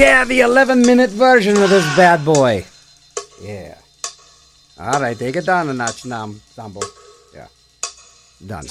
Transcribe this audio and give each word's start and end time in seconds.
Yeah, 0.00 0.24
the 0.24 0.40
11 0.40 0.80
minute 0.80 1.10
version 1.10 1.62
of 1.62 1.68
this 1.68 1.84
bad 1.94 2.24
boy. 2.24 2.64
Yeah. 3.42 3.76
All 4.78 4.98
right, 4.98 5.18
take 5.18 5.36
it 5.36 5.44
down 5.44 5.68
a 5.68 5.74
notch 5.74 6.06
now, 6.06 6.32
Sambo. 6.54 6.80
Yeah. 7.34 7.48
Done. 8.46 8.64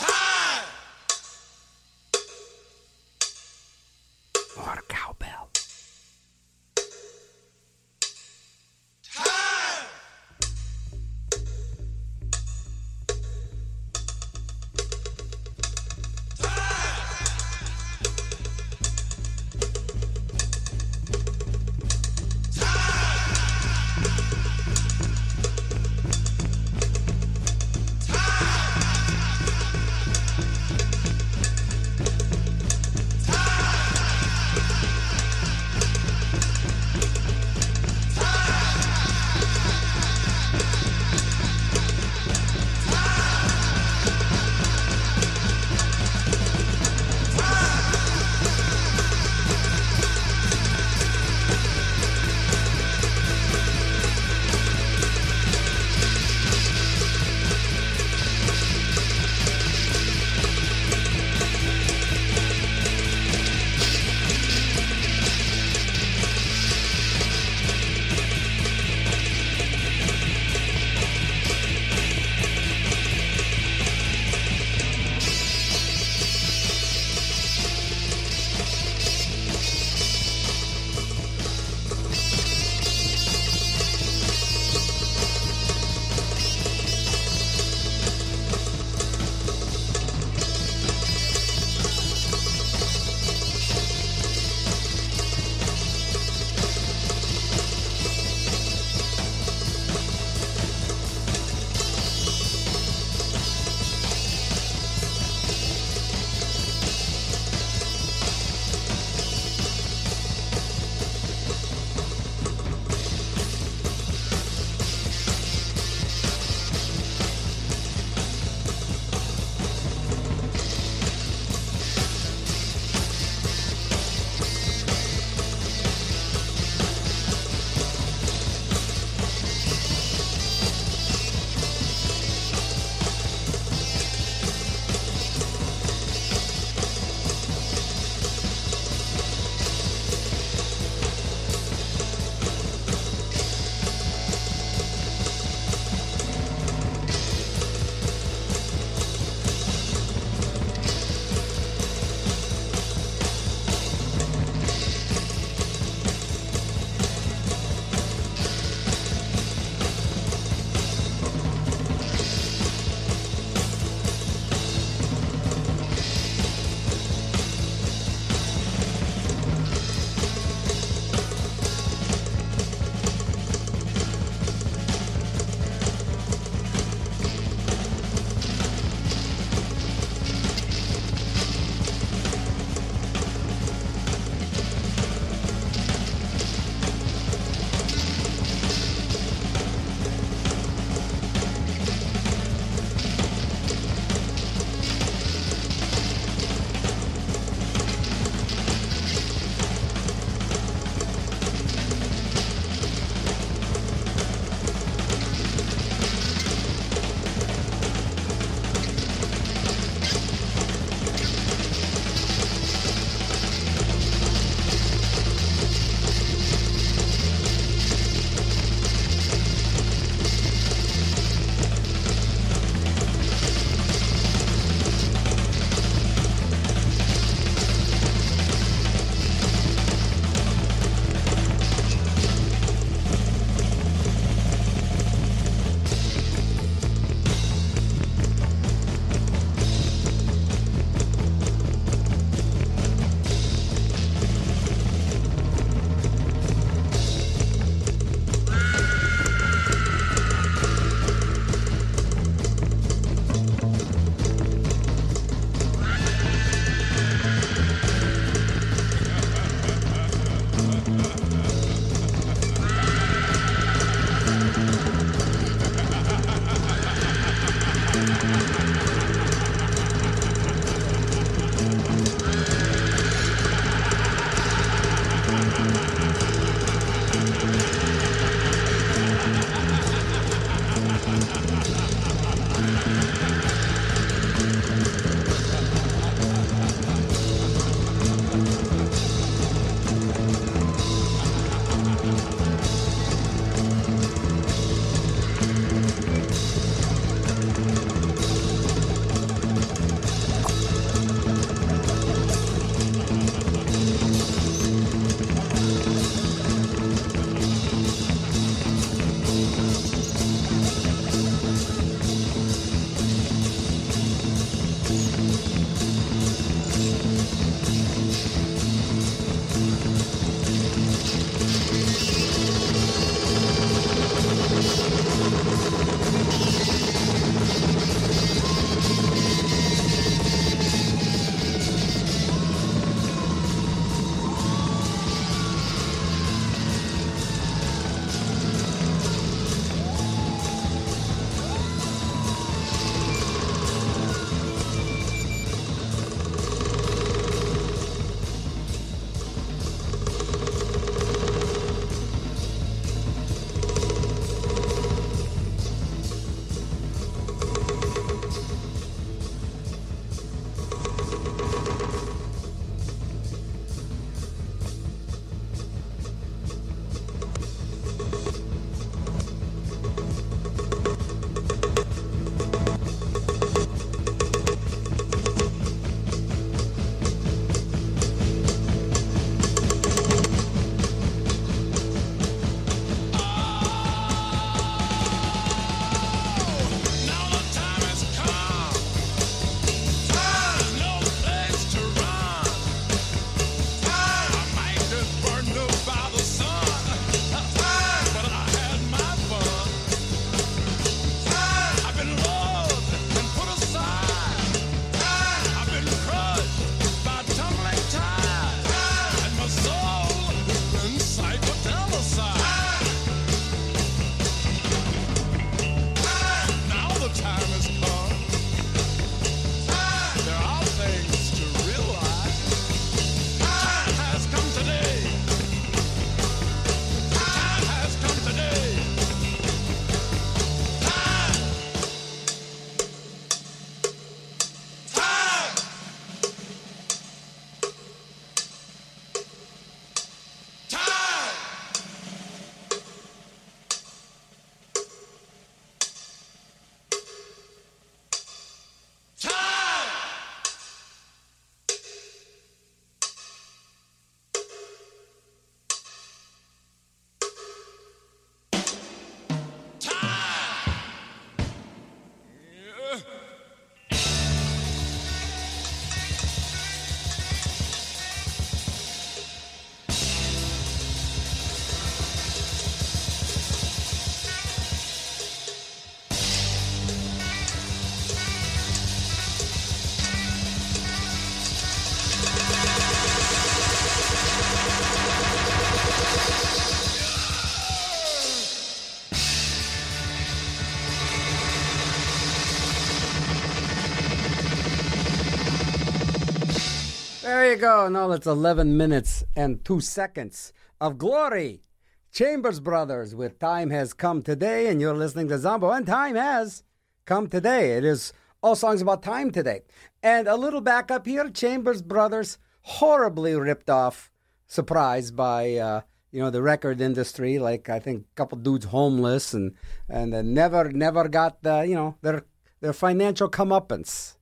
There 497.50 497.56
you 497.56 497.62
go. 497.62 497.90
No, 497.90 498.08
that's 498.08 498.28
11 498.28 498.78
minutes 498.78 499.24
and 499.36 499.66
2 499.66 499.82
seconds 499.82 500.54
of 500.80 501.00
glory. 501.00 501.64
Chambers 502.12 502.60
Brothers 502.60 503.16
with 503.16 503.40
Time 503.40 503.72
Has 503.72 503.92
Come 503.92 504.22
Today, 504.22 504.68
and 504.68 504.80
you're 504.80 504.94
listening 504.94 505.30
to 505.30 505.40
Zombo, 505.40 505.72
and 505.72 505.88
Time 505.88 506.14
Has 506.14 506.62
Come 507.06 507.28
Today. 507.28 507.72
It 507.72 507.84
is 507.84 508.14
all 508.44 508.56
songs 508.56 508.84
about 508.84 509.02
time 509.02 509.32
today. 509.32 509.62
And 510.04 510.28
a 510.28 510.36
little 510.36 510.62
back 510.62 510.92
up 510.92 511.08
here 511.08 511.28
Chambers 511.28 511.82
Brothers, 511.82 512.38
horribly 512.62 513.34
ripped 513.34 513.72
off, 513.72 514.12
surprised 514.46 515.16
by. 515.16 515.56
Uh, 515.56 515.82
you 516.12 516.20
know 516.20 516.32
the 516.32 516.42
record 516.42 516.82
industry 516.82 517.38
like 517.38 517.70
i 517.70 517.78
think 517.78 518.02
a 518.02 518.16
couple 518.16 518.36
dudes 518.40 518.66
homeless 518.66 519.32
and 519.32 519.54
and 519.88 520.34
never 520.34 520.72
never 520.72 521.08
got 521.08 521.44
the 521.44 521.62
you 521.62 521.76
know 521.76 521.98
their 522.02 522.26
their 522.62 522.74
financial 522.74 523.30
comeuppance 523.30 524.16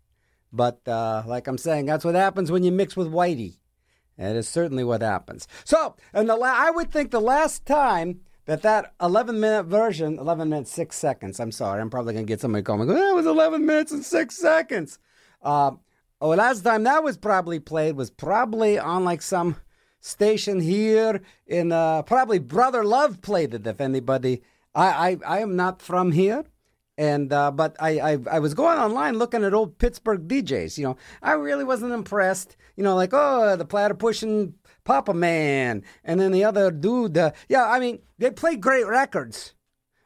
but 0.52 0.86
uh, 0.88 1.24
like 1.26 1.48
i'm 1.48 1.58
saying 1.58 1.86
that's 1.86 2.06
what 2.06 2.16
happens 2.16 2.52
when 2.52 2.64
you 2.64 2.72
mix 2.72 2.96
with 2.96 3.12
whitey. 3.12 3.58
That 4.18 4.36
is 4.36 4.50
certainly 4.50 4.84
what 4.84 5.04
happens. 5.04 5.48
So 5.64 5.96
and 6.14 6.30
the 6.30 6.36
la- 6.36 6.48
i 6.48 6.72
would 6.72 6.92
think 6.92 7.12
the 7.12 7.22
last 7.22 7.66
time 7.66 8.22
that 8.46 8.62
that 8.62 8.94
11 9.02 9.40
minute 9.40 9.66
version 9.66 10.18
11 10.18 10.50
minutes 10.50 10.72
6 10.72 10.96
seconds 10.96 11.40
i'm 11.40 11.52
sorry 11.52 11.82
i'm 11.82 11.90
probably 11.90 12.14
going 12.14 12.26
to 12.26 12.32
get 12.32 12.40
somebody 12.40 12.64
calling 12.64 12.88
me 12.88 12.94
that 12.94 13.14
was 13.14 13.26
11 13.26 13.66
minutes 13.66 13.92
and 13.92 14.06
6 14.06 14.36
seconds. 14.36 15.00
Uh, 15.42 15.72
oh 16.22 16.30
last 16.30 16.62
time 16.62 16.84
that 16.84 17.04
was 17.04 17.18
probably 17.18 17.60
played 17.60 17.96
was 17.96 18.10
probably 18.10 18.80
on 18.80 19.04
like 19.04 19.22
some 19.22 19.58
station 20.00 20.60
here 20.60 21.22
in 21.46 21.72
uh, 21.72 22.02
probably 22.04 22.40
Brother 22.40 22.84
Love 22.84 23.22
played 23.22 23.54
it. 23.54 23.68
If 23.68 23.82
anybody, 23.82 24.42
I 24.74 25.18
I, 25.26 25.36
I 25.36 25.40
am 25.40 25.56
not 25.56 25.82
from 25.82 26.12
here, 26.12 26.46
and 26.98 27.32
uh, 27.32 27.52
but 27.52 27.76
I, 27.80 28.00
I 28.00 28.18
I 28.32 28.40
was 28.40 28.54
going 28.54 28.80
online 28.80 29.18
looking 29.18 29.44
at 29.44 29.54
old 29.54 29.78
Pittsburgh 29.78 30.28
DJs. 30.28 30.78
You 30.78 30.86
know, 30.86 30.98
I 31.22 31.34
really 31.34 31.64
wasn't 31.64 31.94
impressed. 31.94 32.58
You 32.76 32.84
know, 32.84 32.96
like 32.96 33.12
oh 33.14 33.56
the 33.56 33.66
platter 33.66 33.94
pushing 33.94 34.56
Papa 34.84 35.14
Man, 35.14 35.84
and 36.04 36.20
then 36.20 36.32
the 36.32 36.44
other 36.44 36.72
dude. 36.72 37.18
Uh, 37.18 37.32
yeah, 37.48 37.70
I 37.70 37.80
mean 37.80 38.00
they 38.18 38.32
play 38.32 38.56
great 38.56 38.88
records. 38.88 39.54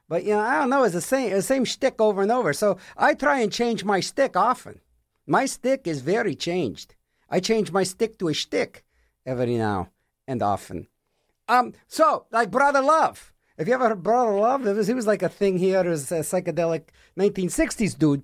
But 0.09 0.25
you 0.25 0.31
know, 0.31 0.41
I 0.41 0.59
don't 0.59 0.69
know. 0.69 0.83
It's 0.83 0.93
the 0.93 1.01
same, 1.01 1.31
the 1.31 1.41
same 1.41 1.63
shtick 1.63 2.01
over 2.01 2.21
and 2.21 2.31
over. 2.31 2.51
So 2.51 2.77
I 2.97 3.13
try 3.13 3.39
and 3.39 3.51
change 3.51 3.85
my 3.85 4.01
stick 4.01 4.35
often. 4.35 4.81
My 5.25 5.45
stick 5.45 5.87
is 5.87 6.01
very 6.01 6.35
changed. 6.35 6.95
I 7.29 7.39
change 7.39 7.71
my 7.71 7.83
stick 7.83 8.19
to 8.19 8.27
a 8.27 8.33
shtick 8.33 8.83
every 9.25 9.55
now 9.55 9.91
and 10.27 10.43
often. 10.43 10.87
Um, 11.47 11.73
so 11.87 12.25
like 12.31 12.51
Brother 12.51 12.81
Love. 12.81 13.30
If 13.61 13.67
you 13.67 13.75
ever 13.75 13.93
Brother 13.93 14.39
Love, 14.39 14.63
was, 14.63 14.87
he 14.87 14.95
was 14.95 15.05
like 15.05 15.21
a 15.21 15.29
thing 15.29 15.59
here. 15.59 15.81
It 15.81 15.87
was 15.87 16.11
a 16.11 16.21
psychedelic 16.21 16.85
1960s 17.15 17.95
dude, 17.95 18.23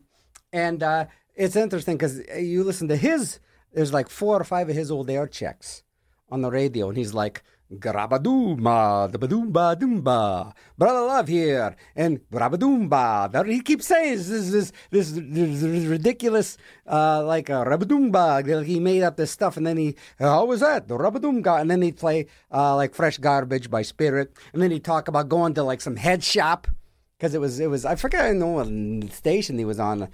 and 0.51 0.81
uh, 0.81 1.05
it's 1.35 1.55
interesting 1.55 1.95
because 1.95 2.19
you 2.35 2.63
listen 2.63 2.87
to 2.87 2.95
his. 2.95 3.37
There's 3.71 3.93
like 3.93 4.09
four 4.09 4.41
or 4.41 4.43
five 4.43 4.67
of 4.67 4.75
his 4.75 4.89
old 4.89 5.11
air 5.11 5.27
checks 5.27 5.83
on 6.31 6.41
the 6.41 6.49
radio, 6.49 6.89
and 6.89 6.97
he's 6.97 7.13
like, 7.13 7.43
Grabadoomba, 7.73 9.11
the 9.11 9.19
badoomba 9.19 9.75
doomba, 9.75 10.53
brother 10.77 11.01
love 11.01 11.27
here, 11.27 11.75
and 11.97 12.21
Grabadoomba. 12.31 13.45
He 13.45 13.59
keeps 13.59 13.87
saying 13.87 14.17
this 14.17 14.51
this 14.51 14.71
this, 14.89 15.11
this, 15.11 15.85
ridiculous 15.85 16.57
uh, 16.89 17.25
like 17.25 17.49
a 17.49 17.65
Rabadoomba. 17.65 18.63
He 18.65 18.79
made 18.79 19.03
up 19.03 19.17
this 19.17 19.31
stuff, 19.31 19.57
and 19.57 19.67
then 19.67 19.75
he 19.75 19.95
how 20.17 20.45
was 20.45 20.61
that 20.61 20.87
the 20.87 20.97
Rabadoomba? 20.97 21.59
And 21.59 21.69
then 21.69 21.81
he'd 21.81 21.97
play 21.97 22.27
uh, 22.53 22.73
like 22.75 22.95
Fresh 22.95 23.17
Garbage 23.17 23.69
by 23.69 23.81
Spirit, 23.81 24.33
and 24.53 24.61
then 24.61 24.71
he'd 24.71 24.85
talk 24.85 25.09
about 25.09 25.27
going 25.27 25.53
to 25.55 25.63
like 25.63 25.81
some 25.81 25.97
head 25.97 26.23
shop 26.23 26.67
because 27.17 27.33
it 27.33 27.41
was 27.41 27.59
it 27.59 27.69
was 27.69 27.83
I 27.83 27.95
forget 27.95 28.23
I 28.23 28.31
know 28.31 28.47
what 28.47 29.11
station 29.11 29.57
he 29.57 29.65
was 29.65 29.79
on 29.79 30.07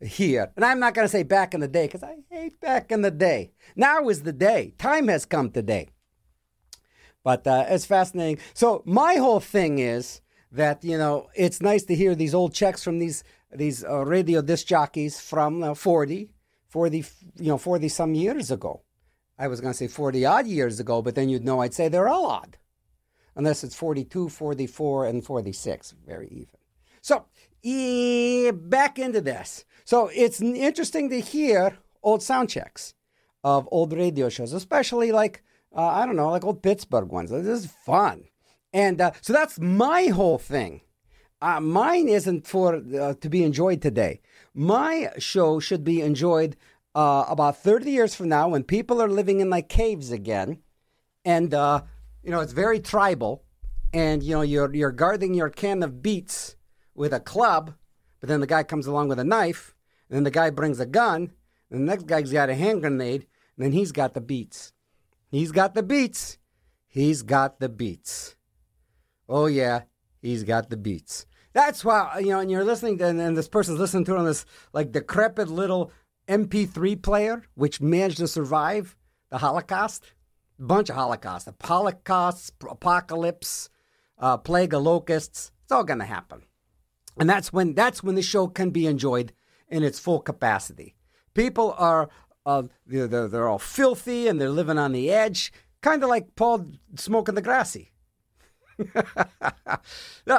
here, 0.00 0.50
and 0.56 0.64
I'm 0.64 0.80
not 0.80 0.94
going 0.94 1.04
to 1.04 1.12
say 1.12 1.22
back 1.22 1.54
in 1.54 1.60
the 1.60 1.68
day 1.68 1.86
because 1.86 2.02
I 2.02 2.16
hate 2.30 2.60
back 2.60 2.90
in 2.90 3.02
the 3.02 3.12
day. 3.12 3.52
Now 3.76 4.08
is 4.08 4.22
the 4.24 4.32
day. 4.32 4.74
Time 4.76 5.06
has 5.06 5.24
come 5.24 5.50
today. 5.50 5.90
But 7.22 7.46
uh, 7.46 7.66
it's 7.68 7.84
fascinating. 7.84 8.38
So 8.54 8.82
my 8.86 9.14
whole 9.16 9.40
thing 9.40 9.78
is 9.78 10.20
that 10.52 10.82
you 10.84 10.98
know 10.98 11.28
it's 11.34 11.60
nice 11.60 11.84
to 11.84 11.94
hear 11.94 12.14
these 12.14 12.34
old 12.34 12.54
checks 12.54 12.82
from 12.82 12.98
these 12.98 13.22
these 13.52 13.84
uh, 13.84 14.04
radio 14.04 14.42
disc 14.42 14.66
jockeys 14.66 15.20
from 15.20 15.62
uh, 15.62 15.74
40, 15.74 16.30
40, 16.68 17.04
you 17.38 17.48
know, 17.48 17.58
40 17.58 17.88
some 17.88 18.14
years 18.14 18.50
ago. 18.50 18.82
I 19.38 19.48
was 19.48 19.60
going 19.60 19.72
to 19.72 19.76
say 19.76 19.88
40 19.88 20.24
odd 20.24 20.46
years 20.46 20.80
ago, 20.80 21.02
but 21.02 21.14
then 21.14 21.28
you'd 21.28 21.44
know 21.44 21.60
I'd 21.60 21.74
say 21.74 21.88
they're 21.88 22.08
all 22.08 22.26
odd. 22.26 22.58
Unless 23.34 23.64
it's 23.64 23.74
42, 23.74 24.28
44, 24.28 25.06
and 25.06 25.24
46. 25.24 25.94
Very 26.06 26.28
even. 26.28 26.46
So, 27.00 27.24
e- 27.62 28.50
back 28.50 28.98
into 28.98 29.20
this. 29.20 29.64
So, 29.84 30.10
it's 30.14 30.42
interesting 30.42 31.08
to 31.10 31.20
hear 31.20 31.78
old 32.02 32.22
sound 32.22 32.50
checks 32.50 32.94
of 33.42 33.68
old 33.70 33.92
radio 33.92 34.28
shows, 34.28 34.52
especially 34.52 35.10
like 35.10 35.42
uh, 35.74 35.86
I 35.86 36.06
don't 36.06 36.16
know, 36.16 36.30
like 36.30 36.44
old 36.44 36.62
Pittsburgh 36.62 37.10
ones. 37.10 37.30
This 37.30 37.46
is 37.46 37.66
fun. 37.66 38.24
And 38.72 39.00
uh, 39.00 39.12
so 39.20 39.32
that's 39.32 39.58
my 39.58 40.06
whole 40.06 40.38
thing. 40.38 40.82
Uh, 41.42 41.60
mine 41.60 42.08
isn't 42.08 42.46
for 42.46 42.82
uh, 43.00 43.14
to 43.14 43.28
be 43.28 43.42
enjoyed 43.42 43.80
today. 43.80 44.20
My 44.54 45.10
show 45.18 45.58
should 45.58 45.84
be 45.84 46.02
enjoyed 46.02 46.56
uh, 46.94 47.24
about 47.28 47.56
30 47.58 47.90
years 47.90 48.14
from 48.14 48.28
now 48.28 48.48
when 48.48 48.62
people 48.62 49.00
are 49.00 49.08
living 49.08 49.40
in 49.40 49.48
like 49.48 49.68
caves 49.68 50.10
again. 50.10 50.58
And, 51.24 51.54
uh, 51.54 51.82
you 52.22 52.30
know, 52.30 52.40
it's 52.40 52.52
very 52.52 52.80
tribal. 52.80 53.44
And, 53.92 54.22
you 54.22 54.34
know, 54.34 54.42
you're, 54.42 54.72
you're 54.74 54.92
guarding 54.92 55.34
your 55.34 55.50
can 55.50 55.82
of 55.82 56.02
beets 56.02 56.56
with 56.94 57.12
a 57.12 57.20
club, 57.20 57.74
but 58.20 58.28
then 58.28 58.40
the 58.40 58.46
guy 58.46 58.62
comes 58.62 58.86
along 58.86 59.08
with 59.08 59.18
a 59.18 59.24
knife. 59.24 59.74
And 60.08 60.16
then 60.16 60.24
the 60.24 60.30
guy 60.30 60.50
brings 60.50 60.78
a 60.78 60.86
gun. 60.86 61.32
And 61.70 61.80
the 61.80 61.84
next 61.84 62.06
guy's 62.06 62.32
got 62.32 62.50
a 62.50 62.54
hand 62.54 62.82
grenade. 62.82 63.26
And 63.56 63.64
then 63.64 63.72
he's 63.72 63.92
got 63.92 64.14
the 64.14 64.20
beets. 64.20 64.72
He's 65.30 65.52
got 65.52 65.74
the 65.74 65.82
beats. 65.82 66.38
He's 66.88 67.22
got 67.22 67.60
the 67.60 67.68
beats. 67.68 68.34
Oh, 69.28 69.46
yeah, 69.46 69.82
he's 70.20 70.42
got 70.42 70.70
the 70.70 70.76
beats. 70.76 71.24
That's 71.52 71.84
why, 71.84 72.18
you 72.18 72.30
know, 72.30 72.40
and 72.40 72.50
you're 72.50 72.64
listening 72.64 72.98
to, 72.98 73.06
and, 73.06 73.20
and 73.20 73.36
this 73.36 73.48
person's 73.48 73.78
listening 73.78 74.04
to 74.06 74.14
it 74.14 74.18
on 74.18 74.24
this, 74.24 74.44
like, 74.72 74.90
decrepit 74.90 75.48
little 75.48 75.92
MP3 76.28 77.00
player, 77.00 77.44
which 77.54 77.80
managed 77.80 78.18
to 78.18 78.26
survive 78.26 78.96
the 79.30 79.38
Holocaust. 79.38 80.12
Bunch 80.58 80.90
of 80.90 80.96
Holocaust. 80.96 81.46
the 81.46 81.54
Holocaust, 81.66 82.52
apocalypse, 82.68 83.70
uh, 84.18 84.36
plague 84.36 84.74
of 84.74 84.82
locusts. 84.82 85.52
It's 85.62 85.72
all 85.72 85.84
going 85.84 86.00
to 86.00 86.04
happen. 86.04 86.42
And 87.16 87.30
that's 87.30 87.52
when, 87.52 87.74
that's 87.74 88.02
when 88.02 88.16
the 88.16 88.22
show 88.22 88.48
can 88.48 88.70
be 88.70 88.86
enjoyed 88.86 89.32
in 89.68 89.84
its 89.84 89.98
full 90.00 90.20
capacity. 90.20 90.96
People 91.34 91.74
are 91.78 92.10
uh, 92.46 92.62
they're, 92.86 93.06
they're 93.06 93.48
all 93.48 93.58
filthy 93.58 94.28
and 94.28 94.40
they're 94.40 94.50
living 94.50 94.78
on 94.78 94.92
the 94.92 95.10
edge, 95.10 95.52
kind 95.82 96.02
of 96.02 96.08
like 96.08 96.34
Paul 96.36 96.66
smoking 96.96 97.34
the 97.34 97.42
grassy. 97.42 97.92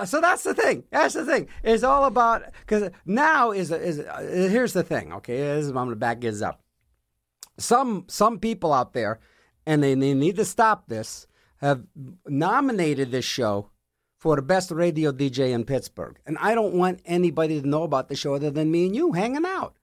so 0.06 0.22
that's 0.22 0.44
the 0.44 0.54
thing. 0.54 0.84
That's 0.92 1.14
the 1.14 1.26
thing. 1.26 1.48
It's 1.64 1.84
all 1.84 2.06
about 2.06 2.44
because 2.62 2.90
now 3.06 3.52
is 3.52 3.72
is 3.72 4.00
uh, 4.00 4.48
here's 4.50 4.74
the 4.74 4.84
thing. 4.84 5.14
Okay, 5.14 5.38
this 5.38 5.66
is, 5.66 5.70
I'm 5.70 5.76
gonna 5.76 5.96
back 5.96 6.22
this 6.22 6.42
up. 6.42 6.62
Some 7.60 8.06
some 8.08 8.40
people 8.40 8.74
out 8.74 8.94
there, 8.94 9.20
and 9.66 9.84
they, 9.84 9.94
they 9.94 10.14
need 10.14 10.38
to 10.38 10.46
stop 10.46 10.88
this. 10.88 11.28
Have 11.58 11.84
nominated 12.26 13.12
this 13.12 13.26
show 13.26 13.70
for 14.18 14.36
the 14.36 14.42
best 14.42 14.72
radio 14.72 15.12
DJ 15.12 15.52
in 15.52 15.64
Pittsburgh, 15.64 16.18
and 16.26 16.38
I 16.40 16.56
don't 16.56 16.74
want 16.74 17.02
anybody 17.06 17.62
to 17.62 17.68
know 17.68 17.84
about 17.84 18.10
the 18.10 18.16
show 18.16 18.34
other 18.34 18.50
than 18.50 18.72
me 18.72 18.88
and 18.88 18.96
you 18.96 19.12
hanging 19.12 19.46
out. 19.46 19.76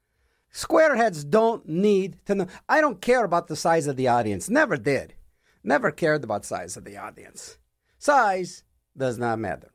Squareheads 0.53 1.29
don't 1.29 1.69
need 1.69 2.17
to 2.27 2.35
know. 2.35 2.47
I 2.69 2.81
don't 2.81 3.01
care 3.01 3.25
about 3.25 3.49
the 3.49 3.57
size 3.57 3.87
of 3.87 3.97
the 3.97 4.09
audience. 4.09 4.49
Never 4.49 4.77
did. 4.77 5.15
Never 5.63 5.91
cared 5.91 6.25
about 6.25 6.45
size 6.45 6.77
of 6.77 6.85
the 6.85 6.97
audience. 6.97 7.59
Size 7.99 8.65
does 8.97 9.19
not 9.19 9.39
matter. 9.39 9.71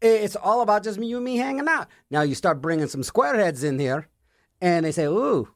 It's 0.00 0.36
all 0.36 0.60
about 0.60 0.84
just 0.84 1.00
you 1.02 1.16
and 1.16 1.24
me 1.24 1.36
hanging 1.36 1.68
out. 1.68 1.88
Now 2.10 2.22
you 2.22 2.34
start 2.34 2.62
bringing 2.62 2.86
some 2.86 3.02
squareheads 3.02 3.64
in 3.64 3.78
here, 3.78 4.08
and 4.60 4.84
they 4.84 4.92
say, 4.92 5.06
"Ooh, 5.06 5.48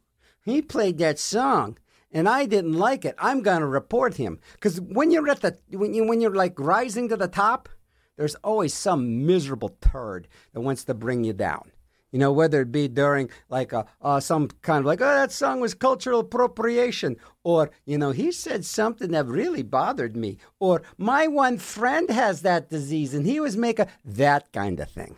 he 0.45 0.62
played 0.62 0.99
that 0.99 1.19
song." 1.19 1.79
and 2.12 2.29
I 2.29 2.47
didn't 2.47 2.75
like 2.75 3.05
it, 3.05 3.14
I'm 3.19 3.43
gonna 3.43 3.67
report 3.67 4.14
him. 4.14 4.38
Because 4.55 4.81
when 4.81 5.11
you're 5.11 5.29
at 5.29 5.41
the 5.41 5.59
when 5.71 5.95
you 5.95 6.07
when 6.07 6.21
you're 6.21 6.35
like 6.35 6.59
rising 6.59 7.09
to 7.09 7.17
the 7.17 7.29
top, 7.29 7.69
there's 8.17 8.35
always 8.37 8.75
some 8.75 9.26
miserable 9.26 9.76
turd 9.81 10.29
that 10.52 10.61
wants 10.61 10.85
to 10.85 10.95
bring 10.95 11.25
you 11.25 11.33
down. 11.33 11.72
You 12.12 12.19
know, 12.19 12.31
whether 12.31 12.61
it 12.61 12.71
be 12.71 12.88
during 12.88 13.31
like 13.49 13.73
a, 13.73 13.87
uh, 14.02 14.21
some 14.21 14.49
kind 14.61 14.81
of 14.81 14.85
like, 14.85 15.00
oh, 15.00 15.04
that 15.04 15.33
song 15.33 15.61
was 15.61 15.75
cultural 15.75 16.21
appropriation, 16.21 17.16
or, 17.42 17.71
you 17.87 17.97
know, 17.97 18.11
he 18.11 18.31
said 18.31 18.64
something 18.64 19.11
that 19.12 19.26
really 19.26 19.62
bothered 19.62 20.14
me, 20.14 20.37
or 20.61 20.83
my 20.99 21.26
one 21.26 21.59
friend 21.59 22.11
has 22.11 22.42
that 22.42 22.69
disease 22.69 23.14
and 23.14 23.26
he 23.26 23.40
was 23.40 23.57
making 23.57 23.87
that 24.04 24.52
kind 24.52 24.78
of 24.78 24.90
thing. 24.90 25.16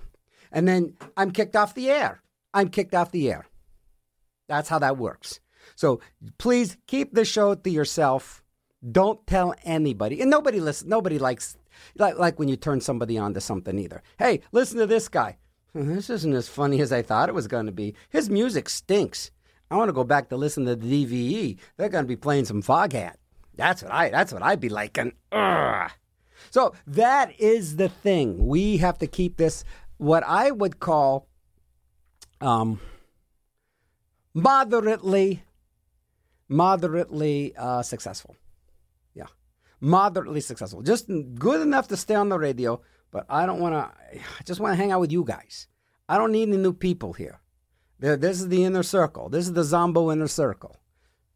And 0.53 0.69
then 0.69 0.95
I'm 1.17 1.33
kicked 1.33 1.57
off 1.57 1.75
the 1.75 1.91
air. 1.91 2.23
I'm 2.55 2.69
kicked 2.69 2.95
off 2.95 3.11
the 3.11 3.31
air. 3.31 3.47
That's 4.49 4.69
how 4.69 4.79
that 4.79 4.97
works. 4.97 5.41
So 5.75 6.01
please 6.39 6.77
keep 6.87 7.13
the 7.13 7.25
show 7.25 7.57
to 7.57 7.71
yourself. 7.71 8.45
Don't 8.89 9.27
tell 9.27 9.55
anybody. 9.65 10.21
And 10.21 10.31
nobody 10.31 10.61
listen. 10.61 10.89
Nobody 10.89 11.19
likes 11.19 11.57
like, 11.97 12.19
like 12.19 12.39
when 12.39 12.49
you 12.49 12.57
turn 12.57 12.81
somebody 12.81 13.19
on 13.19 13.35
to 13.35 13.41
something 13.41 13.79
either. 13.79 14.03
Hey, 14.19 14.43
listen 14.53 14.79
to 14.79 14.87
this 14.87 15.09
guy. 15.09 15.39
This 15.75 16.09
isn't 16.09 16.35
as 16.35 16.49
funny 16.49 16.81
as 16.81 16.93
I 16.93 17.03
thought 17.03 17.29
it 17.29 17.35
was 17.35 17.49
going 17.49 17.67
to 17.67 17.73
be. 17.73 17.95
His 18.09 18.31
music 18.31 18.69
stinks. 18.69 19.33
I 19.71 19.77
want 19.77 19.89
to 19.89 19.95
go 19.95 20.05
back 20.05 20.29
to 20.29 20.37
listen 20.37 20.67
to 20.67 20.77
the 20.77 21.05
DVE. 21.05 21.59
They're 21.77 21.89
going 21.89 22.05
to 22.05 22.09
be 22.09 22.17
playing 22.17 22.45
some 22.45 22.63
Foghat. 22.63 23.15
That's 23.57 23.83
what 23.83 23.93
I. 23.93 24.09
That's 24.11 24.33
what 24.33 24.43
I'd 24.43 24.61
be 24.61 24.69
liking. 24.69 25.13
Ugh. 25.33 25.91
So 26.51 26.75
that 26.87 27.39
is 27.41 27.77
the 27.77 27.89
thing. 27.89 28.47
We 28.47 28.77
have 28.79 28.99
to 28.99 29.07
keep 29.07 29.37
this 29.37 29.65
what 29.97 30.23
I 30.25 30.51
would 30.51 30.79
call 30.79 31.29
um, 32.41 32.81
moderately, 34.35 35.43
moderately 36.49 37.55
uh, 37.57 37.83
successful. 37.83 38.37
Yeah, 39.15 39.27
moderately 39.81 40.41
successful. 40.41 40.83
Just 40.83 41.11
good 41.35 41.61
enough 41.61 41.89
to 41.89 41.97
stay 41.97 42.15
on 42.15 42.29
the 42.29 42.39
radio, 42.39 42.81
but 43.15 43.27
I 43.31 43.47
don't 43.47 43.61
want 43.61 43.75
to. 43.75 44.19
I 44.19 44.43
just 44.45 44.59
want 44.59 44.73
to 44.73 44.77
hang 44.77 44.91
out 44.91 45.01
with 45.01 45.13
you 45.13 45.23
guys. 45.25 45.69
I 46.09 46.19
don't 46.19 46.33
need 46.33 46.49
any 46.49 46.57
new 46.57 46.73
people 46.73 47.13
here. 47.13 47.39
This 48.01 48.41
is 48.41 48.49
the 48.49 48.65
inner 48.65 48.83
circle. 48.83 49.29
This 49.29 49.47
is 49.47 49.53
the 49.53 49.63
Zombo 49.63 50.11
inner 50.11 50.27
circle. 50.27 50.77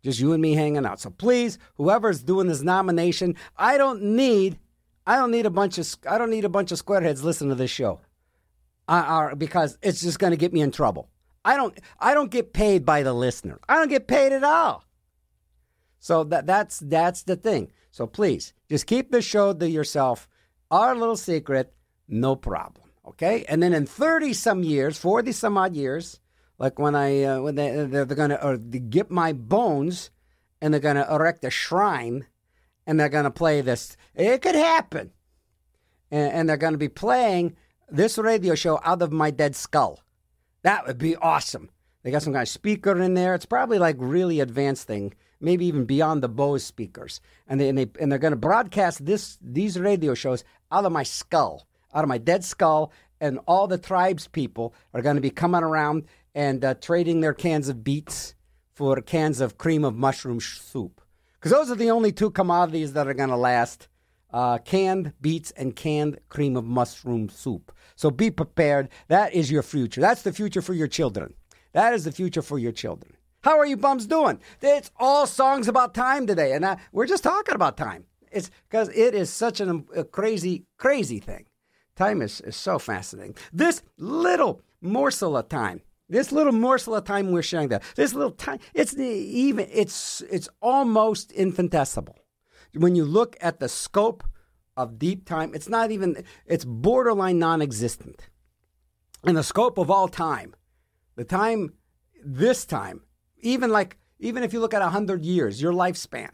Just 0.03 0.19
you 0.19 0.33
and 0.33 0.43
me 0.43 0.55
hanging 0.55 0.85
out. 0.85 1.01
So 1.01 1.11
please, 1.11 1.57
whoever's 1.77 2.25
doing 2.25 2.49
this 2.49 2.63
nomination, 2.63 3.37
I 3.57 3.79
don't 3.79 4.03
need, 4.03 4.59
I 5.07 5.17
don't 5.17 5.31
need 5.31 5.47
a 5.47 5.51
bunch 5.51 5.79
of, 5.79 5.95
I 6.09 6.19
don't 6.19 6.31
need 6.31 6.45
a 6.45 6.49
bunch 6.49 6.73
of 6.73 6.85
squareheads 6.85 7.23
listening 7.23 7.51
to 7.51 7.55
this 7.55 7.71
show, 7.71 8.01
uh, 8.89 9.37
because 9.37 9.79
it's 9.81 10.03
just 10.03 10.19
going 10.19 10.33
to 10.33 10.37
get 10.37 10.53
me 10.53 10.61
in 10.61 10.73
trouble. 10.73 11.09
I 11.45 11.57
don't, 11.57 11.79
I 12.01 12.13
don't 12.13 12.31
get 12.31 12.53
paid 12.53 12.85
by 12.85 13.05
the 13.05 13.13
listener. 13.13 13.61
I 13.69 13.77
don't 13.77 13.89
get 13.89 14.09
paid 14.09 14.33
at 14.33 14.43
all. 14.43 14.85
So 16.01 16.25
that 16.25 16.47
that's 16.47 16.81
that's 16.81 17.23
the 17.23 17.37
thing. 17.37 17.71
So 17.93 18.07
please, 18.07 18.53
just 18.69 18.87
keep 18.87 19.13
the 19.13 19.23
show 19.23 19.53
to 19.53 19.69
yourself. 19.69 20.29
Our 20.71 20.95
little 20.95 21.17
secret, 21.17 21.73
no 22.09 22.37
problem. 22.37 22.91
Okay, 23.07 23.45
and 23.49 23.63
then 23.63 23.73
in 23.73 23.87
thirty 23.87 24.35
some 24.35 24.63
years, 24.63 24.99
forty 24.99 25.33
some 25.33 25.57
odd 25.57 25.75
years, 25.75 26.21
like 26.59 26.79
when 26.79 26.95
I 26.95 27.23
uh, 27.23 27.41
when 27.41 27.55
they 27.55 27.71
they're, 27.87 28.05
they're 28.05 28.17
gonna 28.17 28.35
uh, 28.35 28.57
get 28.57 29.11
my 29.11 29.33
bones, 29.33 30.11
and 30.61 30.75
they're 30.75 30.81
gonna 30.81 31.07
erect 31.11 31.45
a 31.45 31.51
shrine, 31.51 32.27
and 32.87 33.01
they're 33.01 33.09
gonna 33.09 33.31
play 33.31 33.63
this. 33.63 33.97
It 34.15 34.43
could 34.43 34.55
happen, 34.57 35.13
and, 36.11 36.33
and 36.33 36.49
they're 36.49 36.59
gonna 36.59 36.77
be 36.77 36.91
playing 36.91 37.57
this 37.89 38.19
radio 38.19 38.55
show 38.55 38.79
out 38.85 39.01
of 39.01 39.11
my 39.11 39.31
dead 39.31 39.57
skull. 39.57 40.01
That 40.63 40.87
would 40.87 40.99
be 40.99 41.17
awesome. 41.17 41.71
They 42.09 42.13
got 42.13 42.23
some 42.23 42.33
kind 42.33 42.43
of 42.43 42.49
speaker 42.49 42.99
in 42.99 43.13
there. 43.13 43.35
It's 43.35 43.45
probably 43.45 43.79
like 43.79 43.97
really 43.99 44.41
advanced 44.41 44.87
thing, 44.87 45.13
maybe 45.43 45.67
even 45.67 45.85
beyond 45.85 46.23
the 46.23 46.29
Bose 46.31 46.65
speakers. 46.65 47.21
And 47.47 47.61
they 47.61 47.69
and, 47.69 47.77
they, 47.77 47.91
and 48.01 48.11
they're 48.11 48.19
going 48.19 48.33
to 48.33 48.39
broadcast 48.39 49.05
this 49.05 49.37
these 49.43 49.79
radio 49.79 50.15
shows 50.15 50.43
out 50.73 50.87
of 50.87 50.93
my 50.93 51.03
skull, 51.03 51.69
out 51.93 52.05
of 52.05 52.09
my 52.09 52.17
dead 52.17 52.45
skull, 52.45 52.93
and 53.21 53.41
all 53.47 53.67
the 53.67 53.77
tribes 53.77 54.27
people 54.27 54.75
are 54.95 55.03
going 55.03 55.17
to 55.17 55.21
be 55.21 55.29
coming 55.29 55.63
around 55.63 56.07
and 56.35 56.65
uh, 56.65 56.73
trading 56.77 57.21
their 57.21 57.35
cans 57.35 57.69
of 57.69 57.85
beets 57.85 58.35
for 58.73 59.03
cans 59.03 59.43
of 59.43 59.59
cream 59.59 59.85
of 59.85 59.95
mushroom 59.95 60.41
soup. 60.41 61.03
Because 61.35 61.53
those 61.53 61.71
are 61.71 61.77
the 61.77 61.91
only 61.91 62.11
two 62.11 62.31
commodities 62.31 62.95
that 62.95 63.07
are 63.07 63.13
going 63.13 63.29
to 63.29 63.37
last 63.37 63.87
uh, 64.33 64.57
canned 64.57 65.13
beets 65.21 65.51
and 65.51 65.77
canned 65.77 66.21
cream 66.31 66.57
of 66.57 66.65
mushroom 66.65 67.29
soup. 67.29 67.71
So 67.97 68.11
be 68.11 68.31
prepared. 68.31 68.89
That 69.09 69.35
is 69.35 69.51
your 69.51 69.63
future. 69.63 70.01
That's 70.01 70.23
the 70.23 70.33
future 70.33 70.63
for 70.63 70.73
your 70.73 70.89
children. 70.89 71.35
That 71.79 71.95
is 71.95 72.03
the 72.03 72.11
future 72.11 72.43
for 72.43 72.59
your 72.59 72.73
children. 72.73 73.13
How 73.43 73.57
are 73.57 73.65
you 73.65 73.77
bums 73.77 74.09
doing? 74.09 74.41
It's 74.61 74.91
all 74.99 75.29
songs 75.29 75.69
about 75.69 75.95
time 75.95 76.27
today, 76.27 76.53
and 76.55 76.65
uh, 76.65 76.75
we're 76.91 77.07
just 77.07 77.23
talking 77.23 77.55
about 77.55 77.77
time. 77.77 78.03
It's 78.33 78.51
because 78.69 78.89
it 78.89 79.15
is 79.15 79.31
such 79.31 79.61
an, 79.61 79.87
a 79.95 80.03
crazy, 80.03 80.65
crazy 80.77 81.21
thing. 81.21 81.45
Time 81.95 82.21
is, 82.21 82.41
is 82.41 82.57
so 82.57 82.81
fascinating. 82.81 83.37
This 83.53 83.85
little 83.97 84.61
morsel 84.81 85.37
of 85.37 85.49
time 85.49 85.83
this 86.09 86.33
little 86.33 86.53
morsel 86.53 86.97
of 86.97 87.05
time 87.05 87.31
we're 87.31 87.43
sharing 87.43 87.69
that. 87.69 87.85
This 87.95 88.13
little 88.13 88.33
time, 88.33 88.59
it's 88.75 88.99
even, 88.99 89.69
it's, 89.71 90.23
it's 90.23 90.49
almost 90.61 91.31
infinitesimal. 91.33 92.17
When 92.75 92.97
you 92.97 93.05
look 93.05 93.37
at 93.41 93.61
the 93.61 93.69
scope 93.69 94.25
of 94.77 94.99
deep 94.99 95.27
time, 95.27 95.53
it's 95.55 95.69
not 95.69 95.91
even, 95.93 96.25
it's 96.47 96.65
borderline 96.65 97.39
non 97.39 97.63
existent. 97.63 98.31
In 99.23 99.35
the 99.35 99.43
scope 99.45 99.79
of 99.79 99.91
all 99.91 100.09
time, 100.09 100.55
the 101.19 101.25
time, 101.25 101.73
this 102.25 102.65
time, 102.65 103.03
even 103.41 103.71
like, 103.71 103.99
even 104.21 104.45
if 104.45 104.53
you 104.53 104.61
look 104.61 104.73
at 104.73 104.83
100 104.83 105.25
years, 105.25 105.61
your 105.61 105.73
lifespan, 105.73 106.31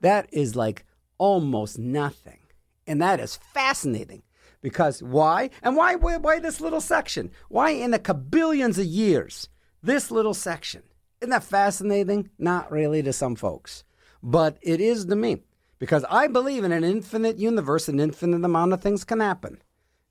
that 0.00 0.28
is 0.32 0.56
like 0.56 0.86
almost 1.18 1.78
nothing. 1.78 2.40
And 2.86 3.02
that 3.02 3.20
is 3.20 3.36
fascinating 3.36 4.22
because 4.62 5.02
why? 5.02 5.50
And 5.62 5.76
why, 5.76 5.96
why, 5.96 6.16
why 6.16 6.38
this 6.38 6.58
little 6.58 6.80
section? 6.80 7.30
Why 7.50 7.70
in 7.70 7.90
the 7.90 7.98
kabillions 7.98 8.78
of 8.78 8.86
years, 8.86 9.50
this 9.82 10.10
little 10.10 10.34
section? 10.34 10.84
Isn't 11.20 11.30
that 11.30 11.44
fascinating? 11.44 12.30
Not 12.38 12.72
really 12.72 13.02
to 13.02 13.12
some 13.12 13.36
folks, 13.36 13.84
but 14.22 14.56
it 14.62 14.80
is 14.80 15.04
to 15.04 15.16
me 15.16 15.42
because 15.78 16.04
I 16.08 16.28
believe 16.28 16.64
in 16.64 16.72
an 16.72 16.82
infinite 16.82 17.36
universe, 17.36 17.90
an 17.90 18.00
infinite 18.00 18.42
amount 18.42 18.72
of 18.72 18.80
things 18.80 19.04
can 19.04 19.20
happen. 19.20 19.60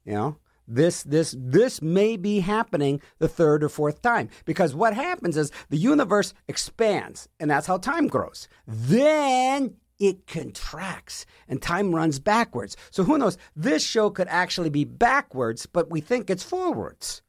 You 0.05 0.13
know, 0.13 0.37
this 0.67 1.03
this 1.03 1.35
this 1.37 1.81
may 1.81 2.17
be 2.17 2.39
happening 2.39 3.01
the 3.19 3.27
third 3.27 3.63
or 3.63 3.69
fourth 3.69 4.01
time 4.01 4.29
because 4.45 4.75
what 4.75 4.93
happens 4.93 5.37
is 5.37 5.51
the 5.69 5.77
universe 5.77 6.33
expands 6.47 7.29
and 7.39 7.49
that's 7.49 7.67
how 7.67 7.77
time 7.77 8.07
grows. 8.07 8.47
Then 8.67 9.75
it 9.99 10.27
contracts 10.27 11.25
and 11.47 11.61
time 11.61 11.95
runs 11.95 12.19
backwards. 12.19 12.75
So 12.91 13.03
who 13.03 13.17
knows? 13.17 13.37
This 13.55 13.83
show 13.83 14.09
could 14.09 14.27
actually 14.27 14.69
be 14.69 14.83
backwards, 14.83 15.65
but 15.65 15.89
we 15.89 16.01
think 16.01 16.29
it's 16.29 16.43
forwards. 16.43 17.21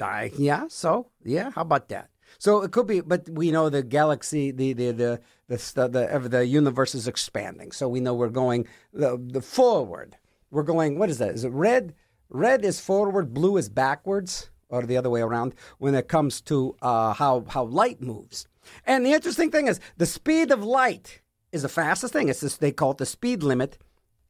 Uh, 0.00 0.28
yeah, 0.36 0.66
so 0.68 1.08
yeah, 1.24 1.50
how 1.54 1.62
about 1.62 1.88
that? 1.88 2.10
So 2.38 2.62
it 2.62 2.72
could 2.72 2.86
be, 2.86 3.00
but 3.00 3.28
we 3.28 3.50
know 3.50 3.68
the 3.68 3.82
galaxy, 3.82 4.50
the 4.50 4.72
the 4.72 4.92
the 4.92 5.20
the 5.48 5.88
the, 5.88 6.28
the 6.28 6.46
universe 6.46 6.94
is 6.94 7.08
expanding. 7.08 7.72
So 7.72 7.88
we 7.88 8.00
know 8.00 8.14
we're 8.14 8.28
going 8.28 8.68
the, 8.92 9.16
the 9.20 9.40
forward. 9.40 10.16
We're 10.50 10.62
going. 10.62 10.98
What 10.98 11.10
is 11.10 11.18
that? 11.18 11.34
Is 11.34 11.44
it 11.44 11.52
red? 11.52 11.94
Red 12.30 12.64
is 12.64 12.80
forward. 12.80 13.32
Blue 13.32 13.56
is 13.56 13.68
backwards, 13.68 14.50
or 14.68 14.82
the 14.82 14.96
other 14.96 15.10
way 15.10 15.20
around. 15.20 15.54
When 15.78 15.94
it 15.94 16.08
comes 16.08 16.40
to 16.42 16.76
uh, 16.82 17.14
how 17.14 17.44
how 17.48 17.64
light 17.64 18.00
moves. 18.00 18.46
And 18.84 19.04
the 19.04 19.12
interesting 19.12 19.50
thing 19.50 19.66
is 19.68 19.80
the 19.96 20.06
speed 20.06 20.50
of 20.50 20.62
light 20.62 21.22
is 21.52 21.62
the 21.62 21.68
fastest 21.68 22.12
thing. 22.12 22.28
It's 22.28 22.40
this, 22.40 22.56
they 22.56 22.72
call 22.72 22.92
it 22.92 22.98
the 22.98 23.06
speed 23.06 23.42
limit 23.42 23.78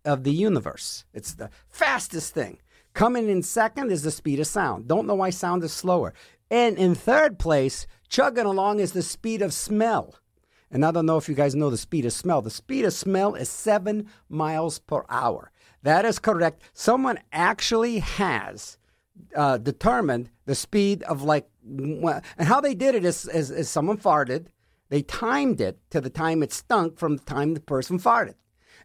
of 0.04 0.24
the 0.24 0.32
universe. 0.32 1.04
It's 1.12 1.34
the 1.34 1.50
fastest 1.68 2.34
thing. 2.34 2.58
Coming 2.94 3.28
in 3.28 3.42
second 3.42 3.92
is 3.92 4.02
the 4.02 4.10
speed 4.10 4.40
of 4.40 4.46
sound. 4.46 4.88
Don't 4.88 5.06
know 5.06 5.14
why 5.14 5.30
sound 5.30 5.62
is 5.64 5.72
slower. 5.72 6.14
And 6.50 6.78
in 6.78 6.94
third 6.94 7.38
place, 7.38 7.86
chugging 8.08 8.46
along 8.46 8.80
is 8.80 8.92
the 8.92 9.02
speed 9.02 9.42
of 9.42 9.52
smell. 9.52 10.14
And 10.70 10.84
I 10.84 10.90
don't 10.90 11.06
know 11.06 11.16
if 11.16 11.28
you 11.28 11.34
guys 11.34 11.54
know 11.54 11.70
the 11.70 11.76
speed 11.76 12.06
of 12.06 12.12
smell. 12.12 12.42
The 12.42 12.50
speed 12.50 12.84
of 12.84 12.92
smell 12.92 13.34
is 13.34 13.48
seven 13.48 14.08
miles 14.28 14.78
per 14.78 15.04
hour. 15.08 15.50
That 15.88 16.04
is 16.04 16.18
correct. 16.18 16.62
Someone 16.74 17.18
actually 17.32 18.00
has 18.00 18.76
uh, 19.34 19.56
determined 19.56 20.28
the 20.44 20.54
speed 20.54 21.02
of 21.04 21.22
like, 21.22 21.48
and 21.66 22.22
how 22.38 22.60
they 22.60 22.74
did 22.74 22.94
it 22.94 23.04
is, 23.06 23.26
is, 23.26 23.50
is 23.50 23.70
someone 23.70 23.96
farted 23.96 24.48
they 24.88 25.02
timed 25.02 25.60
it 25.60 25.78
to 25.90 26.00
the 26.00 26.10
time 26.10 26.42
it 26.42 26.52
stunk 26.52 26.98
from 26.98 27.16
the 27.16 27.24
time 27.24 27.54
the 27.54 27.60
person 27.60 27.98
farted. 27.98 28.34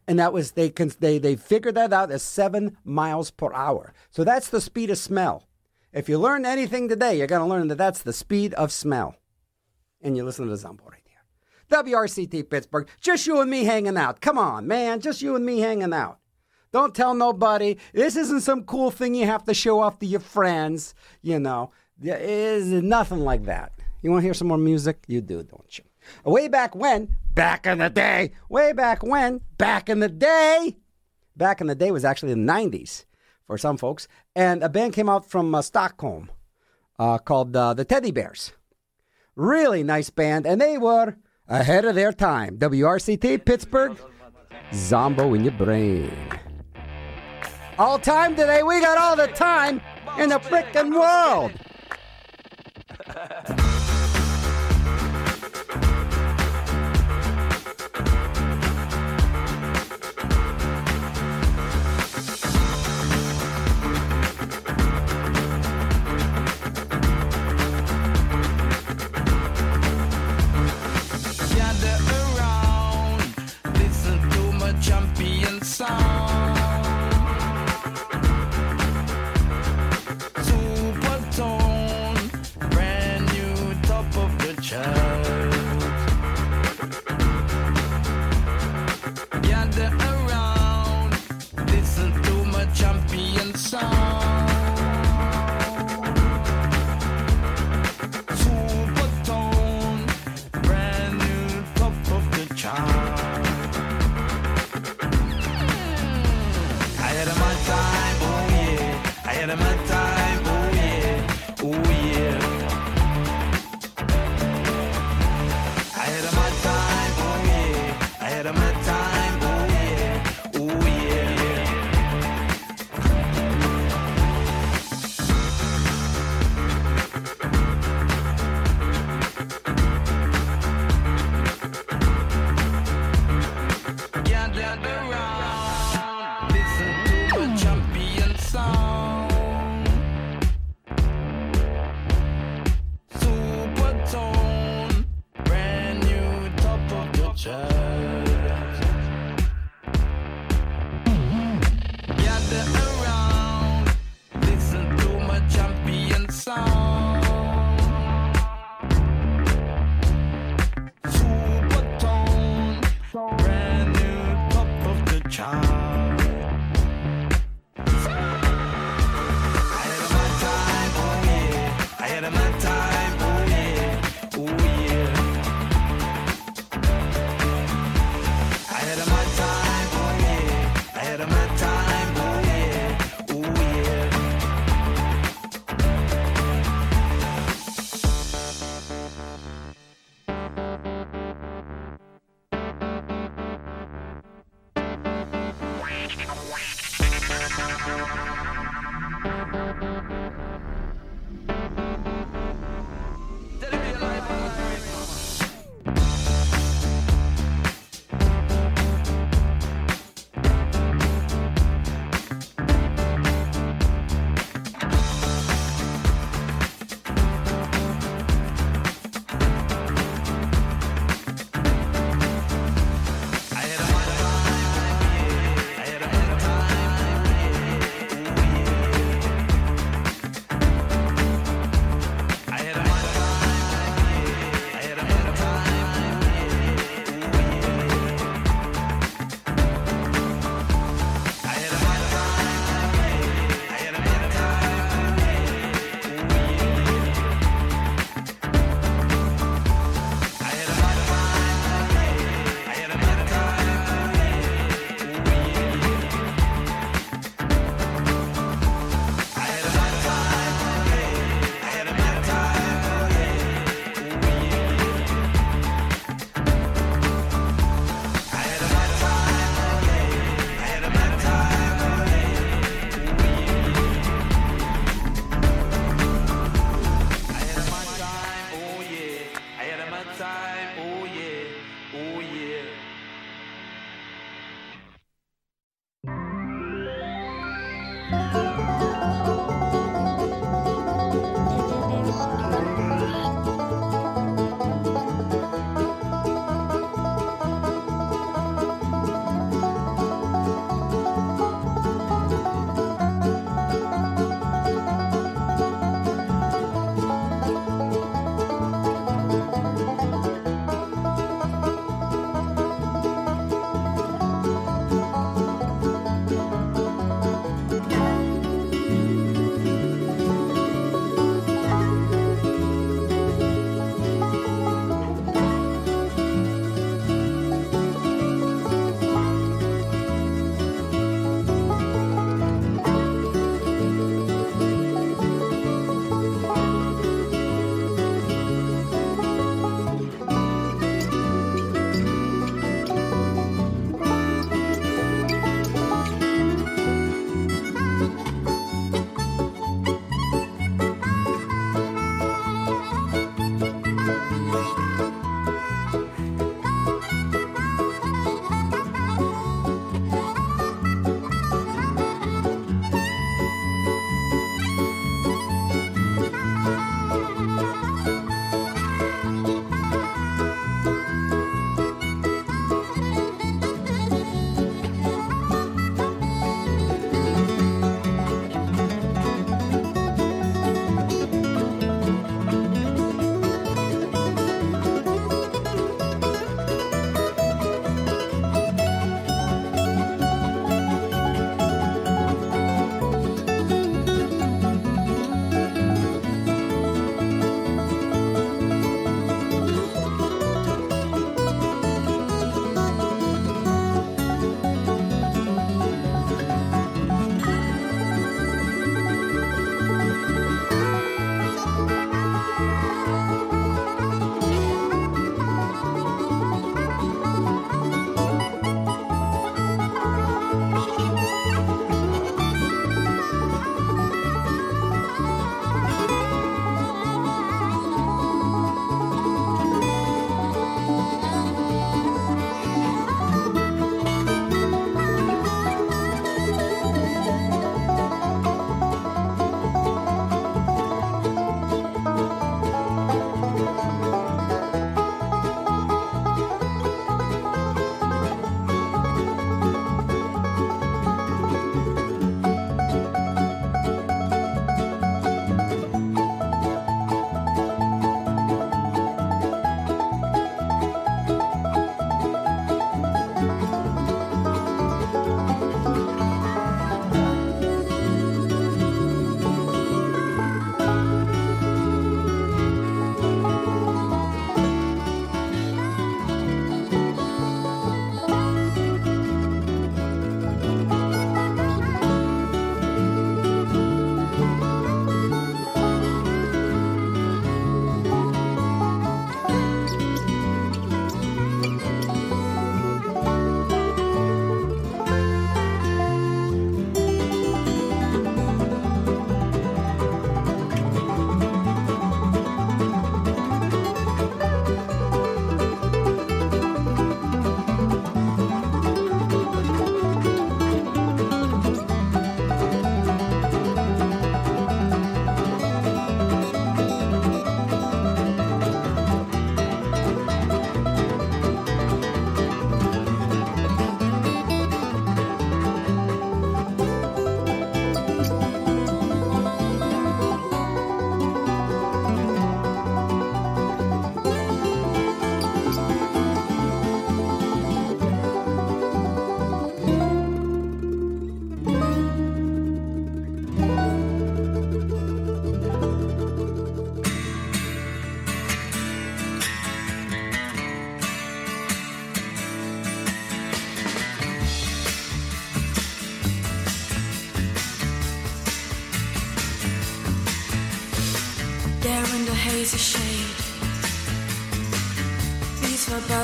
And 0.07 0.19
that 0.19 0.33
was, 0.33 0.51
they, 0.51 0.69
they, 0.69 1.17
they 1.17 1.35
figured 1.35 1.75
that 1.75 1.93
out 1.93 2.11
as 2.11 2.23
seven 2.23 2.77
miles 2.83 3.31
per 3.31 3.53
hour. 3.53 3.93
So 4.09 4.23
that's 4.23 4.49
the 4.49 4.59
speed 4.59 4.89
of 4.89 4.97
smell. 4.97 5.47
If 5.93 6.09
you 6.09 6.17
learn 6.17 6.45
anything 6.45 6.89
today, 6.89 7.17
you're 7.17 7.27
going 7.27 7.41
to 7.41 7.47
learn 7.47 7.69
that 7.69 7.77
that's 7.77 8.01
the 8.01 8.11
speed 8.11 8.53
of 8.55 8.71
smell. 8.71 9.15
And 10.01 10.17
you 10.17 10.25
listen 10.25 10.45
to 10.45 10.51
the 10.51 10.57
Zombo 10.57 10.83
right 10.89 11.03
here. 11.05 11.83
WRCT 11.83 12.49
Pittsburgh, 12.49 12.89
just 12.99 13.25
you 13.25 13.39
and 13.39 13.49
me 13.49 13.63
hanging 13.63 13.95
out. 13.95 14.19
Come 14.19 14.37
on, 14.37 14.67
man, 14.67 14.99
just 14.99 15.21
you 15.21 15.35
and 15.35 15.45
me 15.45 15.59
hanging 15.59 15.93
out. 15.93 16.19
Don't 16.73 16.95
tell 16.95 17.13
nobody. 17.13 17.77
This 17.93 18.15
isn't 18.15 18.41
some 18.41 18.63
cool 18.63 18.89
thing 18.89 19.13
you 19.13 19.27
have 19.27 19.45
to 19.45 19.53
show 19.53 19.79
off 19.79 19.99
to 19.99 20.07
your 20.07 20.19
friends. 20.19 20.95
You 21.21 21.39
know, 21.39 21.71
there 21.99 22.19
is 22.19 22.67
nothing 22.67 23.19
like 23.19 23.45
that. 23.45 23.71
You 24.01 24.09
want 24.09 24.23
to 24.23 24.25
hear 24.25 24.33
some 24.33 24.47
more 24.47 24.57
music? 24.57 25.03
You 25.07 25.21
do, 25.21 25.43
don't 25.43 25.77
you? 25.77 25.83
Way 26.25 26.47
back 26.47 26.75
when, 26.75 27.15
back 27.33 27.67
in 27.67 27.77
the 27.77 27.89
day, 27.89 28.31
way 28.49 28.73
back 28.73 29.03
when, 29.03 29.39
back 29.57 29.87
in 29.87 29.99
the 29.99 30.09
day, 30.09 30.75
back 31.37 31.61
in 31.61 31.67
the 31.67 31.75
day 31.75 31.91
was 31.91 32.03
actually 32.03 32.33
the 32.33 32.39
90s 32.41 33.05
for 33.45 33.57
some 33.57 33.77
folks. 33.77 34.07
And 34.35 34.63
a 34.63 34.67
band 34.67 34.93
came 34.93 35.07
out 35.07 35.29
from 35.29 35.53
uh, 35.53 35.61
Stockholm 35.61 36.31
uh, 36.97 37.19
called 37.19 37.55
uh, 37.55 37.75
the 37.75 37.85
Teddy 37.85 38.11
Bears. 38.11 38.51
Really 39.35 39.83
nice 39.83 40.09
band, 40.09 40.45
and 40.45 40.59
they 40.59 40.77
were 40.77 41.15
ahead 41.47 41.85
of 41.85 41.95
their 41.95 42.11
time. 42.11 42.57
WRCT 42.57 43.45
Pittsburgh, 43.45 43.97
Zombo 44.73 45.33
in 45.33 45.43
your 45.43 45.53
brain. 45.53 46.11
All 47.79 47.97
time 47.97 48.35
today. 48.35 48.61
We 48.61 48.81
got 48.81 48.97
all 48.99 49.15
the 49.15 49.27
time 49.27 49.81
in 50.19 50.29
the 50.29 50.39
frickin' 50.39 50.93
world. 50.93 51.51
champion 74.81 75.61
sound 75.61 76.22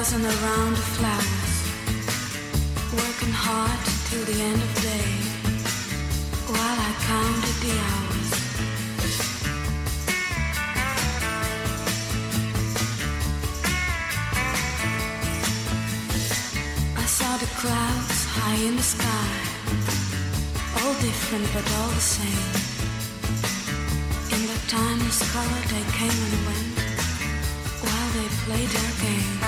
Bees 0.10 0.18
were 0.18 0.22
buzzing 0.22 0.44
around 0.44 0.74
the 0.74 0.82
flowers, 0.96 1.56
working 2.94 3.34
hard 3.34 3.80
till 4.10 4.24
the 4.26 4.42
end 4.42 4.62
of 4.62 4.82
day, 4.82 5.10
while 6.48 6.78
I 6.80 6.92
counted 7.10 7.58
the 7.66 7.74
hours. 7.90 8.30
I 16.98 17.06
saw 17.06 17.38
the 17.38 17.50
clouds 17.62 18.26
high 18.36 18.60
in 18.68 18.76
the 18.76 18.84
sky, 18.84 19.30
all 20.82 20.94
different 21.02 21.48
but 21.54 21.66
all 21.78 21.90
the 21.90 22.06
same. 22.18 22.54
In 24.34 24.42
that 24.48 24.64
timeless 24.68 25.22
color 25.34 25.62
they 25.74 25.86
came 25.98 26.20
and 26.28 26.46
went 26.48 26.80
while 27.84 28.10
they 28.18 28.28
played 28.46 28.70
their 28.70 28.94
game. 29.02 29.39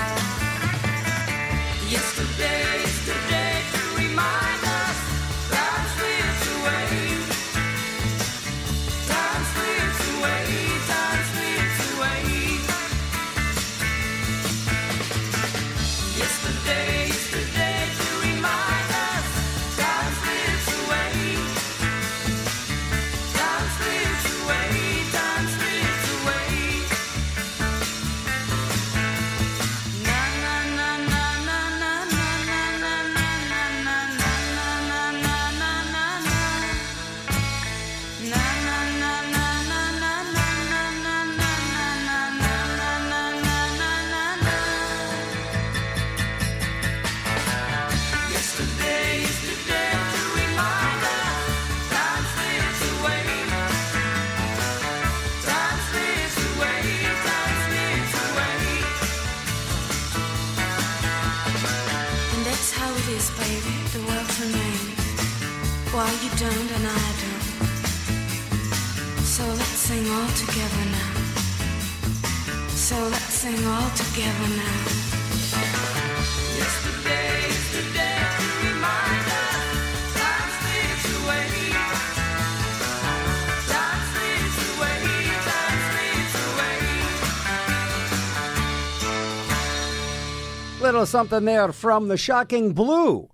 Something 91.12 91.44
there 91.44 91.70
from 91.72 92.08
the 92.08 92.16
Shocking 92.16 92.72
Blue. 92.72 93.28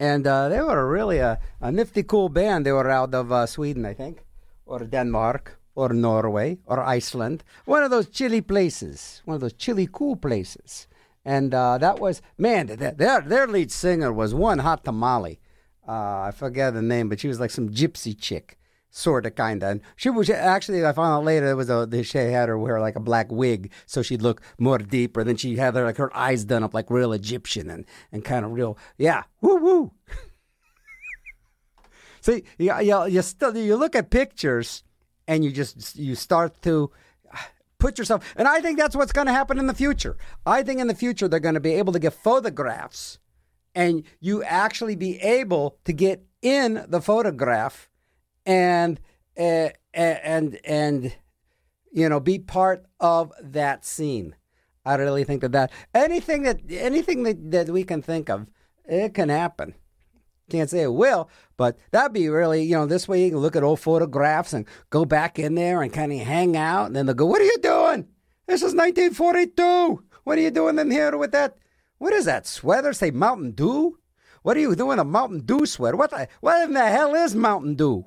And 0.00 0.26
uh, 0.26 0.48
they 0.48 0.60
were 0.60 0.90
really 0.90 1.18
a, 1.18 1.38
a 1.60 1.70
nifty, 1.70 2.02
cool 2.02 2.28
band. 2.28 2.66
They 2.66 2.72
were 2.72 2.90
out 2.90 3.14
of 3.14 3.30
uh, 3.30 3.46
Sweden, 3.46 3.86
I 3.86 3.94
think, 3.94 4.24
or 4.66 4.80
Denmark, 4.80 5.60
or 5.76 5.90
Norway, 5.90 6.58
or 6.66 6.80
Iceland. 6.80 7.44
One 7.66 7.84
of 7.84 7.92
those 7.92 8.08
chilly 8.08 8.40
places, 8.40 9.22
one 9.26 9.36
of 9.36 9.40
those 9.40 9.52
chilly, 9.52 9.88
cool 9.90 10.16
places. 10.16 10.88
And 11.24 11.54
uh, 11.54 11.78
that 11.78 12.00
was, 12.00 12.20
man, 12.36 12.66
their, 12.66 13.20
their 13.20 13.46
lead 13.46 13.70
singer 13.70 14.12
was 14.12 14.34
one 14.34 14.58
hot 14.58 14.84
tamale. 14.84 15.38
Uh, 15.86 16.22
I 16.22 16.32
forget 16.34 16.74
the 16.74 16.82
name, 16.82 17.08
but 17.08 17.20
she 17.20 17.28
was 17.28 17.38
like 17.38 17.52
some 17.52 17.68
gypsy 17.68 18.18
chick 18.18 18.58
sort 18.90 19.26
of 19.26 19.34
kind 19.34 19.62
of. 19.62 19.80
She 19.96 20.10
was 20.10 20.28
actually, 20.28 20.84
I 20.84 20.92
found 20.92 21.12
out 21.12 21.24
later, 21.24 21.50
it 21.50 21.54
was 21.54 21.70
a 21.70 22.02
she 22.02 22.18
had 22.18 22.48
her 22.48 22.58
wear 22.58 22.80
like 22.80 22.96
a 22.96 23.00
black 23.00 23.30
wig, 23.30 23.72
so 23.86 24.02
she'd 24.02 24.22
look 24.22 24.42
more 24.58 24.78
deeper. 24.78 25.24
Then 25.24 25.36
she 25.36 25.56
had 25.56 25.74
her 25.74 25.84
like 25.84 25.96
her 25.96 26.14
eyes 26.16 26.44
done 26.44 26.62
up 26.62 26.74
like 26.74 26.90
real 26.90 27.12
Egyptian 27.12 27.70
and 27.70 27.86
and 28.12 28.24
kind 28.24 28.44
of 28.44 28.52
real, 28.52 28.76
yeah, 28.98 29.24
woo 29.40 29.56
woo. 29.56 29.92
See, 32.20 32.44
you, 32.58 32.78
you, 32.80 33.06
you 33.06 33.22
still 33.22 33.56
you 33.56 33.76
look 33.76 33.96
at 33.96 34.10
pictures 34.10 34.82
and 35.26 35.44
you 35.44 35.50
just 35.50 35.96
you 35.96 36.14
start 36.14 36.60
to 36.62 36.90
uh, 37.32 37.38
put 37.78 37.98
yourself 37.98 38.34
and 38.36 38.46
I 38.46 38.60
think 38.60 38.78
that's 38.78 38.94
what's 38.94 39.12
going 39.12 39.26
to 39.26 39.32
happen 39.32 39.58
in 39.58 39.66
the 39.66 39.74
future. 39.74 40.16
I 40.44 40.62
think 40.62 40.80
in 40.80 40.86
the 40.86 40.94
future 40.94 41.28
they're 41.28 41.40
going 41.40 41.54
to 41.54 41.60
be 41.60 41.74
able 41.74 41.92
to 41.94 41.98
get 41.98 42.12
photographs 42.12 43.18
and 43.74 44.02
you 44.18 44.42
actually 44.42 44.96
be 44.96 45.18
able 45.20 45.78
to 45.84 45.92
get 45.92 46.24
in 46.42 46.84
the 46.88 47.00
photograph 47.00 47.89
and 48.46 49.00
uh, 49.38 49.70
and 49.94 50.58
and 50.64 51.16
you 51.92 52.08
know 52.08 52.20
be 52.20 52.38
part 52.38 52.86
of 53.00 53.32
that 53.40 53.84
scene. 53.84 54.34
I 54.84 54.94
really 54.94 55.24
think 55.24 55.42
that 55.42 55.52
that 55.52 55.72
anything 55.94 56.42
that 56.42 56.60
anything 56.70 57.22
that, 57.24 57.50
that 57.50 57.68
we 57.68 57.84
can 57.84 58.02
think 58.02 58.28
of, 58.28 58.46
it 58.84 59.14
can 59.14 59.28
happen. 59.28 59.74
Can't 60.50 60.68
say 60.68 60.82
it 60.82 60.92
will, 60.92 61.30
but 61.56 61.78
that'd 61.92 62.12
be 62.12 62.28
really 62.28 62.62
you 62.62 62.74
know 62.74 62.86
this 62.86 63.06
way 63.06 63.24
you 63.24 63.30
can 63.30 63.38
look 63.38 63.56
at 63.56 63.62
old 63.62 63.80
photographs 63.80 64.52
and 64.52 64.66
go 64.90 65.04
back 65.04 65.38
in 65.38 65.54
there 65.54 65.82
and 65.82 65.92
kind 65.92 66.12
of 66.12 66.18
hang 66.20 66.56
out, 66.56 66.86
and 66.86 66.96
then 66.96 67.06
they'll 67.06 67.14
go, 67.14 67.26
"What 67.26 67.40
are 67.40 67.44
you 67.44 67.58
doing? 67.62 68.08
This 68.46 68.62
is 68.62 68.74
1942. 68.74 70.02
What 70.24 70.38
are 70.38 70.40
you 70.40 70.50
doing 70.50 70.78
in 70.78 70.90
here 70.90 71.16
with 71.16 71.32
that? 71.32 71.56
What 71.98 72.12
is 72.12 72.24
that 72.24 72.46
sweater? 72.46 72.92
Say 72.92 73.10
Mountain 73.10 73.52
Dew? 73.52 73.98
What 74.42 74.56
are 74.56 74.60
you 74.60 74.74
doing 74.74 74.98
a 74.98 75.04
Mountain 75.04 75.40
Dew 75.40 75.66
sweater? 75.66 75.96
What 75.96 76.10
the, 76.10 76.26
what 76.40 76.64
in 76.64 76.72
the 76.72 76.86
hell 76.86 77.14
is 77.14 77.34
Mountain 77.34 77.76
Dew?" 77.76 78.06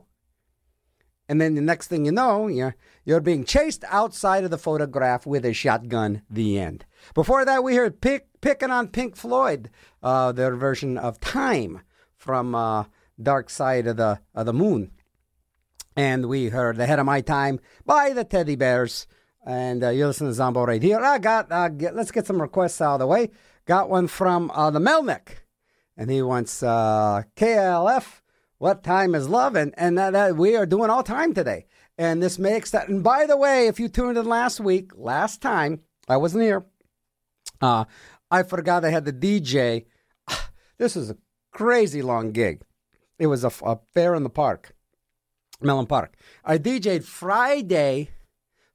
And 1.30 1.40
then 1.40 1.56
the 1.56 1.62
next 1.62 1.88
thing 1.88 2.06
you 2.06 2.12
know, 2.12 2.48
you're, 2.48 2.76
you're 3.06 3.22
being 3.22 3.46
chased 3.46 3.84
outside 3.88 4.44
of 4.44 4.52
the 4.52 4.58
photograph 4.58 5.26
with 5.26 5.46
a 5.46 5.54
shotgun. 5.54 6.22
The 6.30 6.60
end. 6.60 6.86
Before 7.14 7.46
that, 7.46 7.64
we 7.64 7.76
heard 7.76 8.02
pick, 8.02 8.28
picking 8.42 8.72
on 8.72 8.90
Pink 8.90 9.16
Floyd, 9.16 9.70
uh, 10.02 10.32
their 10.32 10.56
version 10.56 10.98
of 10.98 11.20
Time 11.20 11.82
from 12.16 12.56
uh, 12.56 12.86
Dark 13.22 13.50
Side 13.50 13.88
of 13.88 13.98
the 13.98 14.20
of 14.36 14.46
the 14.46 14.54
Moon. 14.54 14.92
And 15.96 16.28
we 16.28 16.50
heard 16.50 16.80
Ahead 16.80 17.00
of 17.00 17.06
My 17.06 17.22
Time 17.22 17.60
by 17.86 18.12
the 18.12 18.24
Teddy 18.24 18.56
Bears. 18.56 19.08
And 19.46 19.84
uh, 19.84 19.90
you 19.90 20.08
listen 20.08 20.28
to 20.28 20.34
Zombo 20.34 20.66
right 20.66 20.82
here. 20.82 21.00
I 21.00 21.20
got, 21.20 21.52
uh, 21.52 21.70
get, 21.70 21.96
let's 21.96 22.12
get 22.12 22.26
some 22.26 22.42
requests 22.42 22.82
out 22.82 22.96
of 22.96 23.00
the 23.00 23.08
way. 23.08 23.30
Got 23.66 23.90
one 23.90 24.08
from 24.08 24.50
uh, 24.52 24.72
the 24.72 24.80
Melnick. 24.80 25.44
And 25.96 26.10
he 26.10 26.22
wants 26.22 26.64
uh, 26.64 27.24
KLF 27.36 28.22
what 28.64 28.82
time 28.82 29.14
is 29.14 29.28
love? 29.28 29.58
And, 29.58 29.74
and 29.76 29.98
that, 29.98 30.14
that 30.14 30.38
we 30.38 30.56
are 30.56 30.66
doing 30.66 30.90
all 30.90 31.04
time 31.04 31.34
today. 31.34 31.66
And 31.98 32.24
this 32.24 32.40
makes 32.40 32.72
that. 32.72 32.88
And 32.88 33.04
by 33.04 33.26
the 33.26 33.36
way, 33.36 33.68
if 33.68 33.78
you 33.78 33.90
tuned 33.90 34.18
in 34.18 34.26
last 34.26 34.62
week, 34.62 34.92
last 34.96 35.42
time, 35.42 35.82
I 36.08 36.16
wasn't 36.16 36.46
here. 36.46 36.66
Uh, 37.60 37.84
I 38.32 38.44
forgot 38.44 38.86
I 38.86 38.90
had 38.90 39.04
the 39.04 39.12
DJ. 39.12 39.86
This 40.78 40.96
was 40.96 41.10
a 41.10 41.18
crazy 41.52 42.02
long 42.02 42.32
gig. 42.32 42.62
It 43.20 43.28
was 43.28 43.44
a, 43.44 43.52
a 43.64 43.80
fair 43.94 44.16
in 44.16 44.24
the 44.24 44.30
park, 44.30 44.74
Mellon 45.62 45.86
Park. 45.86 46.16
I 46.46 46.58
DJ'd 46.58 47.06
Friday 47.06 48.12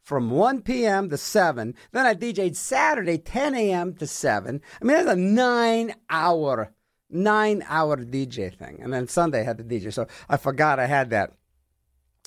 from 0.03 0.31
1 0.31 0.63
p.m. 0.63 1.09
to 1.09 1.17
7. 1.17 1.75
Then 1.93 2.07
I 2.07 2.15
DJ'd 2.15 2.57
Saturday, 2.57 3.17
10 3.17 3.55
a.m. 3.55 3.95
to 3.95 4.07
7. 4.07 4.61
I 4.81 4.85
mean, 4.85 4.97
that's 4.97 5.11
a 5.11 5.17
nine 5.17 5.95
hour 6.09 6.73
nine 7.11 7.65
hour 7.69 7.97
DJ 7.97 8.57
thing. 8.57 8.81
And 8.83 8.93
then 8.93 9.09
Sunday 9.09 9.41
I 9.41 9.45
had 9.45 9.59
the 9.59 9.65
DJ. 9.65 9.93
So 9.93 10.07
I 10.29 10.37
forgot 10.37 10.79
I 10.79 10.87
had 10.87 11.11
that. 11.11 11.33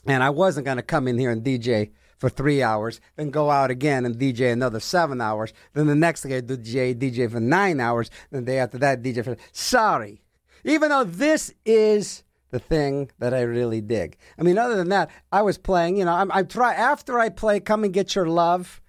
And 0.06 0.24
I 0.24 0.32
wasn't 0.32 0.65
going 0.65 0.78
to 0.78 0.84
come 0.84 1.08
in 1.08 1.17
here 1.17 1.32
and 1.32 1.44
DJ 1.44 1.91
for 2.22 2.30
three 2.30 2.62
hours, 2.62 3.02
then 3.15 3.32
go 3.32 3.50
out 3.50 3.72
again 3.72 4.06
and 4.06 4.15
DJ 4.15 4.54
another 4.54 4.80
seven 4.80 5.20
hours. 5.20 5.54
Then 5.74 5.88
the 5.88 5.96
next 5.96 6.22
day 6.22 6.38
I 6.38 6.41
DJ, 6.41 6.94
DJ 6.96 7.30
for 7.32 7.39
nine 7.39 7.80
hours. 7.80 8.12
Then 8.30 8.46
the 8.46 8.52
day 8.52 8.60
after 8.60 8.78
that, 8.78 9.02
DJ 9.02 9.24
for. 9.26 9.36
Sorry. 9.52 10.22
Even 10.63 10.89
though 10.89 11.04
this 11.04 11.52
is 11.65 12.24
the 12.52 12.60
thing 12.60 13.10
that 13.17 13.34
I 13.34 13.41
really 13.41 13.82
dig. 13.82 14.17
I 14.38 14.44
mean, 14.44 14.60
other 14.60 14.76
than 14.76 14.89
that, 14.89 15.10
I 15.32 15.41
was 15.41 15.58
playing, 15.58 15.98
you 15.98 16.06
know, 16.06 16.13
I'm, 16.13 16.32
I 16.32 16.44
try, 16.44 16.76
after 16.76 17.17
I 17.17 17.30
play 17.30 17.60
Come 17.60 17.84
and 17.84 17.94
Get 17.94 18.13
Your 18.13 18.28
Love 18.28 18.82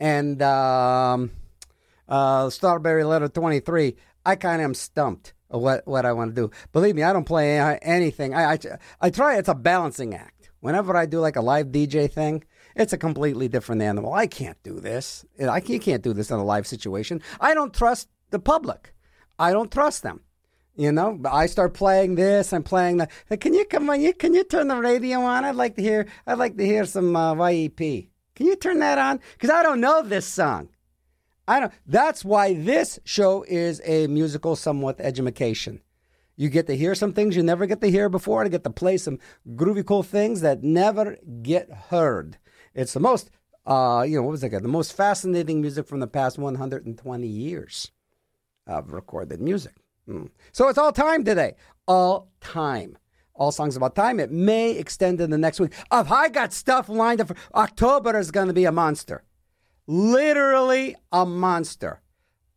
and 0.00 0.40
um, 0.40 1.30
uh, 2.08 2.48
Strawberry 2.48 3.04
Letter 3.04 3.28
23, 3.28 3.96
I 4.24 4.36
kind 4.36 4.62
of 4.62 4.64
am 4.64 4.74
stumped 4.74 5.34
what 5.48 5.86
what 5.86 6.04
I 6.04 6.12
want 6.12 6.34
to 6.34 6.42
do. 6.42 6.50
Believe 6.72 6.94
me, 6.94 7.02
I 7.02 7.12
don't 7.12 7.24
play 7.24 7.58
anything. 7.82 8.34
I, 8.34 8.52
I 8.52 8.58
I 9.00 9.10
try. 9.10 9.36
It's 9.38 9.48
a 9.48 9.54
balancing 9.54 10.14
act. 10.14 10.50
Whenever 10.60 10.96
I 10.96 11.06
do 11.06 11.20
like 11.20 11.36
a 11.36 11.40
live 11.40 11.68
DJ 11.68 12.10
thing, 12.10 12.44
It's 12.74 12.92
a 12.92 12.98
completely 12.98 13.48
different 13.48 13.82
animal. 13.82 14.12
I 14.12 14.26
can't 14.26 14.62
do 14.62 14.78
this. 14.80 15.24
I 15.40 15.60
you 15.66 15.80
can't 15.80 16.02
do 16.02 16.12
this 16.12 16.30
in 16.30 16.38
a 16.38 16.44
live 16.44 16.66
situation. 16.66 17.22
I 17.40 17.54
don't 17.54 17.74
trust 17.74 18.08
the 18.30 18.38
public. 18.38 18.94
I 19.38 19.52
don't 19.52 19.72
trust 19.72 20.02
them. 20.02 20.20
You 20.76 20.92
know, 20.92 21.20
I 21.28 21.46
start 21.46 21.74
playing 21.74 22.14
this. 22.14 22.52
I'm 22.52 22.62
playing 22.62 22.98
that. 22.98 23.10
Can 23.40 23.52
you 23.52 23.64
come 23.64 23.90
on? 23.90 24.00
You 24.00 24.14
can 24.14 24.32
you 24.32 24.44
turn 24.44 24.68
the 24.68 24.76
radio 24.76 25.20
on? 25.22 25.44
I'd 25.44 25.56
like 25.56 25.74
to 25.74 25.82
hear. 25.82 26.06
I'd 26.24 26.38
like 26.38 26.56
to 26.56 26.64
hear 26.64 26.84
some 26.84 27.16
uh, 27.16 27.34
YEP. 27.34 28.10
Can 28.36 28.46
you 28.46 28.54
turn 28.54 28.78
that 28.78 28.98
on? 28.98 29.18
Because 29.32 29.50
I 29.50 29.64
don't 29.64 29.80
know 29.80 30.02
this 30.02 30.26
song. 30.26 30.68
I 31.48 31.60
don't. 31.60 31.72
That's 31.86 32.26
why 32.26 32.52
this 32.52 33.00
show 33.04 33.42
is 33.48 33.80
a 33.84 34.06
musical, 34.06 34.54
somewhat 34.54 35.00
education. 35.00 35.80
You 36.36 36.50
get 36.50 36.66
to 36.66 36.76
hear 36.76 36.94
some 36.94 37.14
things 37.14 37.34
you 37.34 37.42
never 37.42 37.64
get 37.64 37.80
to 37.80 37.90
hear 37.90 38.10
before. 38.10 38.44
To 38.44 38.50
get 38.50 38.64
to 38.64 38.70
play 38.70 38.98
some 38.98 39.18
groovy, 39.56 39.84
cool 39.84 40.02
things 40.02 40.42
that 40.42 40.62
never 40.62 41.16
get 41.42 41.72
heard. 41.88 42.36
It's 42.74 42.92
the 42.92 43.00
most, 43.00 43.30
uh, 43.66 44.04
you 44.06 44.16
know, 44.16 44.22
what 44.22 44.32
was 44.32 44.44
it? 44.44 44.62
The 44.62 44.68
most 44.68 44.92
fascinating 44.92 45.62
music 45.62 45.88
from 45.88 46.00
the 46.00 46.06
past 46.06 46.38
120 46.38 47.26
years 47.26 47.90
of 48.66 48.92
recorded 48.92 49.40
music. 49.40 49.74
Mm. 50.06 50.28
So 50.52 50.68
it's 50.68 50.78
all 50.78 50.92
time 50.92 51.24
today. 51.24 51.54
All 51.86 52.30
time. 52.42 52.98
All 53.34 53.52
songs 53.52 53.74
about 53.74 53.94
time. 53.94 54.20
It 54.20 54.30
may 54.30 54.72
extend 54.72 55.20
in 55.22 55.30
the 55.30 55.38
next 55.38 55.60
week. 55.60 55.72
If 55.90 56.12
I 56.12 56.28
got 56.28 56.52
stuff 56.52 56.90
lined 56.90 57.22
up 57.22 57.28
for 57.28 57.36
October 57.54 58.18
is 58.18 58.30
going 58.30 58.48
to 58.48 58.54
be 58.54 58.66
a 58.66 58.72
monster. 58.72 59.24
Literally 59.88 60.96
a 61.10 61.24
monster. 61.24 62.02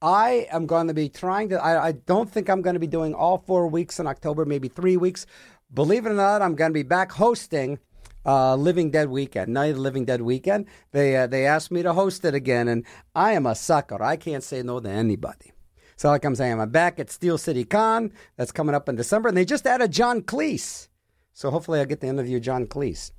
I 0.01 0.47
am 0.51 0.65
going 0.65 0.87
to 0.87 0.93
be 0.93 1.07
trying 1.07 1.47
to, 1.49 1.63
I, 1.63 1.87
I 1.87 1.91
don't 1.93 2.29
think 2.29 2.49
I'm 2.49 2.61
going 2.61 2.73
to 2.73 2.79
be 2.79 2.87
doing 2.87 3.13
all 3.13 3.37
four 3.37 3.67
weeks 3.67 3.99
in 3.99 4.07
October, 4.07 4.43
maybe 4.43 4.67
three 4.67 4.97
weeks. 4.97 5.25
Believe 5.73 6.05
it 6.05 6.09
or 6.09 6.13
not, 6.13 6.41
I'm 6.41 6.55
going 6.55 6.71
to 6.71 6.73
be 6.73 6.83
back 6.83 7.13
hosting 7.13 7.79
uh, 8.25 8.55
Living 8.55 8.91
Dead 8.91 9.09
Weekend, 9.09 9.53
Night 9.53 9.71
of 9.71 9.77
Living 9.77 10.03
Dead 10.03 10.21
Weekend. 10.21 10.65
They, 10.91 11.15
uh, 11.15 11.25
they 11.25 11.45
asked 11.45 11.71
me 11.71 11.81
to 11.83 11.93
host 11.93 12.25
it 12.25 12.35
again, 12.35 12.67
and 12.67 12.85
I 13.15 13.31
am 13.31 13.45
a 13.45 13.55
sucker. 13.55 14.03
I 14.03 14.17
can't 14.17 14.43
say 14.43 14.61
no 14.61 14.81
to 14.81 14.89
anybody. 14.89 15.53
So, 15.95 16.09
like 16.09 16.25
I'm 16.25 16.35
saying, 16.35 16.59
I'm 16.59 16.69
back 16.69 16.99
at 16.99 17.09
Steel 17.09 17.37
City 17.37 17.63
Con. 17.63 18.11
That's 18.35 18.51
coming 18.51 18.75
up 18.75 18.89
in 18.89 18.95
December. 18.95 19.29
And 19.29 19.37
they 19.37 19.45
just 19.45 19.65
added 19.65 19.91
John 19.91 20.21
Cleese. 20.21 20.89
So, 21.31 21.49
hopefully, 21.49 21.79
I'll 21.79 21.85
get 21.85 22.01
to 22.01 22.07
interview 22.07 22.39
John 22.39 22.65
Cleese. 22.65 23.11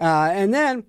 Uh, 0.00 0.30
and 0.32 0.52
then, 0.52 0.84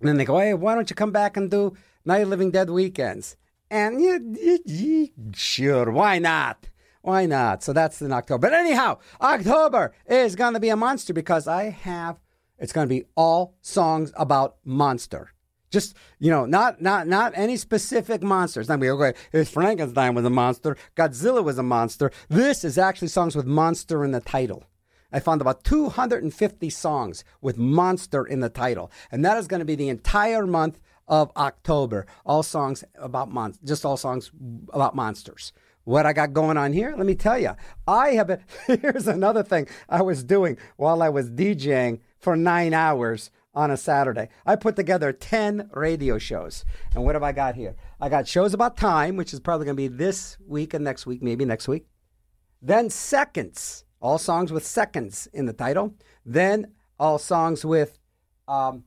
and 0.00 0.08
then 0.08 0.16
they 0.16 0.24
go, 0.24 0.38
hey, 0.38 0.54
why 0.54 0.74
don't 0.74 0.88
you 0.88 0.96
come 0.96 1.10
back 1.10 1.36
and 1.36 1.50
do 1.50 1.74
Night 2.08 2.22
of 2.22 2.28
Living 2.30 2.50
Dead 2.50 2.70
weekends? 2.70 3.36
And 3.70 4.00
you, 4.00 5.08
sure, 5.34 5.90
why 5.90 6.18
not? 6.18 6.70
Why 7.02 7.26
not? 7.26 7.62
So 7.62 7.74
that's 7.74 8.00
in 8.00 8.12
October. 8.12 8.48
But 8.48 8.54
anyhow, 8.54 8.98
October 9.20 9.92
is 10.06 10.34
going 10.34 10.54
to 10.54 10.60
be 10.60 10.70
a 10.70 10.76
monster 10.76 11.12
because 11.12 11.46
I 11.46 11.64
have, 11.64 12.18
it's 12.58 12.72
going 12.72 12.88
to 12.88 12.94
be 12.94 13.04
all 13.14 13.56
songs 13.60 14.10
about 14.16 14.56
monster. 14.64 15.34
Just 15.70 15.94
you 16.18 16.30
know, 16.30 16.46
not 16.46 16.80
not 16.80 17.06
not 17.06 17.34
any 17.36 17.58
specific 17.58 18.22
monsters. 18.22 18.70
Not 18.70 18.80
be 18.80 18.88
okay. 18.88 19.12
If 19.32 19.50
Frankenstein 19.50 20.14
was 20.14 20.24
a 20.24 20.30
monster, 20.30 20.78
Godzilla 20.96 21.44
was 21.44 21.58
a 21.58 21.62
monster. 21.62 22.10
This 22.30 22.64
is 22.64 22.78
actually 22.78 23.08
songs 23.08 23.36
with 23.36 23.44
monster 23.44 24.02
in 24.02 24.12
the 24.12 24.20
title. 24.20 24.64
I 25.12 25.20
found 25.20 25.42
about 25.42 25.64
250 25.64 26.70
songs 26.70 27.22
with 27.42 27.58
monster 27.58 28.24
in 28.24 28.40
the 28.40 28.48
title, 28.48 28.90
and 29.10 29.22
that 29.26 29.36
is 29.36 29.46
going 29.46 29.60
to 29.60 29.66
be 29.66 29.74
the 29.74 29.90
entire 29.90 30.46
month 30.46 30.80
of 31.08 31.32
October. 31.36 32.06
All 32.24 32.42
songs 32.42 32.84
about 32.96 33.32
mon- 33.32 33.54
just 33.64 33.84
all 33.84 33.96
songs 33.96 34.30
about 34.72 34.94
monsters. 34.94 35.52
What 35.84 36.04
I 36.04 36.12
got 36.12 36.34
going 36.34 36.58
on 36.58 36.74
here, 36.74 36.94
let 36.96 37.06
me 37.06 37.14
tell 37.14 37.38
you. 37.38 37.52
I 37.86 38.10
have 38.10 38.26
been, 38.26 38.44
here's 38.66 39.08
another 39.08 39.42
thing 39.42 39.66
I 39.88 40.02
was 40.02 40.22
doing 40.22 40.58
while 40.76 41.02
I 41.02 41.08
was 41.08 41.30
DJing 41.30 42.00
for 42.18 42.36
nine 42.36 42.74
hours 42.74 43.30
on 43.54 43.70
a 43.70 43.76
Saturday. 43.76 44.28
I 44.44 44.56
put 44.56 44.76
together 44.76 45.12
10 45.12 45.70
radio 45.72 46.18
shows. 46.18 46.64
And 46.94 47.04
what 47.04 47.14
have 47.14 47.22
I 47.22 47.32
got 47.32 47.54
here? 47.54 47.74
I 48.00 48.08
got 48.08 48.28
shows 48.28 48.54
about 48.54 48.76
time, 48.76 49.16
which 49.16 49.32
is 49.32 49.40
probably 49.40 49.64
going 49.64 49.76
to 49.76 49.82
be 49.82 49.88
this 49.88 50.36
week 50.46 50.74
and 50.74 50.84
next 50.84 51.06
week, 51.06 51.22
maybe 51.22 51.44
next 51.44 51.66
week. 51.68 51.86
Then 52.60 52.90
seconds, 52.90 53.84
all 54.00 54.18
songs 54.18 54.52
with 54.52 54.66
seconds 54.66 55.26
in 55.32 55.46
the 55.46 55.52
title. 55.52 55.94
Then 56.24 56.72
all 57.00 57.18
songs 57.18 57.64
with 57.64 57.98
um, 58.46 58.84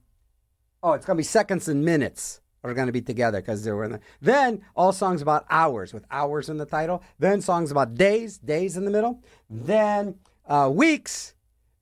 Oh, 0.83 0.93
it's 0.93 1.05
going 1.05 1.17
to 1.17 1.19
be 1.19 1.23
seconds 1.23 1.67
and 1.67 1.83
minutes 1.85 2.41
are 2.63 2.73
going 2.73 2.87
to 2.87 2.93
be 2.93 3.01
together 3.01 3.41
because 3.41 3.63
they 3.63 3.71
were 3.71 3.85
in 3.85 3.91
the. 3.93 3.99
Then 4.21 4.63
all 4.75 4.91
songs 4.91 5.21
about 5.21 5.45
hours 5.49 5.93
with 5.93 6.05
hours 6.11 6.49
in 6.49 6.57
the 6.57 6.65
title. 6.65 7.03
Then 7.19 7.41
songs 7.41 7.71
about 7.71 7.95
days, 7.95 8.37
days 8.37 8.77
in 8.77 8.85
the 8.85 8.91
middle. 8.91 9.23
Then 9.49 10.15
uh, 10.47 10.69
weeks. 10.73 11.33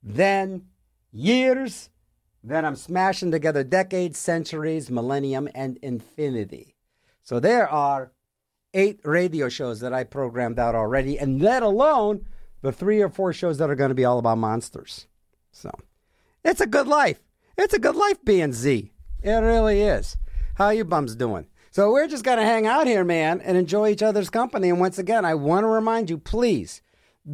Then 0.02 0.66
years. 1.12 1.90
Then 2.42 2.64
I'm 2.64 2.76
smashing 2.76 3.30
together 3.30 3.62
decades, 3.62 4.18
centuries, 4.18 4.90
millennium, 4.90 5.48
and 5.54 5.78
infinity. 5.82 6.76
So 7.22 7.38
there 7.38 7.68
are 7.68 8.12
eight 8.72 9.00
radio 9.04 9.48
shows 9.48 9.80
that 9.80 9.92
I 9.92 10.04
programmed 10.04 10.58
out 10.58 10.74
already, 10.74 11.18
and 11.18 11.42
let 11.42 11.62
alone 11.62 12.26
the 12.62 12.72
three 12.72 13.02
or 13.02 13.10
four 13.10 13.32
shows 13.32 13.58
that 13.58 13.68
are 13.68 13.74
going 13.74 13.90
to 13.90 13.94
be 13.94 14.04
all 14.04 14.18
about 14.18 14.38
monsters. 14.38 15.06
So 15.52 15.70
it's 16.44 16.60
a 16.60 16.66
good 16.66 16.86
life. 16.86 17.20
It's 17.56 17.74
a 17.74 17.78
good 17.78 17.96
life 17.96 18.24
being 18.24 18.52
Z. 18.52 18.92
It 19.22 19.30
really 19.32 19.82
is. 19.82 20.16
How 20.54 20.70
you 20.70 20.84
bums 20.84 21.14
doing? 21.14 21.46
So 21.70 21.92
we're 21.92 22.08
just 22.08 22.24
gonna 22.24 22.44
hang 22.44 22.66
out 22.66 22.86
here, 22.86 23.04
man, 23.04 23.40
and 23.40 23.56
enjoy 23.56 23.90
each 23.90 24.02
other's 24.02 24.30
company. 24.30 24.70
And 24.70 24.80
once 24.80 24.98
again, 24.98 25.24
I 25.24 25.34
want 25.34 25.64
to 25.64 25.68
remind 25.68 26.10
you, 26.10 26.18
please, 26.18 26.82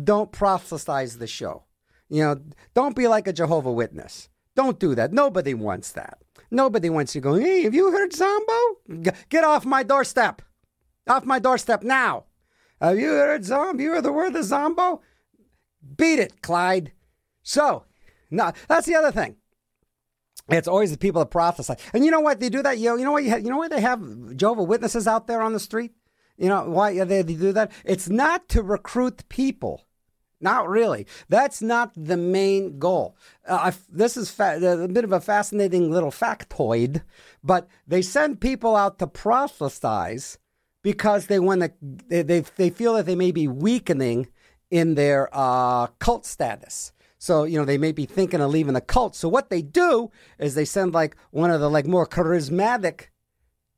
don't 0.04 0.32
prophesize 0.32 1.18
the 1.18 1.26
show. 1.26 1.64
You 2.08 2.22
know, 2.22 2.40
don't 2.74 2.94
be 2.94 3.08
like 3.08 3.26
a 3.26 3.32
Jehovah 3.32 3.72
Witness. 3.72 4.28
Don't 4.54 4.78
do 4.78 4.94
that. 4.94 5.12
Nobody 5.12 5.54
wants 5.54 5.92
that. 5.92 6.18
Nobody 6.50 6.88
wants 6.90 7.14
you 7.14 7.20
going, 7.20 7.42
hey, 7.42 7.62
have 7.62 7.74
you 7.74 7.90
heard 7.90 8.12
Zombo? 8.12 9.12
Get 9.28 9.44
off 9.44 9.64
my 9.64 9.82
doorstep. 9.82 10.42
Off 11.08 11.24
my 11.24 11.38
doorstep 11.38 11.82
now. 11.82 12.24
Have 12.80 12.98
you 12.98 13.08
heard 13.08 13.44
Zombo? 13.44 13.82
You 13.82 13.92
heard 13.92 14.04
the 14.04 14.12
word 14.12 14.36
of 14.36 14.44
Zombo? 14.44 15.02
Beat 15.96 16.18
it, 16.18 16.42
Clyde. 16.42 16.92
So, 17.42 17.84
no, 18.30 18.52
that's 18.68 18.86
the 18.86 18.94
other 18.94 19.12
thing. 19.12 19.36
It's 20.48 20.68
always 20.68 20.92
the 20.92 20.98
people 20.98 21.20
that 21.20 21.30
prophesy. 21.30 21.74
And 21.92 22.04
you 22.04 22.10
know 22.10 22.20
what? 22.20 22.38
They 22.38 22.48
do 22.48 22.62
that. 22.62 22.78
You 22.78 22.90
know, 22.90 22.96
you 22.96 23.04
know 23.04 23.12
what? 23.12 23.24
You, 23.24 23.30
have, 23.30 23.42
you 23.42 23.50
know 23.50 23.58
why 23.58 23.68
they 23.68 23.80
have 23.80 24.36
Jehovah 24.36 24.62
Witnesses 24.62 25.08
out 25.08 25.26
there 25.26 25.42
on 25.42 25.52
the 25.52 25.60
street? 25.60 25.92
You 26.36 26.48
know 26.48 26.64
why 26.68 26.92
they, 27.04 27.22
they 27.22 27.34
do 27.34 27.52
that? 27.52 27.72
It's 27.84 28.08
not 28.08 28.48
to 28.50 28.62
recruit 28.62 29.28
people. 29.28 29.86
Not 30.40 30.68
really. 30.68 31.06
That's 31.28 31.62
not 31.62 31.92
the 31.96 32.16
main 32.16 32.78
goal. 32.78 33.16
Uh, 33.48 33.72
this 33.88 34.16
is 34.16 34.30
fa- 34.30 34.84
a 34.84 34.86
bit 34.86 35.04
of 35.04 35.12
a 35.12 35.20
fascinating 35.20 35.90
little 35.90 36.10
factoid, 36.10 37.02
but 37.42 37.68
they 37.86 38.02
send 38.02 38.40
people 38.40 38.76
out 38.76 38.98
to 38.98 39.06
prophesize 39.06 40.36
because 40.82 41.26
they 41.26 41.38
want 41.38 41.62
to. 41.62 41.72
They, 41.80 42.22
they, 42.22 42.40
they 42.40 42.70
feel 42.70 42.94
that 42.94 43.06
they 43.06 43.16
may 43.16 43.32
be 43.32 43.48
weakening 43.48 44.28
in 44.70 44.94
their 44.94 45.30
uh, 45.32 45.86
cult 45.98 46.26
status. 46.26 46.92
So, 47.18 47.44
you 47.44 47.58
know, 47.58 47.64
they 47.64 47.78
may 47.78 47.92
be 47.92 48.06
thinking 48.06 48.40
of 48.40 48.50
leaving 48.50 48.74
the 48.74 48.80
cult. 48.80 49.16
So 49.16 49.28
what 49.28 49.50
they 49.50 49.62
do 49.62 50.10
is 50.38 50.54
they 50.54 50.64
send 50.64 50.92
like 50.92 51.16
one 51.30 51.50
of 51.50 51.60
the 51.60 51.70
like 51.70 51.86
more 51.86 52.06
charismatic, 52.06 53.06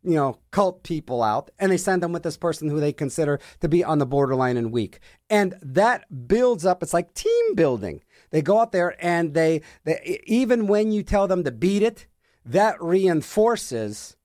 you 0.02 0.14
know, 0.14 0.38
cult 0.50 0.82
people 0.82 1.22
out 1.22 1.50
and 1.58 1.70
they 1.70 1.76
send 1.76 2.02
them 2.02 2.12
with 2.12 2.24
this 2.24 2.36
person 2.36 2.68
who 2.68 2.80
they 2.80 2.92
consider 2.92 3.38
to 3.60 3.68
be 3.68 3.84
on 3.84 3.98
the 3.98 4.06
borderline 4.06 4.56
and 4.56 4.72
weak. 4.72 4.98
And 5.30 5.54
that 5.62 6.28
builds 6.28 6.66
up, 6.66 6.82
it's 6.82 6.94
like 6.94 7.14
team 7.14 7.54
building. 7.54 8.02
They 8.30 8.42
go 8.42 8.60
out 8.60 8.72
there 8.72 8.96
and 9.04 9.34
they, 9.34 9.62
they 9.84 10.20
even 10.26 10.66
when 10.66 10.92
you 10.92 11.02
tell 11.02 11.28
them 11.28 11.44
to 11.44 11.52
beat 11.52 11.82
it, 11.82 12.06
that 12.44 12.82
reinforces 12.82 14.16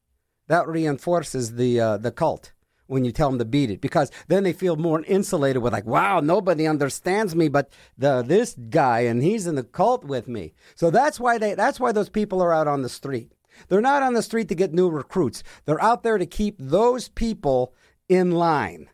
that 0.47 0.67
reinforces 0.67 1.55
the 1.55 1.79
uh, 1.79 1.97
the 1.97 2.11
cult 2.11 2.51
when 2.93 3.05
you 3.05 3.11
tell 3.11 3.29
them 3.29 3.39
to 3.39 3.45
beat 3.45 3.71
it 3.71 3.81
because 3.81 4.11
then 4.27 4.43
they 4.43 4.53
feel 4.53 4.75
more 4.75 5.03
insulated 5.05 5.61
with 5.61 5.73
like 5.73 5.85
wow 5.85 6.19
nobody 6.19 6.67
understands 6.67 7.35
me 7.35 7.49
but 7.49 7.69
the 7.97 8.21
this 8.21 8.55
guy 8.69 9.01
and 9.01 9.23
he's 9.23 9.47
in 9.47 9.55
the 9.55 9.63
cult 9.63 10.03
with 10.03 10.27
me. 10.27 10.53
So 10.75 10.89
that's 10.89 11.19
why 11.19 11.37
they 11.37 11.55
that's 11.55 11.79
why 11.79 11.91
those 11.91 12.09
people 12.09 12.41
are 12.41 12.53
out 12.53 12.67
on 12.67 12.81
the 12.81 12.89
street. 12.89 13.31
They're 13.67 13.81
not 13.81 14.03
on 14.03 14.13
the 14.13 14.23
street 14.23 14.49
to 14.49 14.55
get 14.55 14.73
new 14.73 14.89
recruits. 14.89 15.43
They're 15.65 15.83
out 15.83 16.03
there 16.03 16.17
to 16.17 16.25
keep 16.25 16.55
those 16.59 17.09
people 17.09 17.73
in 18.09 18.31
line. 18.31 18.89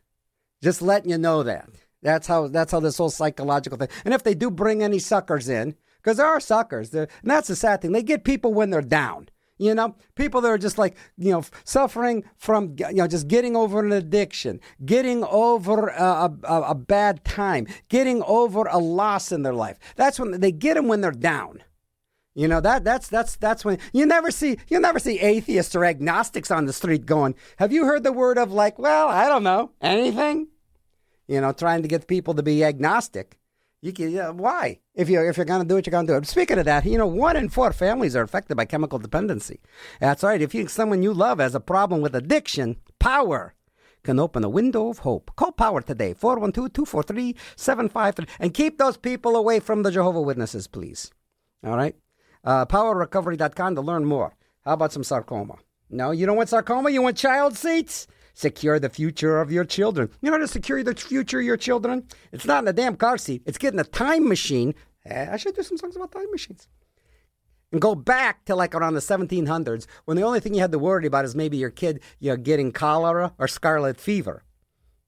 Just 0.62 0.82
letting 0.82 1.10
you 1.10 1.18
know 1.18 1.43
that. 1.43 1.70
That's 2.02 2.28
how 2.28 2.47
that's 2.47 2.72
how 2.72 2.80
this 2.80 2.97
whole 2.97 3.10
psychological 3.10 3.78
thing 3.78 3.89
and 4.06 4.14
if 4.14 4.24
they 4.24 4.36
do 4.36 4.50
bring 4.50 4.84
any 4.84 5.00
suckers 5.00 5.50
in 5.50 5.76
because 5.97 6.18
there 6.18 6.26
are 6.26 6.39
suckers 6.39 6.93
and 6.93 7.10
that's 7.24 7.50
the 7.50 7.56
sad 7.56 7.82
thing 7.82 7.91
they 7.91 8.04
get 8.04 8.24
people 8.24 8.54
when 8.54 8.70
they're 8.70 8.82
down 8.82 9.28
you 9.60 9.76
know, 9.76 9.95
people 10.16 10.41
that 10.41 10.47
are 10.47 10.57
just 10.57 10.78
like, 10.78 10.95
you 11.18 11.32
know, 11.32 11.43
suffering 11.66 12.24
from, 12.38 12.76
you 12.78 12.93
know, 12.93 13.07
just 13.07 13.28
getting 13.28 13.55
over 13.55 13.82
an 13.82 13.91
addiction, 13.91 14.60
getting 14.86 15.24
over 15.26 15.89
a, 15.89 16.32
a, 16.43 16.62
a 16.62 16.76
bad 16.76 17.24
time, 17.26 17.68
getting 17.89 18.24
over 18.24 18.64
a 18.64 18.78
loss 18.78 19.32
in 19.32 19.43
their 19.43 19.53
life. 19.53 19.78
That's 19.97 20.20
when 20.20 20.39
they 20.39 20.51
get 20.51 20.76
them 20.76 20.88
when 20.88 21.01
they're 21.01 21.12
down. 21.12 21.62
You 22.36 22.47
know 22.47 22.62
that 22.62 22.86
that's 22.86 23.10
that's 23.10 23.36
that's 23.36 23.66
when 23.66 23.80
you 23.91 24.05
never 24.05 24.32
see 24.32 24.57
you 24.70 24.80
never 24.80 24.99
see 24.99 25.20
atheists 25.20 25.76
or 25.76 25.84
agnostics 25.84 26.51
on 26.51 26.68
the 26.68 26.74
street 26.74 27.05
going. 27.05 27.36
Have 27.57 27.74
you 27.74 27.86
heard 27.86 28.03
the 28.03 28.14
word 28.14 28.38
of 28.38 28.53
like, 28.53 28.80
well, 28.80 29.10
I 29.10 29.28
don't 29.28 29.43
know 29.43 29.72
anything. 29.82 30.47
You 31.28 31.41
know, 31.41 31.51
trying 31.51 31.82
to 31.82 31.89
get 31.89 32.07
people 32.07 32.36
to 32.36 32.43
be 32.43 32.64
agnostic. 32.64 33.38
You 33.82 33.94
can, 33.94 34.12
yeah, 34.12 34.32
why? 34.32 34.80
If 34.94 35.10
you 35.10 35.22
if 35.22 35.38
you're 35.38 35.46
gonna 35.46 35.64
do 35.64 35.78
it, 35.78 35.88
you're 35.88 35.92
gonna 35.92 36.08
do 36.08 36.18
it. 36.18 36.28
Speaking 36.28 36.60
of 36.60 36.66
that, 36.66 36.86
you 36.86 36.98
know, 36.98 37.08
one 37.08 37.38
in 37.38 37.48
four 37.48 37.72
families 37.72 38.14
are 38.16 38.24
affected 38.24 38.58
by 38.58 38.66
chemical 38.66 39.00
dependency. 39.00 39.62
That's 40.02 40.24
right. 40.24 40.42
If 40.42 40.54
you 40.54 40.68
someone 40.68 41.02
you 41.02 41.14
love 41.14 41.40
has 41.40 41.56
a 41.56 41.62
problem 41.62 42.02
with 42.02 42.14
addiction, 42.14 42.76
Power 43.00 43.56
can 44.04 44.20
open 44.20 44.44
a 44.44 44.50
window 44.50 44.90
of 44.90 45.00
hope. 45.00 45.32
Call 45.36 45.54
Power 45.54 45.82
today, 45.82 46.14
412-243-753, 46.14 48.28
and 48.40 48.54
keep 48.54 48.78
those 48.78 48.98
people 48.98 49.36
away 49.36 49.60
from 49.60 49.82
the 49.84 49.92
Jehovah 49.92 50.22
Witnesses, 50.22 50.68
please. 50.68 51.12
All 51.66 51.76
right? 51.76 51.96
Uh, 52.44 52.66
PowerRecovery.com 52.66 53.76
to 53.76 53.82
learn 53.82 54.06
more. 54.06 54.36
How 54.64 54.74
about 54.74 54.94
some 54.94 55.04
sarcoma? 55.04 55.56
No, 55.90 56.12
you 56.12 56.26
don't 56.26 56.38
want 56.38 56.48
sarcoma? 56.50 56.90
You 56.92 57.02
want 57.02 57.18
child 57.18 57.58
seats? 57.58 58.08
Secure 58.34 58.80
the 58.80 58.90
future 58.90 59.40
of 59.40 59.52
your 59.52 59.66
children. 59.66 60.10
You 60.22 60.30
know 60.30 60.38
how 60.38 60.42
to 60.42 60.48
secure 60.48 60.84
the 60.84 60.96
future 60.96 61.40
of 61.40 61.46
your 61.46 61.58
children? 61.58 62.08
It's 62.32 62.46
not 62.46 62.64
in 62.64 62.68
a 62.68 62.74
damn 62.74 62.96
car 62.96 63.18
seat. 63.18 63.44
It's 63.46 63.58
getting 63.58 63.80
a 63.80 63.84
time 63.84 64.28
machine. 64.28 64.76
Eh, 65.06 65.28
I 65.32 65.38
should 65.38 65.56
do 65.56 65.64
some 65.64 65.78
songs 65.78 65.96
about 65.96 66.12
time 66.12 66.32
machines. 66.32 66.68
And 67.72 67.82
go 67.82 67.94
back 67.94 68.46
to 68.46 68.56
like 68.56 68.74
around 68.74 68.96
the 68.96 69.00
1700s 69.00 69.86
when 70.06 70.18
the 70.18 70.24
only 70.24 70.40
thing 70.40 70.56
you 70.56 70.62
had 70.62 70.72
to 70.72 70.80
worry 70.80 71.06
about 71.06 71.26
is 71.26 71.36
maybe 71.36 71.58
your 71.58 71.70
kid 71.70 72.02
you 72.20 72.32
know, 72.32 72.38
getting 72.38 72.72
cholera 72.72 73.34
or 73.38 73.48
scarlet 73.48 74.00
fever. 74.00 74.44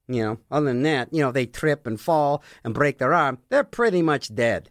You 0.08 0.24
know, 0.24 0.38
other 0.52 0.66
than 0.66 0.84
that, 0.84 1.14
you 1.14 1.22
know, 1.22 1.32
they 1.32 1.46
trip 1.46 1.88
and 1.88 2.00
fall 2.00 2.44
and 2.64 2.74
break 2.74 2.98
their 2.98 3.14
arm, 3.14 3.40
they're 3.50 3.64
pretty 3.64 4.02
much 4.02 4.34
dead 4.36 4.70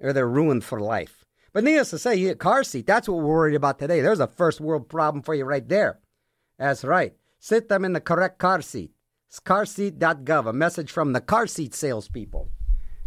or 0.00 0.12
they're 0.12 0.28
ruined 0.28 0.64
for 0.64 0.80
life. 0.80 1.24
But 1.52 1.64
needless 1.64 1.90
to 1.90 1.98
say, 1.98 2.14
you 2.16 2.28
get 2.28 2.38
car 2.38 2.62
seat. 2.62 2.86
That's 2.86 3.08
what 3.08 3.18
we're 3.18 3.24
worried 3.24 3.56
about 3.56 3.78
today. 3.78 4.00
There's 4.00 4.20
a 4.20 4.26
first 4.26 4.60
world 4.60 4.88
problem 4.88 5.22
for 5.22 5.34
you 5.34 5.44
right 5.44 5.66
there. 5.66 5.98
That's 6.58 6.84
right. 6.84 7.14
Sit 7.38 7.68
them 7.68 7.84
in 7.84 7.92
the 7.92 8.00
correct 8.00 8.38
car 8.38 8.60
seat. 8.62 8.92
It's 9.28 9.40
carseat.gov, 9.40 10.48
a 10.48 10.52
message 10.52 10.90
from 10.90 11.12
the 11.12 11.20
car 11.20 11.46
seat 11.46 11.74
salespeople. 11.74 12.50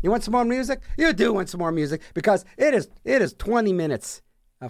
You 0.01 0.11
want 0.11 0.23
some 0.23 0.31
more 0.31 0.45
music? 0.45 0.81
You 0.97 1.13
do 1.13 1.33
want 1.33 1.49
some 1.49 1.59
more 1.59 1.71
music 1.71 2.01
because 2.13 2.45
it 2.57 2.73
is 2.73 2.89
it 3.03 3.21
is 3.21 3.33
20 3.33 3.73
minutes, 3.73 4.21
uh, 4.61 4.69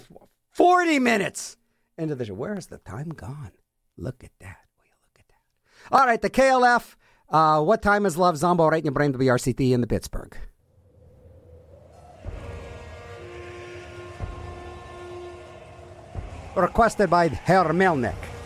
40 0.52 1.00
minutes 1.00 1.58
into 1.98 2.16
the 2.16 2.26
show. 2.26 2.34
Where 2.34 2.58
is 2.58 2.68
the 2.68 2.80
time 2.80 3.10
gone? 3.10 3.52
Look 3.98 4.24
at 4.24 4.32
that. 4.40 4.58
Look 4.78 5.20
at 5.20 5.28
that? 5.30 5.96
All 5.96 6.06
right, 6.06 6.22
the 6.22 6.30
KLF. 6.30 6.96
Uh, 7.30 7.62
what 7.62 7.82
time 7.82 8.06
is 8.06 8.18
Love 8.18 8.36
Zombo 8.38 8.68
right 8.68 8.80
in 8.80 8.86
your 8.86 8.92
brain 8.92 9.14
to 9.14 9.18
be 9.18 9.28
RCT 9.28 9.72
in 9.72 9.80
the 9.80 9.88
Pittsburgh? 9.88 10.36
Requested 16.56 17.10
by 17.10 17.30
Herr 17.30 17.64
Melnick. 17.66 18.41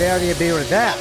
There 0.00 0.24
you 0.24 0.34
be 0.36 0.50
with 0.50 0.70
that. 0.70 0.96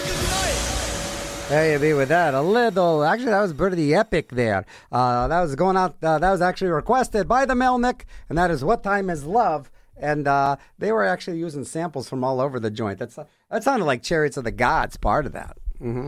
There 1.48 1.72
you 1.72 1.80
be 1.80 1.94
with 1.94 2.10
that. 2.10 2.34
A 2.34 2.42
little, 2.42 3.02
actually, 3.04 3.32
that 3.32 3.42
was 3.42 3.54
pretty 3.54 3.96
epic 3.96 4.28
there. 4.30 4.66
Uh, 4.92 5.30
that 5.30 5.40
was 5.40 5.56
going 5.56 5.78
out, 5.78 5.96
uh, 6.04 6.20
that 6.20 6.30
was 6.32 6.42
actually 6.42 6.72
requested 6.72 7.26
by 7.26 7.46
the 7.46 7.54
Melnick, 7.54 8.02
and 8.28 8.38
that 8.38 8.52
is 8.52 8.62
What 8.64 8.84
Time 8.84 9.10
Is 9.10 9.24
Love. 9.24 9.72
And 9.96 10.28
uh, 10.28 10.58
they 10.78 10.92
were 10.92 11.06
actually 11.06 11.40
using 11.40 11.64
samples 11.64 12.10
from 12.10 12.26
all 12.26 12.42
over 12.42 12.60
the 12.60 12.70
joint. 12.70 13.00
That's 13.00 13.18
That 13.50 13.64
sounded 13.64 13.86
like 13.86 14.04
Chariots 14.04 14.36
of 14.36 14.44
the 14.44 14.52
Gods, 14.52 14.98
part 14.98 15.26
of 15.26 15.32
that. 15.32 15.58
hmm 15.78 16.08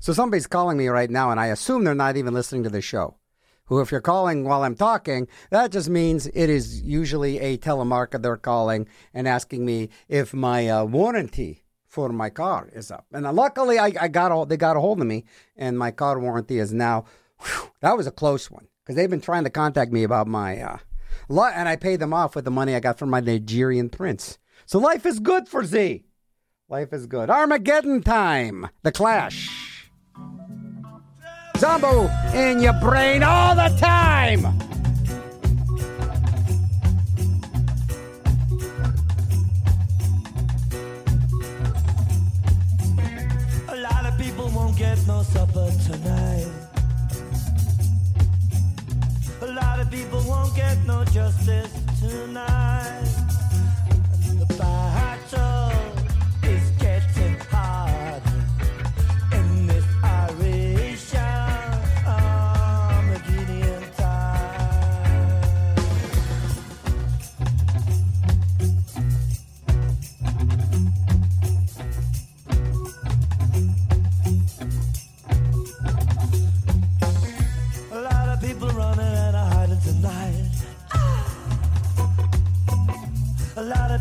So 0.00 0.12
somebody's 0.12 0.48
calling 0.48 0.76
me 0.76 0.88
right 0.88 1.10
now, 1.10 1.30
and 1.30 1.38
I 1.38 1.46
assume 1.46 1.84
they're 1.84 1.94
not 1.94 2.16
even 2.16 2.34
listening 2.34 2.64
to 2.64 2.70
the 2.70 2.82
show. 2.82 3.18
who, 3.66 3.80
if 3.80 3.92
you're 3.92 4.00
calling 4.00 4.44
while 4.44 4.64
I'm 4.64 4.74
talking, 4.74 5.28
that 5.50 5.70
just 5.70 5.88
means 5.88 6.26
it 6.26 6.50
is 6.50 6.82
usually 6.82 7.38
a 7.38 7.56
telemarketer 7.56 8.42
calling 8.42 8.88
and 9.14 9.28
asking 9.28 9.64
me 9.64 9.90
if 10.08 10.34
my 10.34 10.68
uh, 10.68 10.84
warranty 10.84 11.61
for 11.92 12.08
my 12.08 12.30
car 12.30 12.70
is 12.72 12.90
up. 12.90 13.04
And 13.12 13.26
uh, 13.26 13.32
luckily, 13.32 13.78
I, 13.78 13.92
I 14.00 14.08
got 14.08 14.32
all, 14.32 14.46
they 14.46 14.56
got 14.56 14.78
a 14.78 14.80
hold 14.80 15.00
of 15.02 15.06
me, 15.06 15.24
and 15.56 15.78
my 15.78 15.90
car 15.90 16.18
warranty 16.18 16.58
is 16.58 16.72
now. 16.72 17.04
Whew, 17.38 17.70
that 17.80 17.98
was 17.98 18.06
a 18.06 18.10
close 18.10 18.50
one 18.50 18.66
because 18.82 18.96
they've 18.96 19.10
been 19.10 19.20
trying 19.20 19.44
to 19.44 19.50
contact 19.50 19.92
me 19.92 20.02
about 20.02 20.26
my. 20.26 20.58
Uh, 20.58 20.78
lo- 21.28 21.50
and 21.54 21.68
I 21.68 21.76
paid 21.76 22.00
them 22.00 22.14
off 22.14 22.34
with 22.34 22.46
the 22.46 22.50
money 22.50 22.74
I 22.74 22.80
got 22.80 22.98
from 22.98 23.10
my 23.10 23.20
Nigerian 23.20 23.90
prince. 23.90 24.38
So 24.64 24.78
life 24.78 25.04
is 25.04 25.20
good 25.20 25.48
for 25.48 25.64
Z. 25.64 26.04
Life 26.70 26.94
is 26.94 27.06
good. 27.06 27.28
Armageddon 27.28 28.02
time. 28.02 28.68
The 28.82 28.92
Clash. 28.92 29.90
Zombo 31.58 32.08
in 32.34 32.60
your 32.60 32.72
brain 32.80 33.22
all 33.22 33.54
the 33.54 33.76
time. 33.78 34.71
Won't 45.02 45.08
no 45.08 45.22
supper 45.22 45.70
tonight. 45.84 46.46
A 49.40 49.46
lot 49.46 49.80
of 49.80 49.90
people 49.90 50.22
won't 50.26 50.54
get 50.54 50.78
no 50.86 51.04
justice 51.04 51.72
tonight. 52.00 53.04
The 54.38 54.46
battle 54.58 55.71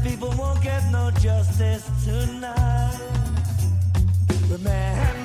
people 0.04 0.34
won't 0.38 0.62
get 0.62 0.84
no 0.92 1.12
justice 1.12 1.90
tonight. 2.04 3.00
Remember 4.50 5.21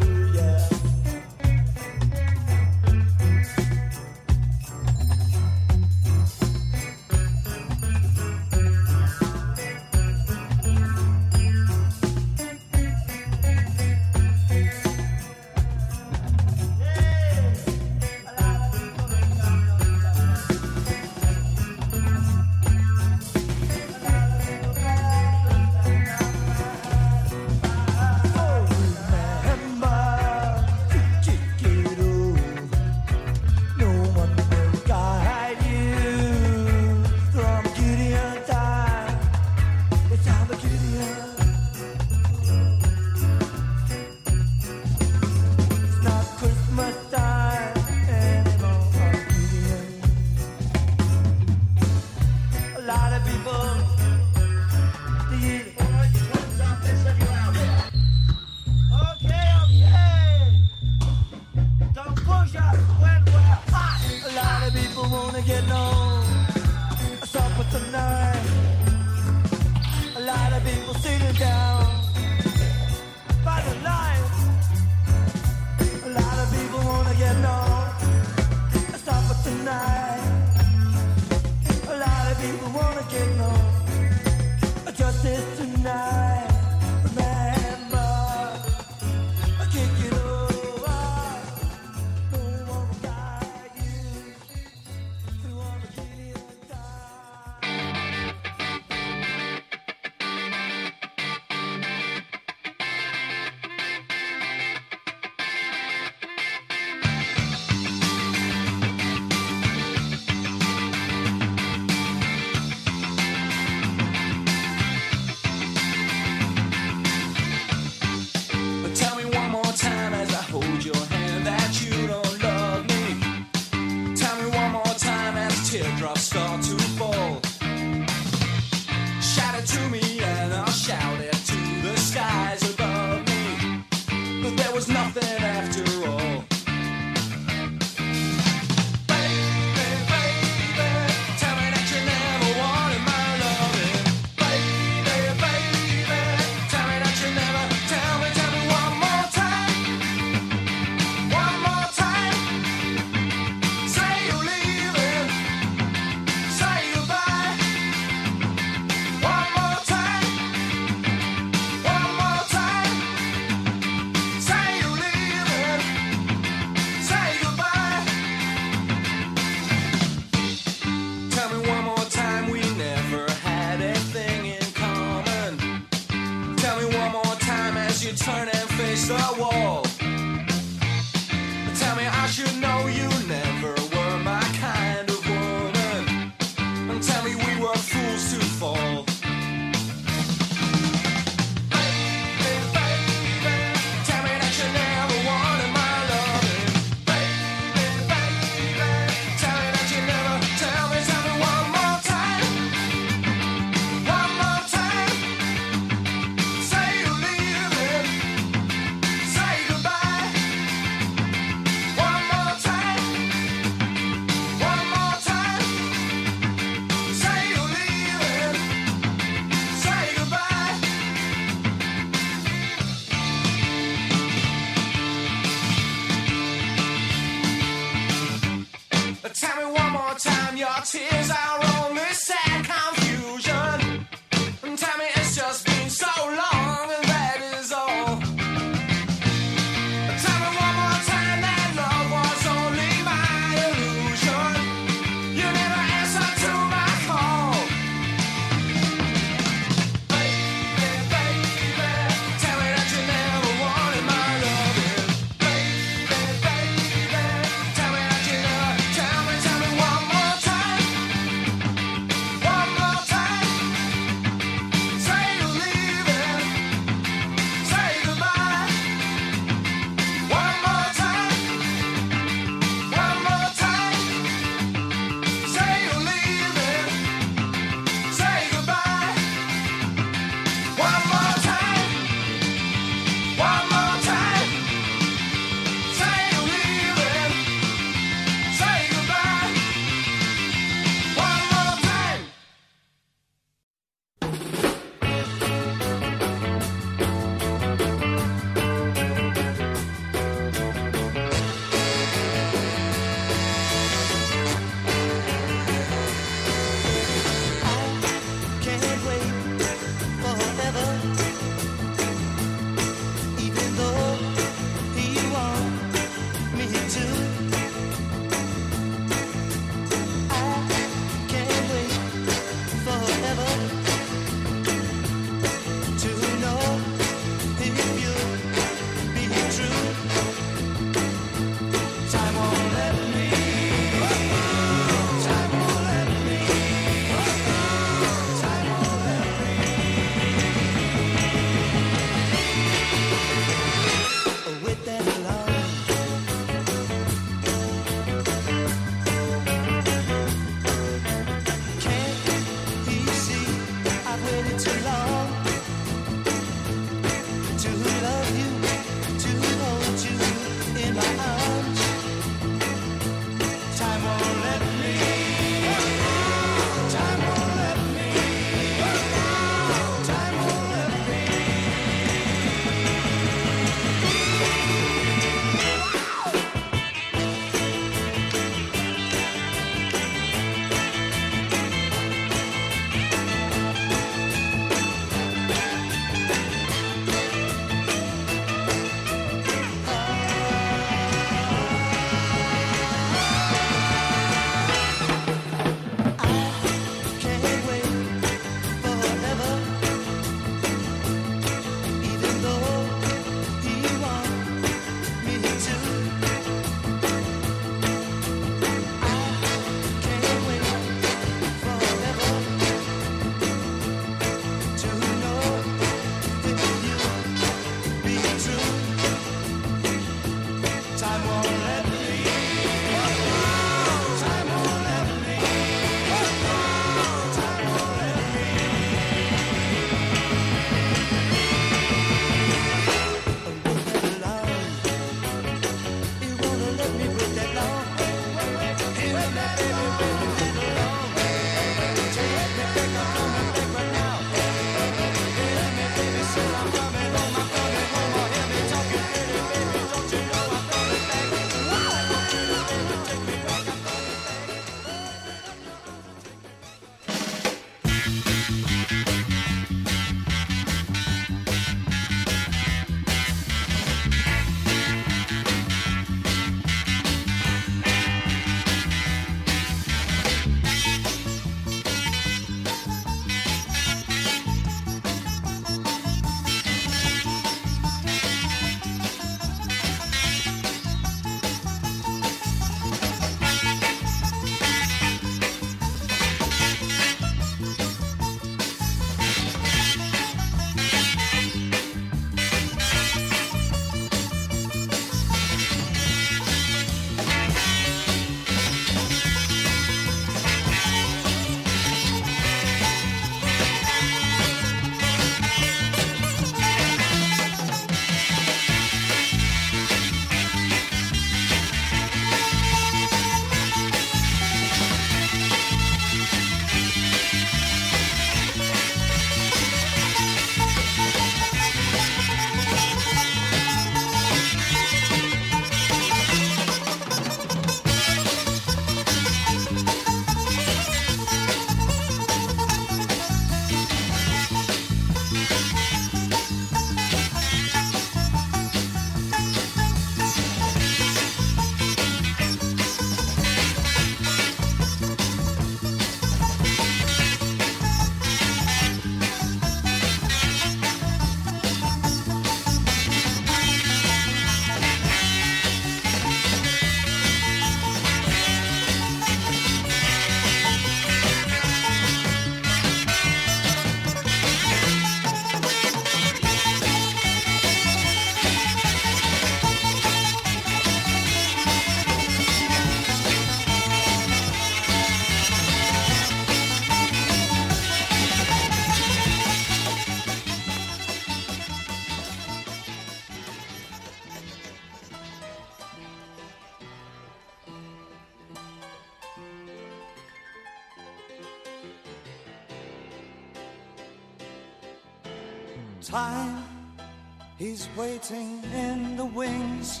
He's 597.74 597.88
waiting 597.96 598.62
in 598.72 599.16
the 599.16 599.24
wings. 599.24 600.00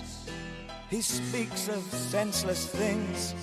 He 0.90 1.00
speaks 1.00 1.66
of 1.66 1.82
senseless 1.82 2.68
things. 2.68 3.34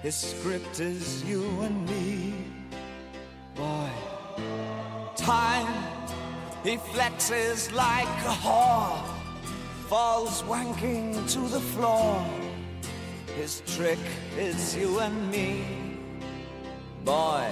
His 0.00 0.14
script 0.14 0.78
is 0.78 1.24
you 1.24 1.42
and 1.62 1.84
me. 1.90 2.34
Boy, 3.56 3.90
time, 5.16 5.66
he 6.62 6.76
flexes 6.76 7.72
like 7.74 8.06
a 8.32 8.36
whore, 8.44 9.02
falls 9.88 10.44
wanking 10.44 11.28
to 11.32 11.40
the 11.48 11.60
floor. 11.74 12.24
His 13.34 13.64
trick 13.66 13.98
is 14.38 14.76
you 14.76 15.00
and 15.00 15.32
me. 15.32 15.64
Boy. 17.04 17.50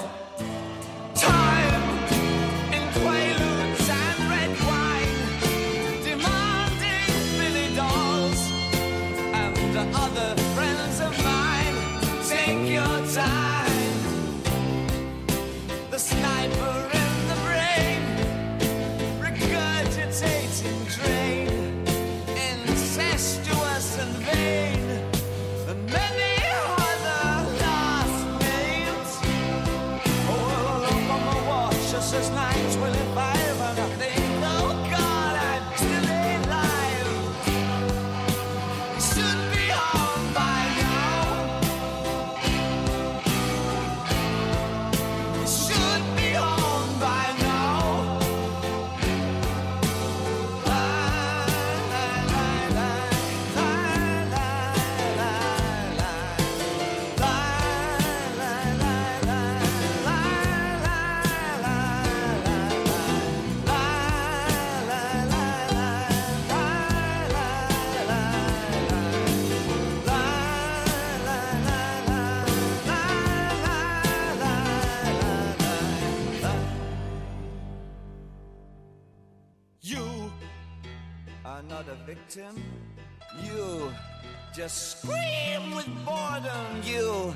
just 84.56 84.98
scream 85.02 85.74
with 85.76 85.86
boredom. 86.06 86.80
You 86.82 87.34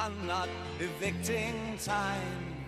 are 0.00 0.10
not 0.26 0.48
evicting 0.78 1.76
time. 1.84 2.59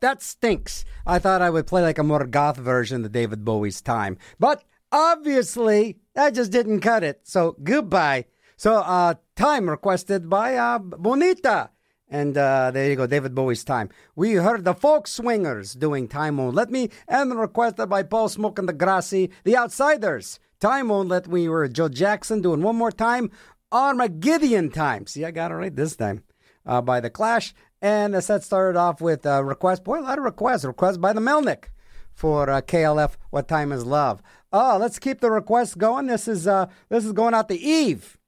That 0.00 0.22
stinks. 0.22 0.84
I 1.06 1.18
thought 1.18 1.42
I 1.42 1.50
would 1.50 1.66
play 1.66 1.82
like 1.82 1.98
a 1.98 2.04
more 2.04 2.26
goth 2.26 2.56
version 2.56 3.04
of 3.04 3.12
David 3.12 3.44
Bowie's 3.44 3.80
time. 3.80 4.18
But 4.38 4.64
obviously, 4.92 5.98
that 6.14 6.34
just 6.34 6.52
didn't 6.52 6.80
cut 6.80 7.02
it. 7.02 7.20
So 7.24 7.56
goodbye. 7.62 8.26
So 8.56 8.76
uh 8.76 9.14
time 9.36 9.68
requested 9.70 10.28
by 10.28 10.56
uh 10.56 10.78
Bonita. 10.78 11.70
And 12.10 12.38
uh, 12.38 12.70
there 12.70 12.88
you 12.88 12.96
go, 12.96 13.06
David 13.06 13.34
Bowie's 13.34 13.64
time. 13.64 13.90
We 14.16 14.32
heard 14.32 14.64
the 14.64 14.72
Folk 14.72 15.06
Swingers 15.06 15.74
doing 15.74 16.08
Time 16.08 16.38
Won't 16.38 16.54
Let 16.54 16.70
Me, 16.70 16.88
and 17.06 17.38
requested 17.38 17.90
by 17.90 18.02
Paul 18.02 18.30
Smoke 18.30 18.58
and 18.58 18.66
the 18.66 18.72
Grassi, 18.72 19.30
The 19.44 19.58
Outsiders. 19.58 20.40
Time 20.58 20.88
Won't 20.88 21.10
Let 21.10 21.26
Me 21.26 21.42
we 21.42 21.48
were 21.50 21.68
Joe 21.68 21.90
Jackson 21.90 22.40
doing 22.40 22.62
one 22.62 22.76
more 22.76 22.90
time, 22.90 23.30
Armageddon 23.70 24.70
Time. 24.70 25.06
See, 25.06 25.24
I 25.24 25.30
got 25.30 25.50
it 25.50 25.56
right 25.56 25.76
this 25.76 25.96
time. 25.96 26.24
Uh, 26.64 26.80
by 26.80 27.00
The 27.00 27.10
Clash. 27.10 27.54
And 27.80 28.14
the 28.14 28.22
set 28.22 28.42
started 28.42 28.78
off 28.78 29.00
with 29.00 29.24
a 29.24 29.44
request, 29.44 29.84
boy, 29.84 30.00
a 30.00 30.02
lot 30.02 30.18
of 30.18 30.24
requests. 30.24 30.64
Request 30.64 31.00
by 31.00 31.12
the 31.12 31.20
Melnick 31.20 31.66
for 32.12 32.50
uh, 32.50 32.60
KLF, 32.60 33.12
What 33.30 33.46
Time 33.46 33.70
Is 33.70 33.84
Love. 33.86 34.20
Oh, 34.52 34.76
let's 34.80 34.98
keep 34.98 35.20
the 35.20 35.30
requests 35.30 35.74
going. 35.74 36.06
This 36.06 36.26
is 36.26 36.48
uh, 36.48 36.66
this 36.88 37.04
is 37.04 37.12
going 37.12 37.34
out 37.34 37.48
to 37.48 37.54
Eve. 37.54 38.18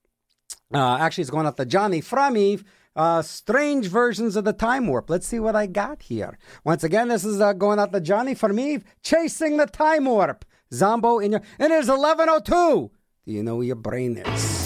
Uh, 0.72 0.98
actually, 0.98 1.22
it's 1.22 1.30
going 1.30 1.46
out 1.46 1.56
to 1.56 1.64
Johnny 1.64 2.00
from 2.00 2.36
Eve. 2.36 2.62
Uh, 2.94 3.22
strange 3.22 3.86
versions 3.86 4.36
of 4.36 4.44
the 4.44 4.52
time 4.52 4.86
warp. 4.86 5.08
Let's 5.08 5.26
see 5.26 5.40
what 5.40 5.56
I 5.56 5.66
got 5.66 6.02
here. 6.02 6.38
Once 6.64 6.84
again, 6.84 7.08
this 7.08 7.24
is 7.24 7.40
uh, 7.40 7.52
going 7.52 7.78
out 7.78 7.92
to 7.92 8.00
Johnny 8.00 8.34
from 8.34 8.58
Eve, 8.60 8.84
chasing 9.02 9.56
the 9.56 9.66
time 9.66 10.04
warp. 10.04 10.44
Zombo 10.72 11.18
in 11.18 11.32
your, 11.32 11.42
and 11.58 11.72
it 11.72 11.80
is 11.80 11.88
eleven 11.88 12.28
oh 12.28 12.40
two. 12.40 12.90
Do 13.26 13.32
you 13.32 13.42
know 13.42 13.56
where 13.56 13.66
your 13.66 13.76
brain 13.76 14.16
is? 14.16 14.59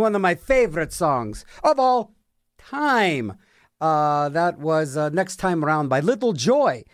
One 0.00 0.14
of 0.14 0.22
my 0.22 0.34
favorite 0.34 0.92
songs 0.92 1.44
of 1.62 1.78
all 1.78 2.14
time. 2.56 3.34
Uh, 3.80 4.28
that 4.30 4.58
was 4.58 4.96
uh, 4.96 5.10
"Next 5.10 5.36
Time 5.36 5.64
Around" 5.64 5.88
by 5.88 6.00
Little 6.00 6.32
Joy, 6.32 6.84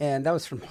and 0.00 0.26
that 0.26 0.32
was 0.32 0.46
from 0.46 0.62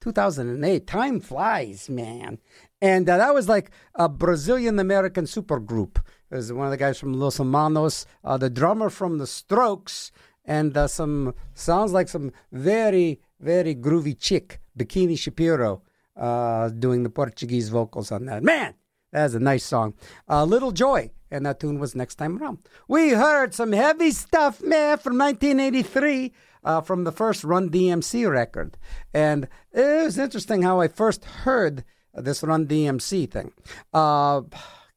2008. 0.00 0.86
Time 0.86 1.20
flies, 1.20 1.88
man. 1.88 2.38
And 2.80 3.08
uh, 3.08 3.18
that 3.18 3.34
was 3.34 3.48
like 3.48 3.72
a 3.96 4.08
Brazilian 4.08 4.78
American 4.78 5.24
supergroup. 5.24 5.98
It 6.30 6.36
was 6.36 6.52
one 6.52 6.66
of 6.66 6.70
the 6.70 6.76
guys 6.76 6.98
from 6.98 7.14
Los 7.14 7.38
Hermanos, 7.38 8.06
uh, 8.22 8.36
the 8.38 8.50
drummer 8.50 8.88
from 8.88 9.18
the 9.18 9.26
Strokes, 9.26 10.12
and 10.44 10.76
uh, 10.76 10.86
some 10.86 11.34
sounds 11.54 11.92
like 11.92 12.08
some 12.08 12.32
very 12.52 13.20
very 13.40 13.74
groovy 13.74 14.18
chick, 14.18 14.60
Binki 14.76 15.18
Shapiro, 15.18 15.82
uh, 16.16 16.68
doing 16.68 17.02
the 17.02 17.10
Portuguese 17.10 17.68
vocals 17.68 18.12
on 18.12 18.26
that. 18.26 18.42
Man, 18.42 18.74
that's 19.12 19.34
a 19.34 19.40
nice 19.40 19.64
song. 19.64 19.94
Uh, 20.28 20.44
Little 20.44 20.72
Joy, 20.72 21.10
and 21.30 21.46
that 21.46 21.60
tune 21.60 21.78
was 21.78 21.94
next 21.94 22.16
time 22.16 22.38
around. 22.38 22.58
We 22.88 23.10
heard 23.10 23.54
some 23.54 23.72
heavy 23.72 24.10
stuff, 24.10 24.62
man, 24.62 24.98
from 24.98 25.18
1983 25.18 26.32
uh, 26.64 26.80
from 26.80 27.04
the 27.04 27.12
first 27.12 27.44
Run 27.44 27.70
DMC 27.70 28.30
record. 28.30 28.76
And 29.14 29.48
it 29.72 30.04
was 30.04 30.18
interesting 30.18 30.62
how 30.62 30.80
I 30.80 30.88
first 30.88 31.24
heard 31.24 31.84
this 32.14 32.42
Run 32.42 32.66
DMC 32.66 33.30
thing. 33.30 33.52
Uh, 33.92 34.42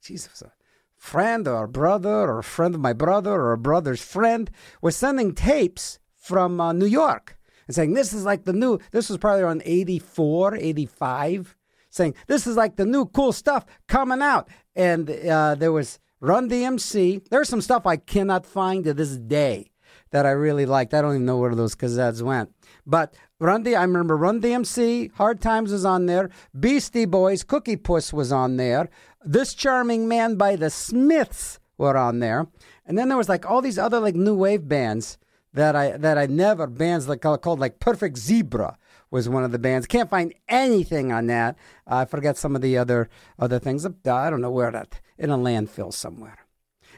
was 0.10 0.42
a 0.42 0.52
friend 0.98 1.48
or 1.48 1.64
a 1.64 1.70
brother 1.70 2.10
or 2.10 2.40
a 2.40 2.44
friend 2.44 2.76
of 2.76 2.82
my 2.82 2.94
brother 2.94 3.32
or 3.32 3.54
a 3.54 3.58
brother's 3.58 4.02
friend 4.02 4.52
was 4.82 4.96
sending 4.96 5.34
tapes 5.34 6.00
from 6.16 6.60
uh, 6.60 6.74
New 6.74 6.86
York 6.86 7.38
and 7.68 7.76
saying, 7.76 7.94
This 7.94 8.14
is 8.14 8.26
like 8.26 8.44
the 8.44 8.54
new, 8.54 8.80
this 8.92 9.10
was 9.10 9.18
probably 9.18 9.42
around 9.42 9.62
84, 9.66 10.56
85 10.56 11.56
saying 11.92 12.16
this 12.26 12.48
is 12.48 12.58
like 12.58 12.76
the 12.76 12.86
new 12.86 13.06
cool 13.06 13.32
stuff 13.32 13.66
coming 13.88 14.22
out. 14.22 14.50
And 14.76 15.10
uh, 15.10 15.56
there 15.56 15.72
was 15.72 16.00
Run 16.20 16.50
DMC. 16.50 17.28
There's 17.30 17.50
some 17.50 17.62
stuff 17.62 17.86
I 17.86 17.98
cannot 17.98 18.46
find 18.46 18.84
to 18.86 18.94
this 18.94 19.18
day 19.18 19.72
that 20.12 20.26
I 20.26 20.32
really 20.32 20.66
liked. 20.66 20.94
I 20.94 21.02
don't 21.02 21.16
even 21.16 21.26
know 21.26 21.38
where 21.38 21.56
those 21.56 21.76
cassettes 21.76 22.22
went. 22.22 22.54
But 22.86 23.16
Run 23.40 23.64
D, 23.64 23.76
I 23.76 23.82
remember 23.82 24.16
Run 24.16 24.42
DMC, 24.42 25.14
Hard 25.14 25.42
Times 25.42 25.72
was 25.72 25.86
on 25.86 26.06
there, 26.06 26.30
Beastie 26.58 27.06
Boys, 27.06 27.44
Cookie 27.44 27.76
Puss 27.76 28.14
was 28.14 28.32
on 28.32 28.58
there, 28.58 28.90
This 29.24 29.54
Charming 29.54 30.08
Man 30.08 30.36
by 30.36 30.56
the 30.56 30.70
Smiths 30.70 31.60
were 31.78 31.98
on 31.98 32.20
there, 32.20 32.48
and 32.86 32.98
then 32.98 33.08
there 33.08 33.18
was 33.18 33.30
like 33.30 33.50
all 33.50 33.62
these 33.62 33.80
other 33.80 34.00
like 34.00 34.16
new 34.16 34.36
wave 34.36 34.68
bands 34.68 35.18
that 35.54 35.76
I 35.76 35.98
that 35.98 36.18
I 36.18 36.28
never 36.28 36.68
bands 36.68 37.08
like 37.08 37.22
called, 37.22 37.42
called 37.42 37.60
like 37.60 37.80
Perfect 37.80 38.18
Zebra 38.18 38.78
was 39.12 39.30
one 39.30 39.44
of 39.44 39.52
the 39.52 39.60
bands. 39.60 39.86
Can't 39.86 40.10
find 40.10 40.34
anything 40.50 41.12
on 41.12 41.28
that. 41.28 41.58
I 41.86 42.06
forget 42.06 42.38
some 42.38 42.56
of 42.56 42.62
the 42.62 42.78
other 42.78 43.10
other 43.38 43.60
things. 43.60 43.86
I 43.86 44.30
don't 44.30 44.42
know 44.42 44.50
where 44.50 44.72
that 44.72 45.00
in 45.18 45.30
a 45.30 45.38
landfill 45.38 45.94
somewhere. 45.94 46.40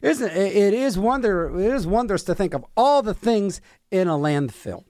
Isn't 0.02 0.32
it? 0.32 0.56
It 0.56 0.74
is 0.74 0.98
wonder. 0.98 1.60
It 1.60 1.74
is 1.74 1.88
wondrous 1.88 2.24
to 2.24 2.36
think 2.36 2.54
of 2.54 2.66
all 2.78 3.02
the 3.02 3.14
things 3.14 3.60
in 3.92 4.08
a 4.08 4.18
landfill. 4.18 4.86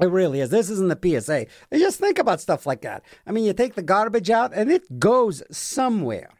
It 0.00 0.06
really 0.06 0.40
is. 0.40 0.50
This 0.50 0.70
isn't 0.70 0.88
the 0.88 1.20
PSA. 1.20 1.46
Just 1.72 2.00
think 2.00 2.18
about 2.18 2.40
stuff 2.40 2.66
like 2.66 2.80
that. 2.82 3.04
I 3.26 3.30
mean, 3.30 3.44
you 3.44 3.52
take 3.52 3.74
the 3.74 3.82
garbage 3.82 4.28
out 4.28 4.52
and 4.52 4.70
it 4.70 4.98
goes 4.98 5.42
somewhere. 5.52 6.30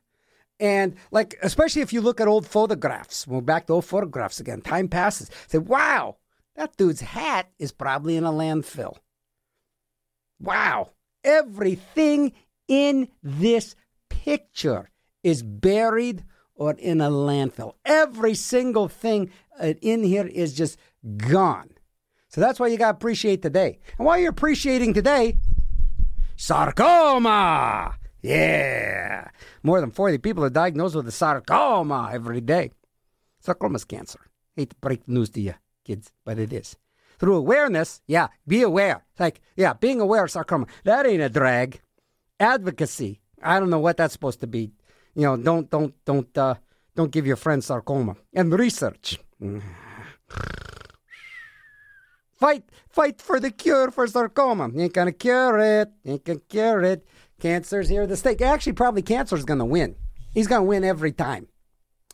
And 0.59 0.97
like, 1.13 1.37
especially 1.41 1.83
if 1.83 1.93
you 1.93 2.01
look 2.01 2.21
at 2.21 2.27
old 2.27 2.47
photographs, 2.47 3.29
we're 3.29 3.41
back 3.41 3.67
to 3.67 3.75
old 3.75 3.85
photographs 3.85 4.41
again. 4.41 4.61
Time 4.61 4.89
passes. 4.89 5.31
Say, 5.47 5.59
wow, 5.59 6.17
that 6.57 6.77
dude's 6.77 7.01
hat 7.01 7.51
is 7.59 7.71
probably 7.71 8.17
in 8.17 8.25
a 8.25 8.33
landfill. 8.33 8.97
Wow. 10.41 10.91
Everything 11.23 12.33
in 12.69 13.09
this 13.23 13.75
picture 14.09 14.91
is 15.23 15.43
buried 15.43 16.25
or 16.55 16.73
in 16.75 17.01
a 17.01 17.11
landfill. 17.11 17.75
Every 17.85 18.35
single 18.35 18.89
thing 18.89 19.31
uh, 19.61 19.75
in 19.81 20.03
here 20.03 20.27
is 20.27 20.55
just 20.55 20.79
gone. 21.17 21.71
So 22.29 22.41
that's 22.41 22.59
why 22.59 22.69
you 22.69 22.77
got 22.77 22.93
to 22.93 22.97
appreciate 22.97 23.43
today. 23.43 23.79
And 23.99 24.07
while 24.07 24.19
you're 24.19 24.31
appreciating 24.31 24.95
today, 24.95 25.37
sarcoma. 26.37 27.95
Yeah. 28.23 29.29
More 29.63 29.81
than 29.81 29.91
40 29.91 30.19
people 30.19 30.45
are 30.45 30.51
diagnosed 30.51 30.95
with 30.95 31.07
a 31.07 31.13
sarcoma 31.13 32.11
every 32.13 32.41
day. 32.41 32.71
Sarcoma's 33.41 33.85
cancer. 33.85 34.21
Hate 34.57 34.71
to 34.71 34.77
break 34.81 35.05
the 35.05 35.13
news 35.13 35.31
to 35.31 35.41
you, 35.41 35.55
kids, 35.85 36.13
but 36.25 36.39
it 36.39 36.53
is. 36.53 36.77
Through 37.19 37.37
awareness, 37.37 38.03
yeah, 38.07 38.29
be 38.47 38.63
aware. 38.63 39.05
Like, 39.19 39.41
yeah, 39.57 39.73
being 39.75 40.01
aware 40.01 40.25
of 40.25 40.31
sarcoma. 40.31 40.67
That 40.85 41.07
ain't 41.07 41.23
a 41.23 41.29
drag. 41.29 41.81
Advocacy. 42.41 43.21
I 43.43 43.61
don't 43.61 43.71
know 43.71 43.79
what 43.79 43.97
that's 43.97 44.13
supposed 44.13 44.41
to 44.41 44.47
be. 44.47 44.73
You 45.15 45.23
know, 45.23 45.37
don't 45.37 45.71
don't 45.71 45.95
don't 46.05 46.37
uh 46.37 46.55
don't 46.97 47.11
give 47.11 47.27
your 47.27 47.37
friend 47.37 47.63
sarcoma. 47.63 48.17
And 48.33 48.53
research. 48.53 49.19
Fight, 52.37 52.65
fight 52.91 53.23
for 53.23 53.39
the 53.41 53.51
cure 53.51 53.91
for 53.91 54.07
sarcoma. 54.07 54.69
You 54.75 54.83
ain't 54.83 54.93
gonna 54.93 55.13
cure 55.13 55.59
it. 55.59 55.89
You 56.03 56.15
ain't 56.15 56.25
gonna 56.25 56.41
cure 56.41 56.83
it. 56.83 57.07
Cancer's 57.41 57.89
here 57.89 58.07
to 58.07 58.17
stay. 58.17 58.37
Actually, 58.37 58.73
probably 58.73 59.03
cancer's 59.03 59.45
gonna 59.45 59.65
win. 59.65 59.95
He's 60.35 60.49
gonna 60.49 60.65
win 60.65 60.85
every 60.85 61.13
time. 61.13 61.47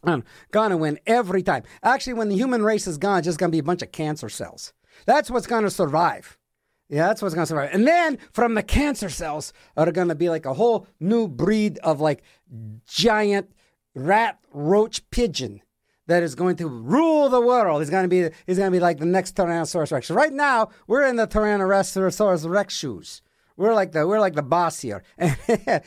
I'm 0.05 0.25
gonna 0.51 0.77
win 0.77 1.01
every 1.07 1.43
time. 1.43 1.65
Actually, 1.83 2.15
when 2.15 2.29
the 2.29 2.37
human 2.37 2.63
race 2.63 2.87
is 2.87 2.99
gone, 2.99 3.19
it's 3.19 3.27
just 3.27 3.39
gonna 3.39 3.51
be 3.51 3.59
a 3.59 3.65
bunch 3.65 3.83
of 3.83 3.93
cancer 3.93 4.29
cells. 4.29 4.73
That's 5.07 5.31
what's 5.31 5.47
gonna 5.47 5.71
survive. 5.71 6.39
Yeah, 6.89 7.07
that's 7.07 7.23
what's 7.23 7.35
gonna 7.35 7.47
survive. 7.47 7.71
And 7.73 7.87
then 7.87 8.19
from 8.33 8.55
the 8.55 8.63
cancer 8.63 9.09
cells 9.09 9.53
are 9.77 9.91
gonna 9.93 10.15
be 10.15 10.29
like 10.29 10.47
a 10.47 10.55
whole 10.55 10.87
new 10.99 11.29
breed 11.29 11.79
of 11.79 12.01
like 12.01 12.23
giant 12.87 13.53
rat 13.95 14.39
roach 14.53 15.09
pigeon 15.11 15.63
that 16.11 16.25
is 16.25 16.35
going 16.35 16.57
to 16.57 16.67
rule 16.67 17.29
the 17.29 17.41
world. 17.41 17.81
He's 17.81 17.91
going 17.91 18.03
to 18.03 18.09
be 18.09 18.35
he's 18.47 18.59
going 18.59 18.71
to 18.71 18.77
be 18.77 18.81
like 18.81 18.99
the 18.99 19.07
next 19.07 19.37
Tyrannosaurus 19.37 19.93
Rex. 19.93 20.11
Right 20.11 20.33
now, 20.33 20.71
we're 20.89 21.05
in 21.05 21.17
the 21.17 21.27
Tyrannosaurus 21.27 22.51
Rex 22.51 22.75
shoes. 22.75 23.23
We're 23.57 23.75
like 23.75 23.93
the 23.93 24.07
we're 24.07 24.21
like 24.21 24.35
the 24.35 24.43
boss 24.43 24.81
here, 24.81 25.05
and 25.19 25.37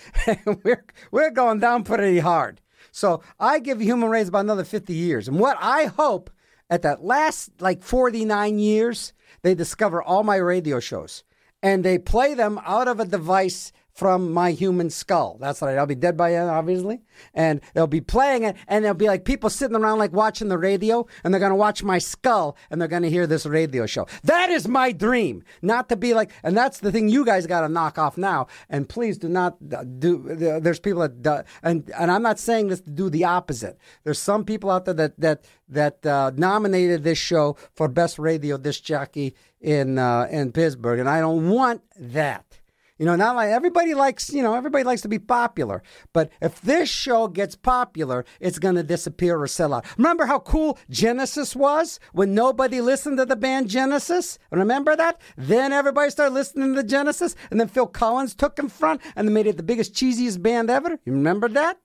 we're 0.64 0.86
we're 1.12 1.32
going 1.32 1.60
down 1.60 1.84
pretty 1.84 2.20
hard. 2.20 2.62
So 2.92 3.22
I 3.40 3.60
give 3.60 3.82
human 3.82 4.10
race 4.10 4.30
about 4.30 4.42
another 4.42 4.64
fifty 4.64 4.94
years, 4.94 5.28
and 5.28 5.40
what 5.40 5.58
I 5.60 5.86
hope 5.86 6.30
at 6.74 6.82
that 6.82 7.04
last 7.04 7.52
like 7.62 7.84
forty 7.84 8.26
nine 8.26 8.58
years, 8.58 9.14
they 9.44 9.54
discover 9.54 10.02
all 10.02 10.24
my 10.24 10.38
radio 10.38 10.80
shows 10.80 11.24
and 11.62 11.86
they 11.86 12.00
play 12.00 12.34
them 12.34 12.60
out 12.66 12.88
of 12.88 13.00
a 13.00 13.06
device 13.06 13.72
from 13.94 14.34
my 14.34 14.52
human 14.52 14.90
skull. 14.90 15.38
That's 15.40 15.62
right. 15.62 15.78
I'll 15.78 15.86
be 15.86 15.96
dead 15.96 16.18
by 16.18 16.32
then, 16.32 16.50
obviously. 16.50 17.02
And 17.34 17.62
they'll 17.74 17.86
be 17.86 18.02
playing 18.02 18.44
it, 18.44 18.56
and 18.68 18.84
there'll 18.84 18.98
be 18.98 19.08
like 19.08 19.24
people 19.24 19.52
sitting 19.52 19.78
around 19.78 20.00
like 20.00 20.12
watching 20.12 20.48
the 20.48 20.58
radio, 20.58 21.06
and 21.24 21.32
they're 21.32 21.40
going 21.40 21.52
to 21.52 21.56
watch 21.56 21.84
my 21.84 22.00
skull, 22.00 22.58
and 22.72 22.82
they're 22.82 22.88
going 22.88 23.04
to 23.04 23.10
hear 23.10 23.28
this 23.28 23.46
radio 23.46 23.86
show. 23.86 24.08
That 24.24 24.50
is 24.50 24.68
my 24.68 24.92
dream. 24.92 25.44
Not 25.62 25.90
to 25.90 25.96
be 25.96 26.16
like, 26.16 26.32
and 26.44 26.58
that's 26.58 26.80
the 26.80 26.92
thing 26.92 27.08
you 27.08 27.24
guys 27.24 27.46
got 27.46 27.62
to 27.62 27.70
knock 27.70 28.00
off 28.00 28.18
now. 28.18 28.48
And 28.68 28.90
please 28.90 29.20
do 29.20 29.30
not 29.30 29.58
do, 30.00 30.24
there's 30.28 30.80
people 30.80 31.08
that, 31.08 31.46
and, 31.62 31.90
and 31.98 32.12
I'm 32.12 32.24
not 32.24 32.40
saying 32.40 32.70
this 32.70 32.82
to 32.82 32.90
do 32.90 33.12
the 33.12 33.26
opposite. 33.26 33.78
There's 34.04 34.20
some 34.20 34.44
people 34.44 34.72
out 34.72 34.86
there 34.86 34.96
that, 34.96 35.20
that, 35.20 35.46
that 35.70 36.06
uh, 36.06 36.32
nominated 36.36 37.04
this 37.04 37.20
show 37.20 37.58
for 37.76 37.88
best 37.88 38.18
radio 38.18 38.58
disc 38.58 38.84
jockey 38.84 39.36
in, 39.62 40.00
uh, 40.00 40.28
in 40.32 40.52
Pittsburgh, 40.52 41.00
and 41.00 41.08
I 41.08 41.20
don't 41.20 41.50
want 41.50 41.84
that. 41.96 42.60
You 43.00 43.08
know, 43.08 43.16
not 43.16 43.36
like 43.36 43.50
everybody 43.50 43.96
likes, 43.96 44.32
you 44.32 44.44
know, 44.44 44.54
everybody 44.54 44.84
likes 44.84 45.02
to 45.02 45.08
be 45.08 45.18
popular. 45.18 45.82
But 46.14 46.32
if 46.42 46.62
this 46.62 46.90
show 46.90 47.28
gets 47.28 47.56
popular, 47.56 48.24
it's 48.40 48.60
going 48.60 48.76
to 48.76 48.84
disappear 48.84 49.42
or 49.42 49.48
sell 49.48 49.74
out. 49.74 49.86
Remember 49.98 50.28
how 50.28 50.40
cool 50.40 50.78
Genesis 50.90 51.56
was 51.56 52.00
when 52.12 52.36
nobody 52.36 52.82
listened 52.82 53.18
to 53.18 53.26
the 53.26 53.36
band 53.36 53.68
Genesis? 53.70 54.38
Remember 54.52 54.96
that? 54.96 55.20
Then 55.36 55.74
everybody 55.74 56.12
started 56.12 56.36
listening 56.36 56.76
to 56.76 56.84
Genesis, 56.84 57.36
and 57.50 57.60
then 57.60 57.68
Phil 57.68 57.88
Collins 57.88 58.36
took 58.36 58.60
in 58.60 58.70
front 58.70 59.02
and 59.16 59.28
they 59.28 59.34
made 59.34 59.48
it 59.48 59.58
the 59.58 59.64
biggest, 59.64 59.94
cheesiest 59.94 60.42
band 60.44 60.70
ever. 60.70 61.00
You 61.04 61.14
remember 61.14 61.50
that? 61.50 61.80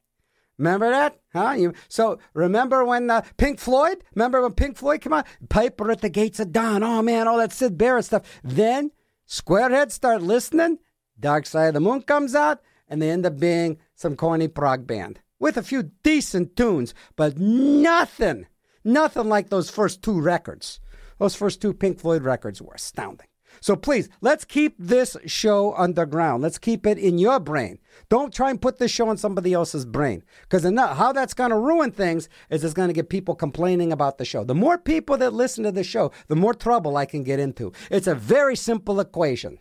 Remember 0.59 0.91
that? 0.91 1.21
Huh? 1.33 1.53
You, 1.53 1.73
so 1.89 2.19
remember 2.35 2.85
when 2.85 3.09
uh, 3.09 3.23
Pink 3.37 3.61
Floyd? 3.61 4.05
Remember 4.15 4.43
when 4.43 4.53
Pink 4.53 4.77
Floyd 4.77 5.01
came 5.01 5.13
out? 5.13 5.27
Piper 5.49 5.91
at 5.91 6.01
the 6.01 6.11
Gates 6.11 6.41
of 6.41 6.53
Dawn. 6.53 6.83
Oh 6.83 7.01
man, 7.01 7.29
all 7.29 7.39
that 7.39 7.53
Syd 7.53 7.79
Barrett 7.79 8.07
stuff. 8.07 8.41
Then 8.43 8.91
Squarehead 9.27 9.93
start 9.93 10.21
listening. 10.23 10.79
Dark 11.21 11.47
Side 11.47 11.69
of 11.69 11.75
the 11.75 11.81
Moon 11.81 12.03
comes 12.03 12.35
out, 12.35 12.61
and 12.89 13.01
they 13.03 13.11
end 13.11 13.27
up 13.27 13.39
being 13.39 13.79
some 13.95 14.17
corny 14.17 14.49
prog 14.49 14.87
band 14.87 15.21
with 15.39 15.57
a 15.57 15.63
few 15.63 15.91
decent 16.03 16.57
tunes, 16.57 16.95
but 17.17 17.39
nothing, 17.39 18.47
nothing 18.85 19.29
like 19.29 19.51
those 19.51 19.71
first 19.71 20.03
two 20.03 20.21
records. 20.21 20.81
Those 21.19 21.35
first 21.35 21.61
two 21.61 21.75
Pink 21.75 21.99
Floyd 21.99 22.23
records 22.23 22.63
were 22.63 22.75
astounding. 22.75 23.27
So 23.61 23.75
please, 23.75 24.09
let's 24.21 24.45
keep 24.45 24.77
this 24.79 25.17
show 25.27 25.75
underground. 25.75 26.43
Let's 26.43 26.59
keep 26.59 26.87
it 26.87 26.99
in 26.99 27.19
your 27.19 27.41
brain. 27.41 27.79
Don't 28.09 28.33
try 28.33 28.51
and 28.51 28.61
put 28.61 28.79
this 28.79 28.91
show 28.91 29.11
in 29.11 29.17
somebody 29.17 29.53
else's 29.53 29.85
brain. 29.85 30.23
Because 30.43 30.65
how 30.65 31.13
that's 31.13 31.35
going 31.35 31.51
to 31.51 31.59
ruin 31.59 31.91
things 31.91 32.29
is 32.51 32.63
it's 32.63 32.75
going 32.75 32.89
to 32.89 32.95
get 32.95 33.09
people 33.09 33.35
complaining 33.35 33.93
about 33.93 34.19
the 34.19 34.25
show. 34.25 34.45
The 34.45 34.55
more 34.55 34.79
people 34.79 35.17
that 35.17 35.33
listen 35.33 35.65
to 35.65 35.73
the 35.73 35.83
show, 35.83 36.13
the 36.29 36.37
more 36.37 36.55
trouble 36.55 36.97
I 36.97 37.07
can 37.07 37.25
get 37.25 37.41
into. 37.41 37.73
It's 37.91 38.07
a 38.07 38.15
very 38.15 38.55
simple 38.55 39.01
equation. 39.01 39.59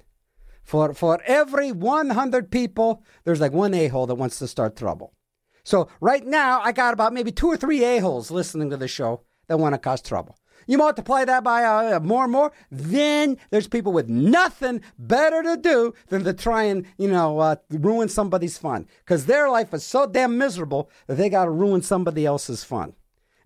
For, 0.68 0.94
for 0.94 1.22
every 1.26 1.72
100 1.72 2.52
people, 2.52 3.02
there's 3.24 3.40
like 3.40 3.54
one 3.54 3.74
a 3.74 3.88
hole 3.88 4.06
that 4.06 4.16
wants 4.16 4.38
to 4.40 4.50
start 4.50 4.76
trouble. 4.76 5.14
So 5.64 5.88
right 6.02 6.26
now, 6.26 6.60
I 6.62 6.74
got 6.74 6.94
about 6.94 7.14
maybe 7.14 7.32
two 7.32 7.48
or 7.48 7.56
three 7.56 7.86
a 7.86 8.00
holes 8.00 8.32
listening 8.32 8.70
to 8.72 8.78
the 8.78 8.88
show 8.90 9.22
that 9.48 9.60
want 9.60 9.76
to 9.76 9.80
cause 9.80 10.02
trouble. 10.02 10.38
You 10.68 10.78
multiply 10.78 11.24
that 11.24 11.46
by 11.46 11.64
uh, 11.64 12.02
more 12.02 12.24
and 12.24 12.34
more, 12.34 12.52
then 12.70 13.38
there's 13.50 13.70
people 13.70 13.94
with 13.94 14.10
nothing 14.10 14.82
better 15.00 15.42
to 15.42 15.56
do 15.56 15.94
than 16.10 16.26
to 16.26 16.34
try 16.34 16.64
and, 16.64 16.86
you 16.98 17.08
know, 17.08 17.40
uh, 17.40 17.56
ruin 17.70 18.10
somebody's 18.10 18.58
fun. 18.58 18.88
Because 19.06 19.26
their 19.26 19.50
life 19.50 19.74
is 19.74 19.86
so 19.86 20.06
damn 20.06 20.38
miserable 20.38 20.92
that 21.08 21.16
they 21.16 21.30
got 21.30 21.46
to 21.46 21.52
ruin 21.52 21.82
somebody 21.82 22.26
else's 22.26 22.66
fun. 22.66 22.94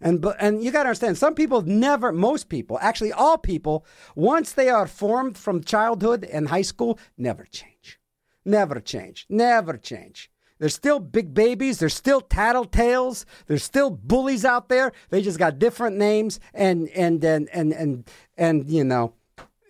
And, 0.01 0.25
and 0.39 0.63
you 0.63 0.71
got 0.71 0.83
to 0.83 0.89
understand, 0.89 1.17
some 1.17 1.35
people 1.35 1.61
never, 1.61 2.11
most 2.11 2.49
people, 2.49 2.79
actually 2.81 3.11
all 3.11 3.37
people, 3.37 3.85
once 4.15 4.51
they 4.51 4.69
are 4.69 4.87
formed 4.87 5.37
from 5.37 5.63
childhood 5.63 6.23
and 6.23 6.49
high 6.49 6.63
school, 6.63 6.99
never 7.17 7.45
change. 7.45 7.99
Never 8.43 8.79
change. 8.79 9.27
Never 9.29 9.77
change. 9.77 10.31
They're 10.57 10.69
still 10.69 10.99
big 10.99 11.33
babies. 11.33 11.79
They're 11.79 11.89
still 11.89 12.21
tattletales. 12.21 13.25
There's 13.47 13.63
still 13.63 13.89
bullies 13.89 14.45
out 14.45 14.69
there. 14.69 14.91
They 15.09 15.21
just 15.21 15.39
got 15.39 15.57
different 15.57 15.97
names 15.97 16.39
and 16.53 16.87
and 16.89 17.23
and 17.23 17.49
and 17.51 17.73
and, 17.73 18.11
and 18.37 18.69
you 18.69 18.83
know, 18.83 19.13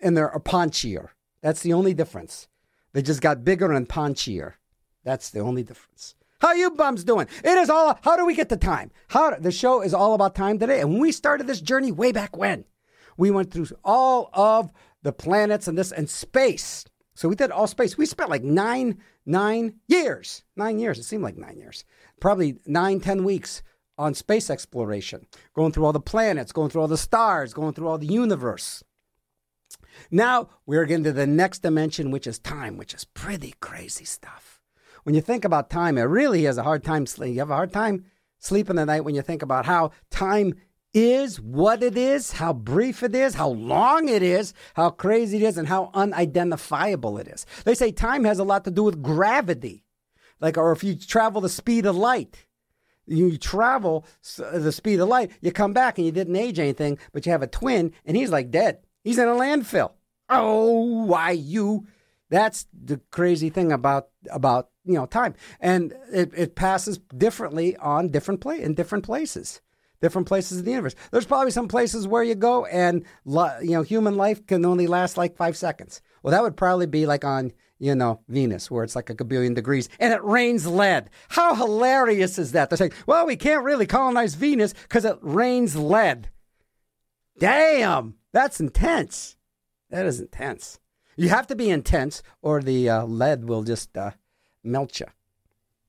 and 0.02 0.14
they're 0.14 0.28
punchier. 0.44 1.08
That's 1.40 1.62
the 1.62 1.72
only 1.72 1.94
difference. 1.94 2.46
They 2.92 3.00
just 3.00 3.22
got 3.22 3.42
bigger 3.42 3.72
and 3.72 3.88
punchier. 3.88 4.54
That's 5.02 5.30
the 5.30 5.40
only 5.40 5.62
difference. 5.62 6.14
How 6.42 6.54
you 6.54 6.72
bums 6.72 7.04
doing? 7.04 7.28
It 7.44 7.56
is 7.56 7.70
all. 7.70 7.96
How 8.02 8.16
do 8.16 8.26
we 8.26 8.34
get 8.34 8.48
the 8.48 8.56
time? 8.56 8.90
How 9.06 9.36
the 9.36 9.52
show 9.52 9.80
is 9.80 9.94
all 9.94 10.12
about 10.12 10.34
time 10.34 10.58
today. 10.58 10.80
And 10.80 10.90
when 10.90 11.00
we 11.00 11.12
started 11.12 11.46
this 11.46 11.60
journey 11.60 11.92
way 11.92 12.10
back 12.10 12.36
when, 12.36 12.64
we 13.16 13.30
went 13.30 13.52
through 13.52 13.68
all 13.84 14.28
of 14.32 14.72
the 15.02 15.12
planets 15.12 15.68
and 15.68 15.78
this 15.78 15.92
and 15.92 16.10
space. 16.10 16.84
So 17.14 17.28
we 17.28 17.36
did 17.36 17.52
all 17.52 17.68
space. 17.68 17.96
We 17.96 18.06
spent 18.06 18.28
like 18.28 18.42
nine 18.42 18.98
nine 19.24 19.74
years. 19.86 20.42
Nine 20.56 20.80
years. 20.80 20.98
It 20.98 21.04
seemed 21.04 21.22
like 21.22 21.36
nine 21.36 21.58
years. 21.58 21.84
Probably 22.18 22.58
nine 22.66 22.98
ten 22.98 23.22
weeks 23.22 23.62
on 23.96 24.12
space 24.12 24.50
exploration, 24.50 25.28
going 25.54 25.70
through 25.70 25.84
all 25.84 25.92
the 25.92 26.00
planets, 26.00 26.50
going 26.50 26.70
through 26.70 26.80
all 26.80 26.88
the 26.88 26.96
stars, 26.96 27.54
going 27.54 27.72
through 27.72 27.86
all 27.86 27.98
the 27.98 28.06
universe. 28.06 28.82
Now 30.10 30.48
we're 30.66 30.86
getting 30.86 31.04
to 31.04 31.12
the 31.12 31.24
next 31.24 31.60
dimension, 31.60 32.10
which 32.10 32.26
is 32.26 32.40
time, 32.40 32.76
which 32.78 32.94
is 32.94 33.04
pretty 33.04 33.54
crazy 33.60 34.04
stuff 34.04 34.51
when 35.04 35.14
you 35.14 35.20
think 35.20 35.44
about 35.44 35.70
time, 35.70 35.98
it 35.98 36.02
really 36.02 36.46
is 36.46 36.58
a 36.58 36.62
hard 36.62 36.84
time 36.84 37.06
sleep. 37.06 37.34
You 37.34 37.40
have 37.40 37.50
a 37.50 37.54
hard 37.54 37.72
time 37.72 38.04
sleeping 38.38 38.78
at 38.78 38.86
night 38.86 39.04
when 39.04 39.14
you 39.14 39.22
think 39.22 39.42
about 39.42 39.66
how 39.66 39.90
time 40.10 40.54
is, 40.94 41.40
what 41.40 41.82
it 41.82 41.96
is, 41.96 42.32
how 42.32 42.52
brief 42.52 43.02
it 43.02 43.14
is, 43.14 43.34
how 43.34 43.48
long 43.48 44.08
it 44.08 44.22
is, 44.22 44.52
how 44.74 44.90
crazy 44.90 45.38
it 45.38 45.42
is, 45.42 45.56
and 45.56 45.68
how 45.68 45.90
unidentifiable 45.94 47.18
it 47.18 47.28
is. 47.28 47.46
They 47.64 47.74
say 47.74 47.92
time 47.92 48.24
has 48.24 48.38
a 48.38 48.44
lot 48.44 48.64
to 48.64 48.70
do 48.70 48.82
with 48.82 49.02
gravity. 49.02 49.84
Like, 50.40 50.58
or 50.58 50.72
if 50.72 50.84
you 50.84 50.96
travel 50.96 51.40
the 51.40 51.48
speed 51.48 51.86
of 51.86 51.96
light, 51.96 52.46
you 53.06 53.38
travel 53.38 54.04
the 54.36 54.72
speed 54.72 55.00
of 55.00 55.08
light, 55.08 55.30
you 55.40 55.52
come 55.52 55.72
back 55.72 55.98
and 55.98 56.06
you 56.06 56.12
didn't 56.12 56.36
age 56.36 56.58
anything, 56.58 56.98
but 57.12 57.24
you 57.24 57.32
have 57.32 57.42
a 57.42 57.46
twin 57.46 57.92
and 58.04 58.16
he's 58.16 58.30
like 58.30 58.50
dead. 58.50 58.78
He's 59.02 59.18
in 59.18 59.28
a 59.28 59.32
landfill. 59.32 59.92
Oh, 60.28 61.04
why 61.04 61.30
you? 61.32 61.86
That's 62.32 62.66
the 62.72 62.98
crazy 63.10 63.50
thing 63.50 63.72
about 63.72 64.08
about 64.30 64.70
you 64.86 64.94
know 64.94 65.04
time, 65.04 65.34
and 65.60 65.92
it, 66.10 66.32
it 66.34 66.54
passes 66.54 66.96
differently 67.14 67.76
on 67.76 68.08
different 68.08 68.40
play 68.40 68.62
in 68.62 68.72
different 68.72 69.04
places, 69.04 69.60
different 70.00 70.26
places 70.26 70.58
in 70.58 70.64
the 70.64 70.70
universe. 70.70 70.94
There's 71.10 71.26
probably 71.26 71.50
some 71.50 71.68
places 71.68 72.08
where 72.08 72.22
you 72.22 72.34
go 72.34 72.64
and 72.64 73.04
you 73.26 73.72
know 73.72 73.82
human 73.82 74.16
life 74.16 74.46
can 74.46 74.64
only 74.64 74.86
last 74.86 75.18
like 75.18 75.36
five 75.36 75.58
seconds. 75.58 76.00
Well, 76.22 76.30
that 76.30 76.42
would 76.42 76.56
probably 76.56 76.86
be 76.86 77.04
like 77.04 77.22
on 77.22 77.52
you 77.78 77.94
know 77.94 78.20
Venus, 78.28 78.70
where 78.70 78.82
it's 78.82 78.96
like 78.96 79.10
a 79.10 79.24
billion 79.26 79.52
degrees 79.52 79.90
and 80.00 80.14
it 80.14 80.24
rains 80.24 80.66
lead. 80.66 81.10
How 81.28 81.54
hilarious 81.54 82.38
is 82.38 82.52
that? 82.52 82.70
They're 82.70 82.78
saying, 82.78 82.92
well, 83.06 83.26
we 83.26 83.36
can't 83.36 83.62
really 83.62 83.84
colonize 83.84 84.36
Venus 84.36 84.72
because 84.72 85.04
it 85.04 85.18
rains 85.20 85.76
lead. 85.76 86.30
Damn, 87.38 88.14
that's 88.32 88.58
intense. 88.58 89.36
That 89.90 90.06
is 90.06 90.18
intense. 90.18 90.78
You 91.22 91.28
have 91.28 91.46
to 91.46 91.54
be 91.54 91.70
intense, 91.70 92.20
or 92.42 92.60
the 92.60 92.90
uh, 92.90 93.04
lead 93.04 93.44
will 93.44 93.62
just 93.62 93.96
uh, 93.96 94.10
melt 94.64 94.98
you. 94.98 95.06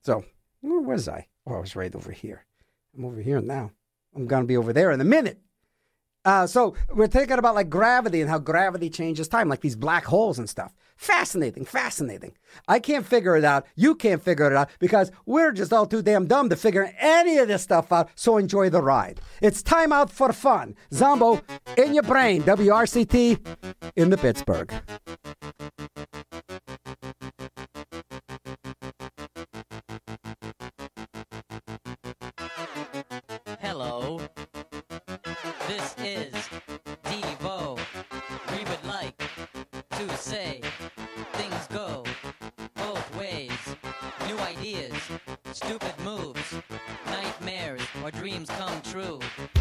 So, 0.03 0.25
where 0.61 0.79
was 0.79 1.07
I? 1.07 1.25
Oh, 1.47 1.55
I 1.55 1.59
was 1.59 1.75
right 1.75 1.95
over 1.95 2.11
here. 2.11 2.45
I'm 2.95 3.03
over 3.03 3.19
here 3.19 3.41
now. 3.41 3.71
I'm 4.15 4.27
going 4.27 4.43
to 4.43 4.47
be 4.47 4.57
over 4.57 4.73
there 4.73 4.91
in 4.91 5.01
a 5.01 5.03
minute. 5.03 5.39
Uh, 6.25 6.47
so 6.47 6.73
we're 6.93 7.07
thinking 7.07 7.37
about 7.37 7.55
like 7.55 7.69
gravity 7.69 8.21
and 8.21 8.29
how 8.29 8.39
gravity 8.39 8.89
changes 8.89 9.27
time, 9.27 9.49
like 9.49 9.61
these 9.61 9.75
black 9.75 10.05
holes 10.05 10.39
and 10.39 10.49
stuff. 10.49 10.73
Fascinating, 10.95 11.65
fascinating. 11.65 12.33
I 12.67 12.79
can't 12.79 13.05
figure 13.05 13.35
it 13.35 13.43
out. 13.43 13.65
You 13.75 13.95
can't 13.95 14.23
figure 14.23 14.47
it 14.47 14.55
out 14.55 14.69
because 14.79 15.11
we're 15.25 15.51
just 15.51 15.73
all 15.73 15.85
too 15.85 16.01
damn 16.01 16.27
dumb 16.27 16.49
to 16.49 16.55
figure 16.55 16.93
any 16.97 17.37
of 17.37 17.47
this 17.47 17.63
stuff 17.63 17.91
out. 17.91 18.09
So 18.15 18.37
enjoy 18.37 18.69
the 18.69 18.81
ride. 18.81 19.19
It's 19.41 19.61
time 19.61 19.91
out 19.91 20.09
for 20.09 20.31
fun. 20.31 20.75
Zombo 20.93 21.41
in 21.77 21.93
your 21.93 22.03
brain. 22.03 22.43
WRCT 22.43 23.45
in 23.95 24.09
the 24.09 24.17
Pittsburgh. 24.17 24.73
Dreams 48.33 48.49
come 48.49 48.81
true. 48.81 49.52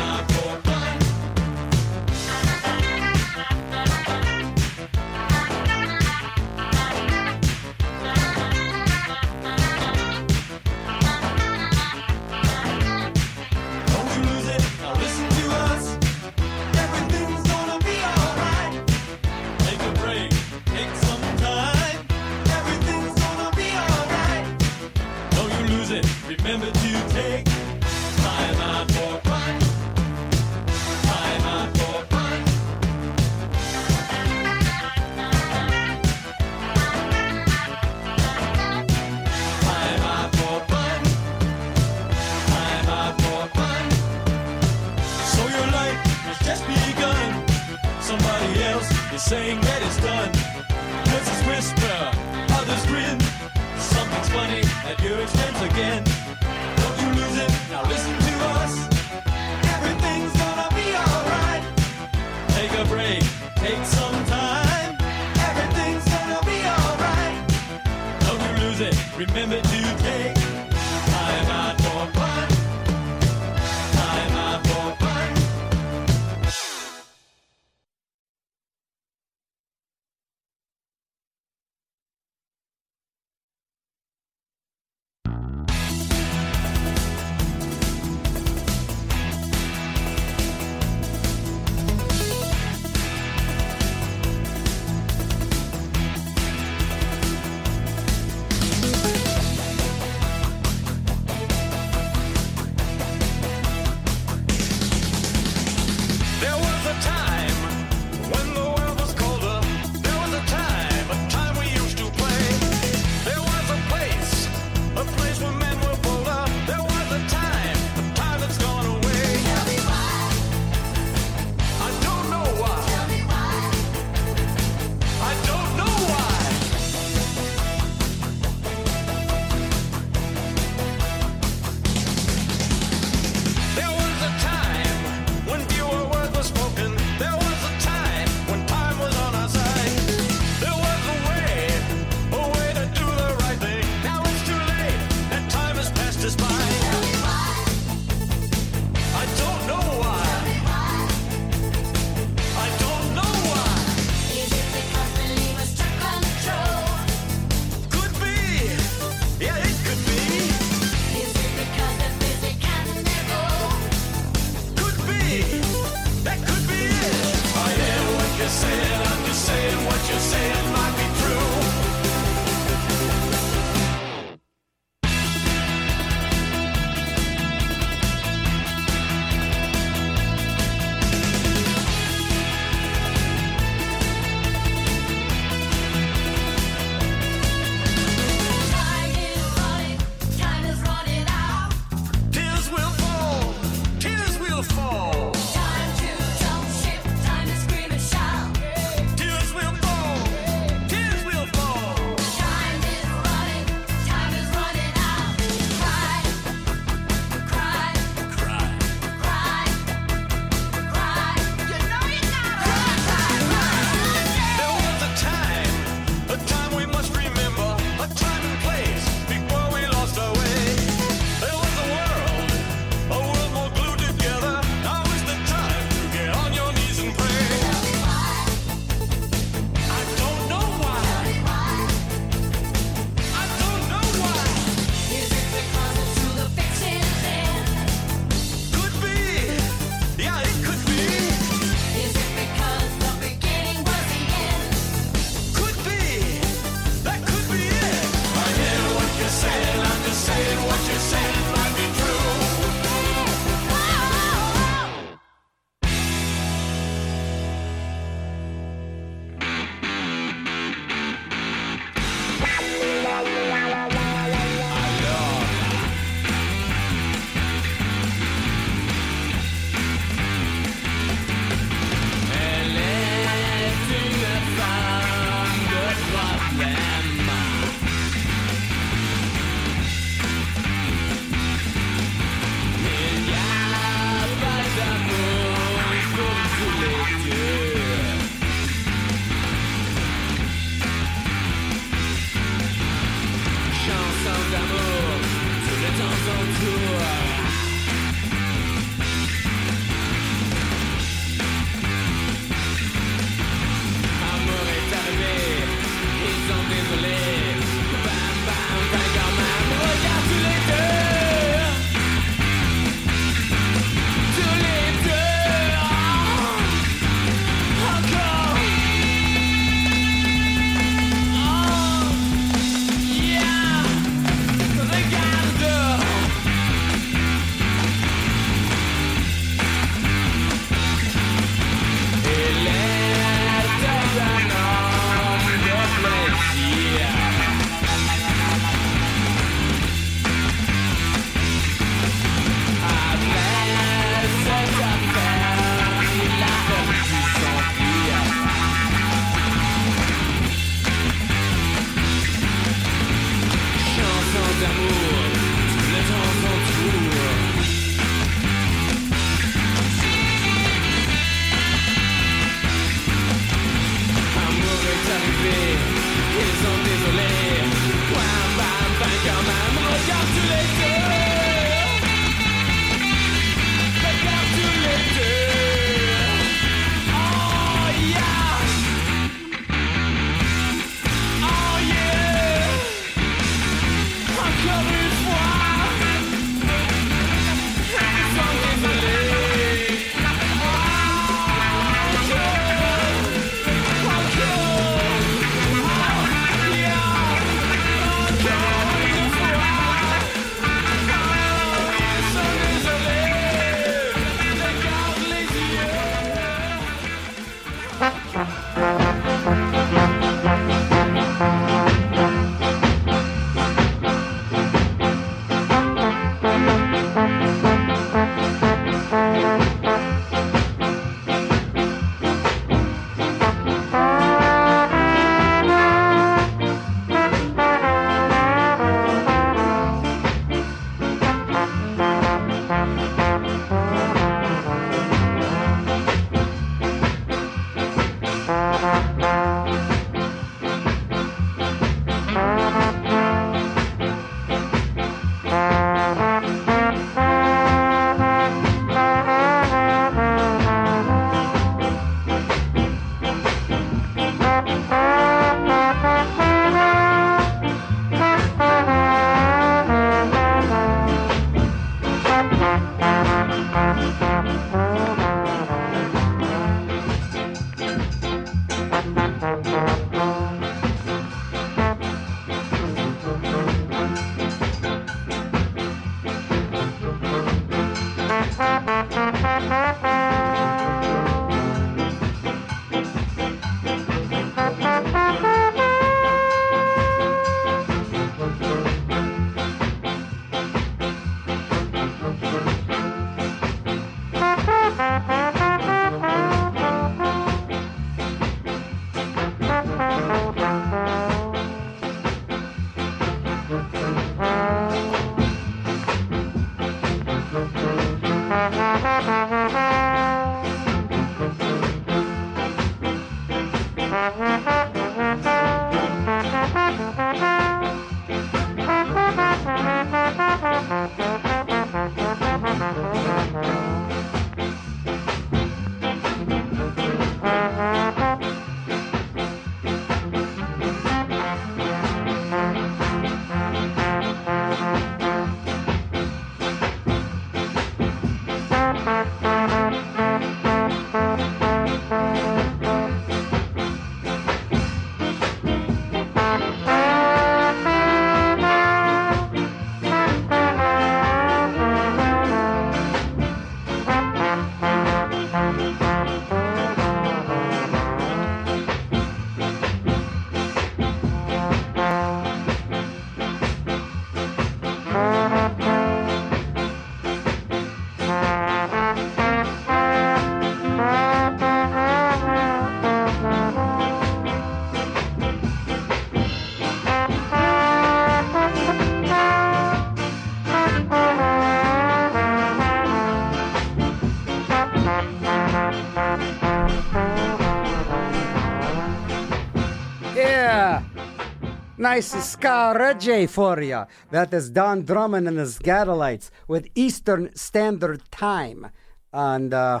Nice 592.04 592.38
ska 592.44 592.92
reggae 592.94 593.48
for 593.48 593.80
you. 593.80 594.04
That 594.30 594.52
is 594.52 594.68
Don 594.68 595.06
Drummond 595.06 595.48
and 595.48 595.56
the 595.56 595.62
Skatalites 595.62 596.50
with 596.68 596.86
Eastern 596.94 597.48
Standard 597.56 598.30
Time. 598.30 598.90
And 599.32 599.72
uh, 599.72 600.00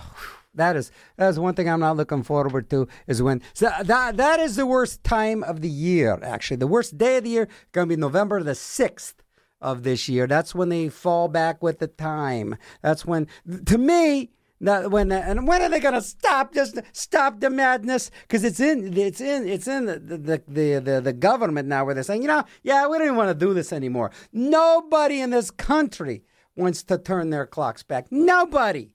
that 0.54 0.76
is 0.76 0.92
that 1.16 1.30
is 1.30 1.40
one 1.40 1.54
thing 1.54 1.66
I'm 1.66 1.80
not 1.80 1.96
looking 1.96 2.22
forward 2.22 2.68
to 2.68 2.88
is 3.06 3.22
when 3.22 3.40
so 3.54 3.70
that 3.82 4.18
that 4.18 4.38
is 4.38 4.56
the 4.56 4.66
worst 4.66 5.02
time 5.02 5.42
of 5.42 5.62
the 5.62 5.70
year 5.70 6.18
actually. 6.22 6.58
The 6.58 6.66
worst 6.66 6.98
day 6.98 7.16
of 7.16 7.24
the 7.24 7.30
year 7.30 7.48
going 7.72 7.88
to 7.88 7.96
be 7.96 7.98
November 7.98 8.42
the 8.42 8.52
6th 8.52 9.14
of 9.62 9.82
this 9.82 10.06
year. 10.06 10.26
That's 10.26 10.54
when 10.54 10.68
they 10.68 10.90
fall 10.90 11.28
back 11.28 11.62
with 11.62 11.78
the 11.78 11.86
time. 11.86 12.56
That's 12.82 13.06
when 13.06 13.28
to 13.64 13.78
me 13.78 14.28
that 14.60 14.90
when 14.90 15.12
uh, 15.12 15.22
and 15.26 15.46
when 15.46 15.62
are 15.62 15.68
they 15.68 15.80
going 15.80 15.94
to 15.94 16.02
stop 16.02 16.54
just 16.54 16.80
stop 16.92 17.40
the 17.40 17.50
madness? 17.50 18.10
Because 18.22 18.44
it's 18.44 18.60
in 18.60 18.96
it's 18.96 19.20
in 19.20 19.48
it's 19.48 19.66
in 19.66 19.86
the 19.86 19.98
the, 19.98 20.42
the 20.46 20.78
the 20.78 21.00
the 21.00 21.12
government 21.12 21.68
now 21.68 21.84
where 21.84 21.94
they're 21.94 22.04
saying 22.04 22.22
you 22.22 22.28
know 22.28 22.44
yeah 22.62 22.86
we 22.86 22.98
don't 22.98 23.16
want 23.16 23.28
to 23.28 23.46
do 23.46 23.54
this 23.54 23.72
anymore. 23.72 24.10
Nobody 24.32 25.20
in 25.20 25.30
this 25.30 25.50
country 25.50 26.24
wants 26.56 26.82
to 26.84 26.98
turn 26.98 27.30
their 27.30 27.46
clocks 27.46 27.82
back. 27.82 28.06
Nobody. 28.10 28.92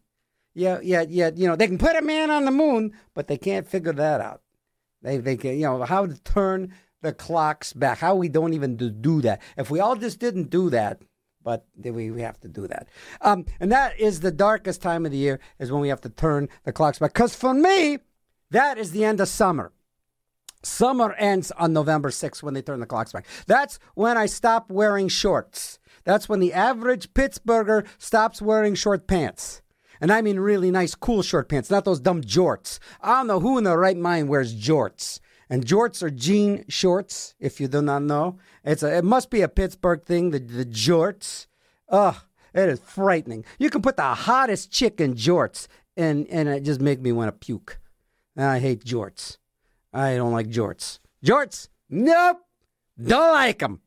Yeah, 0.54 0.80
yeah, 0.82 1.06
yeah. 1.08 1.32
You 1.36 1.48
know 1.48 1.56
they 1.56 1.68
can 1.68 1.78
put 1.78 1.96
a 1.96 2.02
man 2.02 2.32
on 2.32 2.46
the 2.46 2.52
moon, 2.52 2.94
but 3.14 3.28
they 3.28 3.38
can't 3.38 3.68
figure 3.68 3.94
that 3.94 4.22
out. 4.22 4.42
They 5.02 5.18
they 5.18 5.38
can 5.38 5.56
you 5.56 5.64
know 5.64 5.84
how 5.84 6.06
to 6.06 6.22
turn 6.24 6.74
the 7.02 7.14
clocks 7.14 7.74
back. 7.74 8.00
How 8.00 8.16
we 8.16 8.30
don't 8.30 8.54
even 8.54 8.76
do 8.76 9.22
that. 9.22 9.42
If 9.58 9.70
we 9.70 9.80
all 9.80 9.96
just 9.96 10.20
didn't 10.20 10.50
do 10.50 10.70
that, 10.72 11.02
but 11.44 11.66
we, 11.76 12.12
we 12.12 12.22
have 12.22 12.40
to 12.42 12.48
do 12.48 12.68
that. 12.68 12.88
Um, 13.22 13.46
and 13.60 13.72
that 13.72 14.00
is 14.00 14.20
the 14.20 14.32
darkest 14.32 14.82
time 14.82 15.06
of 15.06 15.12
the 15.12 15.18
year 15.18 15.40
is 15.60 15.72
when 15.72 15.82
we 15.82 15.90
have 15.90 16.02
to 16.02 16.10
turn 16.10 16.50
the 16.64 16.72
clocks 16.72 17.00
back. 17.00 17.14
Because 17.14 17.36
for 17.36 17.54
me, 17.54 18.00
that 18.52 18.78
is 18.78 18.92
the 18.92 19.06
end 19.06 19.20
of 19.20 19.28
summer. 19.28 19.72
Summer 20.62 21.14
ends 21.14 21.52
on 21.52 21.72
November 21.72 22.10
6th 22.10 22.44
when 22.44 22.54
they 22.54 22.62
turn 22.62 22.82
the 22.82 22.86
clocks 22.86 23.14
back. 23.14 23.26
That's 23.48 23.80
when 23.96 24.18
I 24.18 24.26
stop 24.26 24.70
wearing 24.70 25.08
shorts. 25.08 25.80
That's 26.04 26.28
when 26.28 26.40
the 26.40 26.54
average 26.54 27.14
Pittsburgher 27.14 27.86
stops 27.98 28.42
wearing 28.42 28.76
short 28.76 29.08
pants. 29.08 29.62
And 30.02 30.12
I 30.12 30.22
mean 30.22 30.40
really 30.40 30.72
nice, 30.72 30.96
cool 30.96 31.22
short 31.22 31.50
pants, 31.50 31.70
not 31.70 31.86
those 31.86 32.00
dumb 32.00 32.22
jorts. 32.22 32.80
I 33.02 33.16
don't 33.16 33.28
know 33.28 33.40
who 33.40 33.58
in 33.58 33.64
their 33.64 33.78
right 33.78 33.98
mind 33.98 34.30
wears 34.30 34.56
jorts. 34.56 35.20
And 35.50 35.66
jorts 35.66 36.04
are 36.04 36.12
jean 36.12 36.64
shorts, 36.68 37.34
if 37.40 37.60
you 37.60 37.68
do 37.68 37.82
not 37.82 38.04
know. 38.04 38.38
It's 38.64 38.84
a, 38.84 38.98
it 38.98 39.04
must 39.04 39.30
be 39.30 39.42
a 39.42 39.48
Pittsburgh 39.48 40.04
thing, 40.04 40.30
the, 40.30 40.40
the 40.40 40.66
jorts. 40.66 41.48
Ugh, 41.90 42.16
it 42.54 42.70
is 42.70 42.80
frightening. 42.80 43.46
You 43.58 43.72
can 43.72 43.82
put 43.82 43.98
the 43.98 44.04
hottest 44.04 44.72
chick 44.72 45.02
in 45.02 45.16
jorts, 45.16 45.68
and, 45.98 46.28
and 46.28 46.48
it 46.48 46.64
just 46.64 46.82
make 46.82 47.02
me 47.02 47.12
want 47.12 47.30
to 47.30 47.46
puke. 47.46 47.80
I 48.38 48.60
hate 48.60 48.86
jorts. 48.86 49.38
I 49.92 50.16
don't 50.16 50.32
like 50.32 50.50
jorts. 50.50 51.00
Jorts? 51.26 51.70
Nope. 51.90 52.42
Don't 53.02 53.32
like 53.32 53.60
them. 53.60 53.82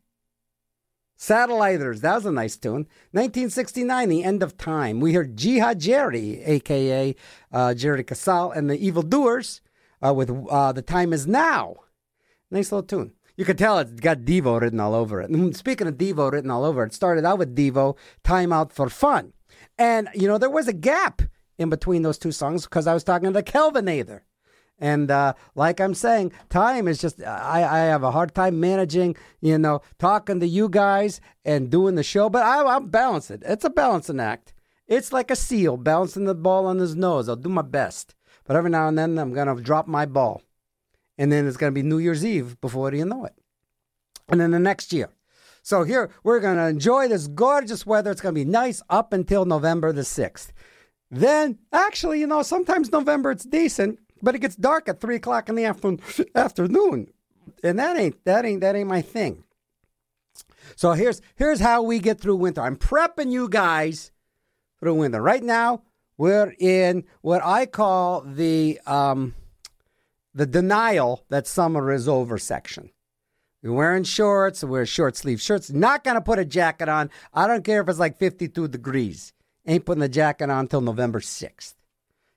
Satelliters, 1.16 2.00
that 2.00 2.16
was 2.16 2.26
a 2.26 2.32
nice 2.32 2.56
tune. 2.56 2.88
1969, 3.12 4.08
The 4.08 4.24
End 4.24 4.42
of 4.42 4.58
Time. 4.58 4.98
We 4.98 5.12
heard 5.12 5.36
Jihad 5.36 5.78
Jerry, 5.78 6.42
a.k.a. 6.42 7.14
Uh, 7.52 7.74
Jerry 7.74 8.02
Casale, 8.02 8.50
and 8.50 8.68
the 8.68 8.84
Evil 8.84 9.04
Doers 9.04 9.60
uh, 10.04 10.12
with 10.12 10.30
uh, 10.50 10.72
The 10.72 10.82
Time 10.82 11.12
Is 11.12 11.26
Now. 11.26 11.76
Nice 12.50 12.72
little 12.72 12.86
tune. 12.86 13.12
You 13.36 13.44
could 13.44 13.58
tell 13.58 13.78
it's 13.78 13.92
got 13.92 14.18
Devo 14.18 14.60
written 14.60 14.80
all 14.80 14.94
over 14.94 15.20
it. 15.20 15.30
And 15.30 15.56
speaking 15.56 15.86
of 15.86 15.94
Devo 15.94 16.30
written 16.30 16.50
all 16.50 16.64
over 16.64 16.82
it, 16.82 16.88
it 16.88 16.94
started 16.94 17.24
out 17.24 17.38
with 17.38 17.56
Devo, 17.56 17.96
Time 18.22 18.52
Out 18.52 18.72
for 18.72 18.88
Fun. 18.88 19.32
And, 19.78 20.08
you 20.14 20.28
know, 20.28 20.38
there 20.38 20.50
was 20.50 20.68
a 20.68 20.72
gap 20.72 21.22
in 21.58 21.70
between 21.70 22.02
those 22.02 22.18
two 22.18 22.32
songs 22.32 22.64
because 22.64 22.86
I 22.86 22.94
was 22.94 23.04
talking 23.04 23.26
to 23.26 23.32
the 23.32 23.42
Kelvinator. 23.42 24.20
And 24.78 25.10
uh, 25.10 25.34
like 25.54 25.80
I'm 25.80 25.94
saying, 25.94 26.32
time 26.50 26.88
is 26.88 26.98
just, 26.98 27.22
I, 27.22 27.62
I 27.62 27.78
have 27.84 28.02
a 28.02 28.10
hard 28.10 28.34
time 28.34 28.58
managing, 28.58 29.16
you 29.40 29.56
know, 29.56 29.80
talking 29.98 30.40
to 30.40 30.46
you 30.46 30.68
guys 30.68 31.20
and 31.44 31.70
doing 31.70 31.94
the 31.94 32.02
show, 32.02 32.28
but 32.28 32.42
I, 32.42 32.64
I'm 32.64 32.88
balancing. 32.88 33.42
It's 33.46 33.64
a 33.64 33.70
balancing 33.70 34.18
act. 34.18 34.52
It's 34.88 35.12
like 35.12 35.30
a 35.30 35.36
seal 35.36 35.76
balancing 35.76 36.24
the 36.24 36.34
ball 36.34 36.66
on 36.66 36.78
his 36.78 36.96
nose. 36.96 37.28
I'll 37.28 37.36
do 37.36 37.48
my 37.48 37.62
best. 37.62 38.14
But 38.44 38.56
every 38.56 38.70
now 38.70 38.88
and 38.88 38.98
then 38.98 39.18
I'm 39.18 39.32
going 39.32 39.54
to 39.54 39.62
drop 39.62 39.86
my 39.86 40.06
ball. 40.06 40.42
And 41.18 41.30
then 41.30 41.46
it's 41.46 41.56
going 41.56 41.72
to 41.72 41.74
be 41.74 41.86
New 41.86 41.98
Year's 41.98 42.24
Eve 42.24 42.60
before 42.60 42.92
you 42.92 43.04
know 43.04 43.24
it. 43.24 43.34
And 44.28 44.40
then 44.40 44.50
the 44.50 44.58
next 44.58 44.92
year. 44.92 45.10
So 45.62 45.84
here 45.84 46.10
we're 46.24 46.40
going 46.40 46.56
to 46.56 46.66
enjoy 46.66 47.08
this 47.08 47.28
gorgeous 47.28 47.86
weather. 47.86 48.10
It's 48.10 48.20
going 48.20 48.34
to 48.34 48.40
be 48.40 48.50
nice 48.50 48.82
up 48.90 49.12
until 49.12 49.44
November 49.44 49.92
the 49.92 50.02
6th. 50.02 50.50
Then, 51.10 51.58
actually, 51.72 52.20
you 52.20 52.26
know, 52.26 52.42
sometimes 52.42 52.90
November 52.90 53.30
it's 53.30 53.44
decent, 53.44 53.98
but 54.22 54.34
it 54.34 54.38
gets 54.38 54.56
dark 54.56 54.88
at 54.88 54.98
three 54.98 55.16
o'clock 55.16 55.50
in 55.50 55.56
the 55.56 55.66
afternoon. 55.66 56.00
afternoon, 56.34 57.08
and 57.62 57.78
that 57.78 57.98
ain't 57.98 58.24
that 58.24 58.46
ain't 58.46 58.62
that 58.62 58.74
ain't 58.74 58.88
my 58.88 59.02
thing. 59.02 59.44
So 60.74 60.92
here's 60.92 61.20
here's 61.36 61.60
how 61.60 61.82
we 61.82 61.98
get 61.98 62.18
through 62.18 62.36
winter. 62.36 62.62
I'm 62.62 62.76
prepping 62.76 63.30
you 63.30 63.48
guys 63.50 64.10
through 64.80 64.94
winter. 64.94 65.20
Right 65.20 65.42
now, 65.42 65.82
we're 66.16 66.54
in 66.58 67.04
what 67.20 67.42
I 67.44 67.66
call 67.66 68.22
the 68.22 68.80
um, 68.86 69.34
the 70.34 70.46
denial 70.46 71.24
that 71.28 71.46
summer 71.46 71.92
is 71.92 72.08
over 72.08 72.38
section. 72.38 72.90
You're 73.62 73.74
wearing 73.74 74.04
shorts, 74.04 74.64
wear 74.64 74.84
short 74.84 75.16
sleeve 75.16 75.40
shirts. 75.40 75.70
Not 75.70 76.02
gonna 76.04 76.20
put 76.20 76.38
a 76.38 76.44
jacket 76.44 76.88
on. 76.88 77.10
I 77.32 77.46
don't 77.46 77.64
care 77.64 77.80
if 77.80 77.88
it's 77.88 77.98
like 77.98 78.18
52 78.18 78.68
degrees. 78.68 79.32
Ain't 79.66 79.84
putting 79.84 80.00
the 80.00 80.08
jacket 80.08 80.50
on 80.50 80.60
until 80.60 80.80
November 80.80 81.20
6th. 81.20 81.74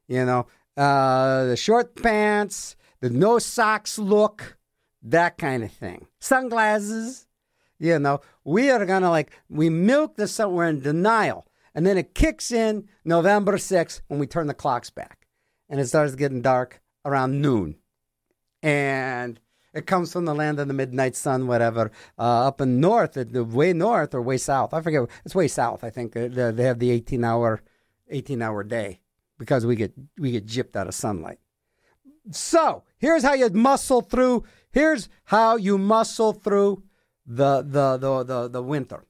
You 0.07 0.23
know, 0.23 0.45
uh, 0.77 1.45
the 1.45 1.55
short 1.55 2.01
pants, 2.01 2.75
the 2.99 3.09
no 3.09 3.39
socks 3.39 3.97
look, 3.97 4.57
that 5.01 5.37
kind 5.37 5.63
of 5.63 5.71
thing. 5.71 6.05
Sunglasses, 6.19 7.25
you 7.79 7.97
know, 7.97 8.21
we 8.43 8.69
are 8.69 8.85
gonna 8.85 9.09
like 9.09 9.31
we 9.49 9.69
milk 9.69 10.15
the 10.15 10.27
sun. 10.27 10.53
We're 10.53 10.67
in 10.67 10.81
denial, 10.81 11.47
And 11.75 11.85
then 11.85 11.97
it 11.97 12.15
kicks 12.15 12.51
in 12.51 12.87
November 13.03 13.57
6th 13.57 14.01
when 14.07 14.19
we 14.19 14.25
turn 14.25 14.47
the 14.47 14.53
clocks 14.53 14.89
back. 14.89 15.27
And 15.69 15.79
it 15.79 15.87
starts 15.87 16.15
getting 16.15 16.41
dark 16.41 16.81
around 17.03 17.41
noon. 17.41 17.75
And 18.63 19.39
it 19.73 19.85
comes 19.85 20.13
from 20.13 20.23
the 20.25 20.33
land 20.33 20.59
of 20.59 20.69
the 20.69 20.73
midnight 20.73 21.15
sun, 21.17 21.47
whatever, 21.47 21.91
uh, 22.17 22.47
up 22.47 22.61
in 22.61 22.79
north, 22.79 23.13
the 23.13 23.43
way 23.43 23.73
north 23.73 24.15
or 24.15 24.21
way 24.21 24.37
south. 24.37 24.73
I 24.73 24.81
forget. 24.81 25.07
It's 25.25 25.35
way 25.35 25.49
south. 25.49 25.83
I 25.83 25.89
think 25.89 26.15
Uh, 26.15 26.29
they 26.29 26.51
they 26.51 26.63
have 26.63 26.79
the 26.79 26.91
18 26.91 27.23
hour, 27.23 27.61
18 28.09 28.41
hour 28.41 28.63
day 28.63 29.01
because 29.37 29.65
we 29.65 29.75
get 29.75 29.93
we 30.17 30.31
get 30.31 30.45
gypped 30.45 30.75
out 30.75 30.87
of 30.87 30.93
sunlight. 30.93 31.39
So 32.31 32.83
here's 32.97 33.23
how 33.23 33.33
you 33.33 33.49
muscle 33.49 34.01
through. 34.01 34.45
Here's 34.71 35.09
how 35.25 35.57
you 35.57 35.77
muscle 35.77 36.33
through 36.33 36.83
the 37.25 37.61
the 37.61 37.97
the 37.97 38.23
the, 38.23 38.47
the 38.47 38.63
winter. 38.63 39.05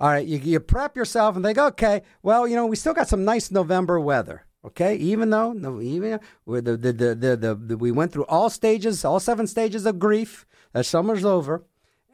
All 0.00 0.08
right, 0.08 0.26
you, 0.26 0.38
you 0.38 0.60
prep 0.60 0.96
yourself 0.96 1.36
and 1.36 1.44
think, 1.44 1.56
okay, 1.56 2.02
well, 2.22 2.48
you 2.48 2.56
know, 2.56 2.66
we 2.66 2.76
still 2.76 2.94
got 2.94 3.08
some 3.08 3.24
nice 3.24 3.50
November 3.50 4.00
weather. 4.00 4.44
Okay, 4.64 4.96
even 4.96 5.28
though 5.28 5.52
no, 5.52 5.80
even 5.80 6.20
the 6.46 6.62
the, 6.62 6.76
the, 6.76 7.14
the, 7.14 7.36
the, 7.36 7.54
the 7.54 7.76
we 7.76 7.92
went 7.92 8.12
through 8.12 8.24
all 8.24 8.48
stages, 8.48 9.04
all 9.04 9.20
seven 9.20 9.46
stages 9.46 9.84
of 9.84 9.98
grief. 9.98 10.46
The 10.72 10.82
summer's 10.82 11.24
over, 11.24 11.64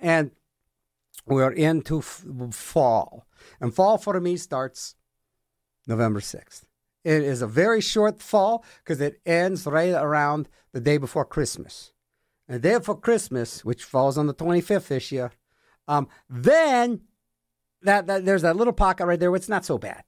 and 0.00 0.32
we're 1.26 1.52
into 1.52 1.98
f- 1.98 2.24
fall. 2.50 3.26
And 3.60 3.74
fall 3.74 3.98
for 3.98 4.20
me 4.20 4.36
starts 4.36 4.96
November 5.86 6.20
6th. 6.20 6.64
It 7.04 7.22
is 7.22 7.40
a 7.40 7.46
very 7.46 7.80
short 7.80 8.20
fall 8.20 8.64
because 8.82 9.00
it 9.00 9.20
ends 9.24 9.66
right 9.66 9.94
around 9.94 10.48
the 10.72 10.80
day 10.80 10.98
before 10.98 11.24
Christmas. 11.24 11.92
And 12.48 12.56
the 12.56 12.68
day 12.68 12.78
before 12.78 13.00
Christmas, 13.00 13.64
which 13.64 13.84
falls 13.84 14.18
on 14.18 14.26
the 14.26 14.34
25th 14.34 14.88
this 14.88 15.10
year, 15.12 15.32
um, 15.88 16.08
then 16.28 17.02
that, 17.82 18.06
that 18.06 18.24
there's 18.24 18.42
that 18.42 18.56
little 18.56 18.72
pocket 18.72 19.06
right 19.06 19.18
there. 19.18 19.34
It's 19.34 19.48
not 19.48 19.64
so 19.64 19.78
bad. 19.78 20.04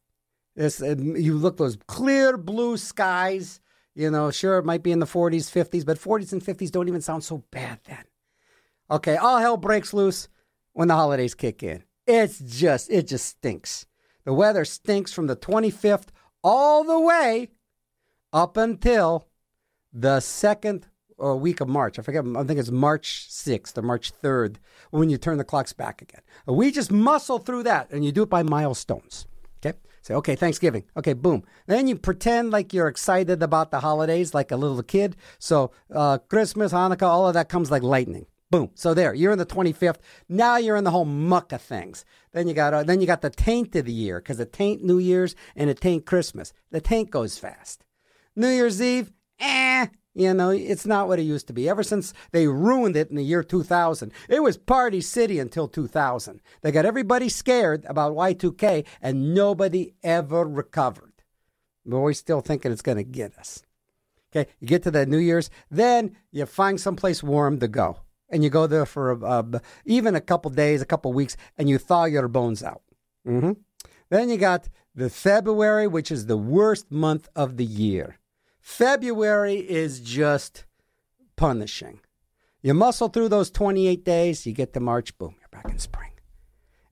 Uh, 0.58 0.68
you 0.96 1.36
look 1.36 1.56
those 1.56 1.78
clear 1.86 2.36
blue 2.36 2.76
skies. 2.76 3.60
You 3.94 4.10
know, 4.10 4.30
sure 4.30 4.58
it 4.58 4.64
might 4.64 4.82
be 4.82 4.92
in 4.92 5.00
the 5.00 5.06
40s, 5.06 5.50
50s, 5.50 5.84
but 5.84 5.98
40s 5.98 6.32
and 6.32 6.42
50s 6.42 6.70
don't 6.70 6.88
even 6.88 7.02
sound 7.02 7.24
so 7.24 7.44
bad 7.50 7.80
then. 7.84 8.04
Okay, 8.90 9.16
all 9.16 9.38
hell 9.38 9.56
breaks 9.56 9.92
loose 9.92 10.28
when 10.72 10.88
the 10.88 10.94
holidays 10.94 11.34
kick 11.34 11.62
in. 11.62 11.84
It's 12.06 12.38
just, 12.38 12.90
it 12.90 13.06
just 13.06 13.26
stinks. 13.26 13.86
The 14.24 14.32
weather 14.32 14.64
stinks 14.64 15.12
from 15.12 15.26
the 15.26 15.36
25th 15.36 16.08
all 16.42 16.84
the 16.84 17.00
way 17.00 17.50
up 18.32 18.56
until 18.56 19.28
the 19.92 20.20
second 20.20 20.88
or 21.18 21.36
week 21.36 21.60
of 21.60 21.68
March. 21.68 21.98
I 21.98 22.02
forget, 22.02 22.24
I 22.36 22.44
think 22.44 22.58
it's 22.58 22.70
March 22.70 23.26
6th 23.28 23.76
or 23.76 23.82
March 23.82 24.12
3rd 24.22 24.56
when 24.90 25.10
you 25.10 25.18
turn 25.18 25.38
the 25.38 25.44
clocks 25.44 25.72
back 25.72 26.02
again. 26.02 26.22
We 26.46 26.70
just 26.70 26.90
muscle 26.90 27.38
through 27.38 27.64
that 27.64 27.90
and 27.90 28.04
you 28.04 28.12
do 28.12 28.22
it 28.22 28.30
by 28.30 28.42
milestones. 28.42 29.26
Okay? 29.64 29.78
Say, 30.02 30.14
okay, 30.14 30.34
Thanksgiving. 30.34 30.84
Okay, 30.96 31.12
boom. 31.12 31.44
Then 31.66 31.86
you 31.86 31.96
pretend 31.96 32.50
like 32.50 32.72
you're 32.72 32.88
excited 32.88 33.42
about 33.42 33.70
the 33.70 33.80
holidays 33.80 34.34
like 34.34 34.50
a 34.50 34.56
little 34.56 34.82
kid. 34.82 35.16
So 35.38 35.70
uh, 35.94 36.18
Christmas, 36.18 36.72
Hanukkah, 36.72 37.02
all 37.02 37.28
of 37.28 37.34
that 37.34 37.48
comes 37.48 37.70
like 37.70 37.82
lightning. 37.82 38.26
Boom. 38.52 38.70
So 38.74 38.92
there, 38.92 39.14
you're 39.14 39.32
in 39.32 39.38
the 39.38 39.46
25th. 39.46 39.96
Now 40.28 40.58
you're 40.58 40.76
in 40.76 40.84
the 40.84 40.90
whole 40.90 41.06
muck 41.06 41.52
of 41.52 41.62
things. 41.62 42.04
Then 42.32 42.48
you 42.48 42.52
got 42.52 42.74
uh, 42.74 42.82
then 42.82 43.00
you 43.00 43.06
got 43.06 43.22
the 43.22 43.30
taint 43.30 43.74
of 43.76 43.86
the 43.86 43.92
year 43.92 44.18
because 44.18 44.40
it 44.40 44.52
taint 44.52 44.84
New 44.84 44.98
Year's 44.98 45.34
and 45.56 45.70
it 45.70 45.80
taint 45.80 46.04
Christmas. 46.04 46.52
The 46.70 46.82
taint 46.82 47.10
goes 47.10 47.38
fast. 47.38 47.82
New 48.36 48.48
Year's 48.48 48.82
Eve, 48.82 49.10
eh, 49.40 49.86
you 50.14 50.34
know, 50.34 50.50
it's 50.50 50.86
not 50.86 51.08
what 51.08 51.18
it 51.18 51.22
used 51.22 51.46
to 51.46 51.52
be. 51.52 51.68
Ever 51.68 51.82
since 51.82 52.12
they 52.32 52.46
ruined 52.46 52.96
it 52.96 53.10
in 53.10 53.16
the 53.16 53.24
year 53.24 53.42
2000, 53.42 54.12
it 54.28 54.42
was 54.42 54.56
Party 54.58 55.00
City 55.00 55.38
until 55.38 55.68
2000. 55.68 56.40
They 56.60 56.70
got 56.72 56.84
everybody 56.84 57.28
scared 57.28 57.84
about 57.86 58.14
Y2K 58.14 58.84
and 59.00 59.34
nobody 59.34 59.94
ever 60.02 60.44
recovered. 60.44 61.12
But 61.86 62.00
we're 62.00 62.12
still 62.12 62.40
thinking 62.40 62.72
it's 62.72 62.82
going 62.82 62.98
to 62.98 63.04
get 63.04 63.36
us. 63.38 63.62
Okay, 64.34 64.50
you 64.60 64.66
get 64.66 64.82
to 64.84 64.90
that 64.92 65.08
New 65.08 65.18
Year's, 65.18 65.50
then 65.70 66.16
you 66.30 66.46
find 66.46 66.80
someplace 66.80 67.22
warm 67.22 67.58
to 67.60 67.68
go. 67.68 67.98
And 68.30 68.42
you 68.42 68.48
go 68.48 68.66
there 68.66 68.86
for 68.86 69.60
even 69.84 70.14
a 70.14 70.20
couple 70.20 70.50
days, 70.50 70.80
a 70.80 70.86
couple 70.86 71.12
weeks, 71.12 71.36
and 71.58 71.68
you 71.68 71.76
thaw 71.76 72.04
your 72.04 72.28
bones 72.28 72.62
out. 72.62 72.82
hmm 73.26 73.52
Then 74.08 74.30
you 74.30 74.38
got 74.38 74.70
the 74.94 75.10
February, 75.10 75.86
which 75.86 76.10
is 76.10 76.26
the 76.26 76.38
worst 76.38 76.90
month 76.90 77.28
of 77.36 77.58
the 77.58 77.64
year. 77.64 78.18
February 78.62 79.56
is 79.56 79.98
just 80.00 80.64
punishing. 81.36 81.98
You 82.62 82.74
muscle 82.74 83.08
through 83.08 83.28
those 83.28 83.50
28 83.50 84.04
days, 84.04 84.46
you 84.46 84.52
get 84.52 84.72
to 84.72 84.80
March, 84.80 85.18
boom, 85.18 85.34
you're 85.40 85.48
back 85.50 85.70
in 85.70 85.80
spring. 85.80 86.12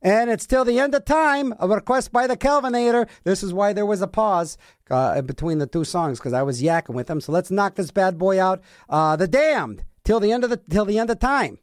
And 0.02 0.30
it's 0.30 0.46
till 0.46 0.64
the 0.64 0.80
end 0.80 0.96
of 0.96 1.04
time, 1.04 1.54
a 1.60 1.68
request 1.68 2.10
by 2.10 2.26
the 2.26 2.36
Calvinator. 2.36 3.08
This 3.22 3.44
is 3.44 3.54
why 3.54 3.72
there 3.72 3.86
was 3.86 4.02
a 4.02 4.08
pause 4.08 4.58
uh, 4.90 5.22
between 5.22 5.58
the 5.58 5.66
two 5.66 5.84
songs 5.84 6.18
because 6.18 6.32
I 6.32 6.42
was 6.42 6.60
yakking 6.60 6.94
with 6.94 7.06
them. 7.06 7.20
So 7.20 7.30
let's 7.30 7.52
knock 7.52 7.76
this 7.76 7.92
bad 7.92 8.18
boy 8.18 8.42
out. 8.42 8.62
Uh, 8.88 9.14
the 9.14 9.28
Damned 9.28 9.84
till 10.02 10.18
the 10.18 10.32
end 10.32 10.42
of 10.42 10.50
the 10.50 10.56
till 10.56 10.86
the 10.86 10.98
end 10.98 11.10
of 11.10 11.20
time. 11.20 11.58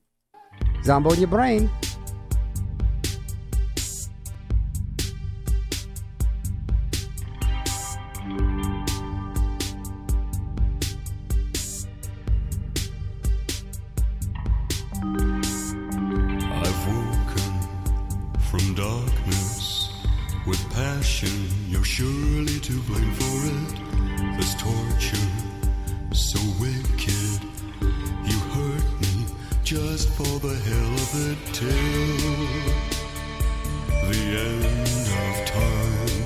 Zombo 0.83 1.11
in 1.11 1.19
your 1.19 1.27
brain. 1.27 1.69
To 22.59 22.81
blame 22.83 23.11
for 23.13 23.45
it. 23.45 24.37
This 24.37 24.55
torture, 24.55 25.27
so 26.11 26.39
wicked. 26.59 27.39
You 28.25 28.39
hurt 28.55 29.01
me 29.01 29.25
just 29.63 30.09
for 30.09 30.39
the 30.39 30.55
hell 30.67 30.93
of 31.03 31.15
it 31.29 31.37
till 31.53 32.17
the 34.09 34.23
end 34.47 35.07
of 35.21 35.45
time. 35.45 36.23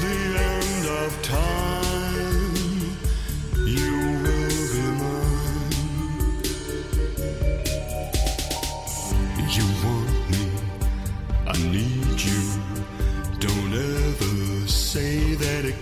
The 0.00 0.16
end 0.40 0.86
of 0.88 1.22
time. 1.22 1.53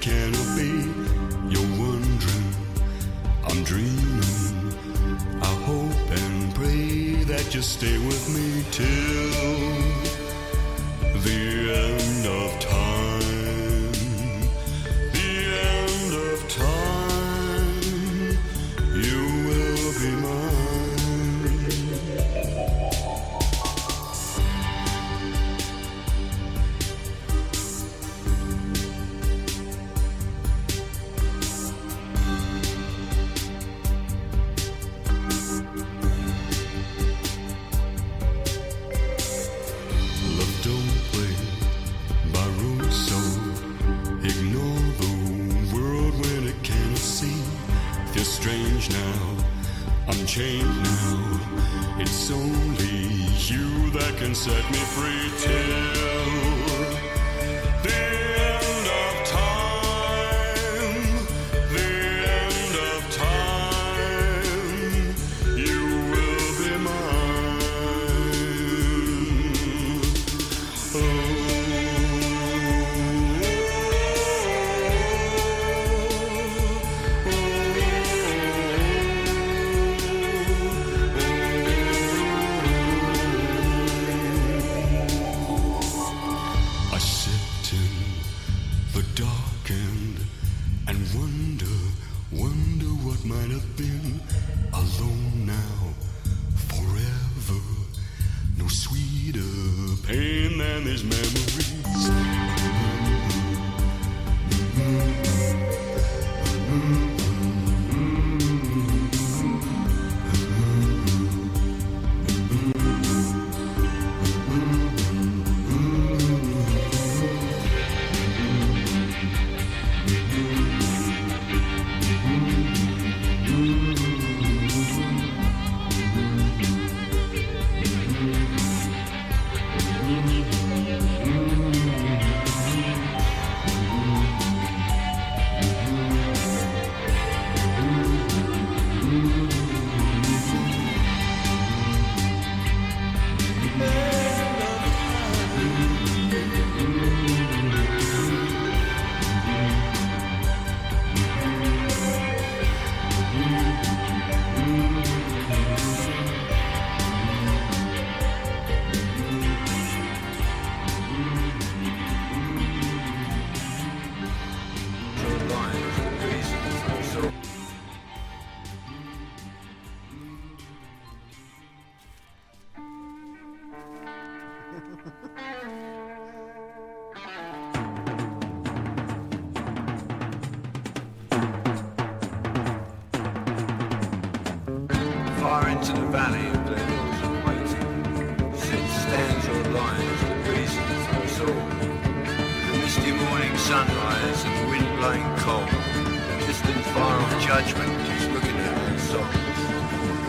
That 0.03 0.35
it 0.35 0.57
be. 0.57 0.73
You're 1.49 1.73
wondering, 1.79 2.55
I'm 3.45 3.63
dreaming. 3.63 4.73
I 5.41 5.55
hope 5.67 6.11
and 6.11 6.55
pray 6.57 7.23
that 7.25 7.55
you 7.55 7.63
stay 7.63 7.99
with 7.99 8.29
me 8.35 8.65
till 8.73 9.31
the 11.21 11.41
end 11.87 12.27
of 12.27 12.61
time. 12.61 12.72
Can 54.23 54.35
set 54.37 54.71
me 54.71 54.79
free 54.79 55.31
till 55.37 55.72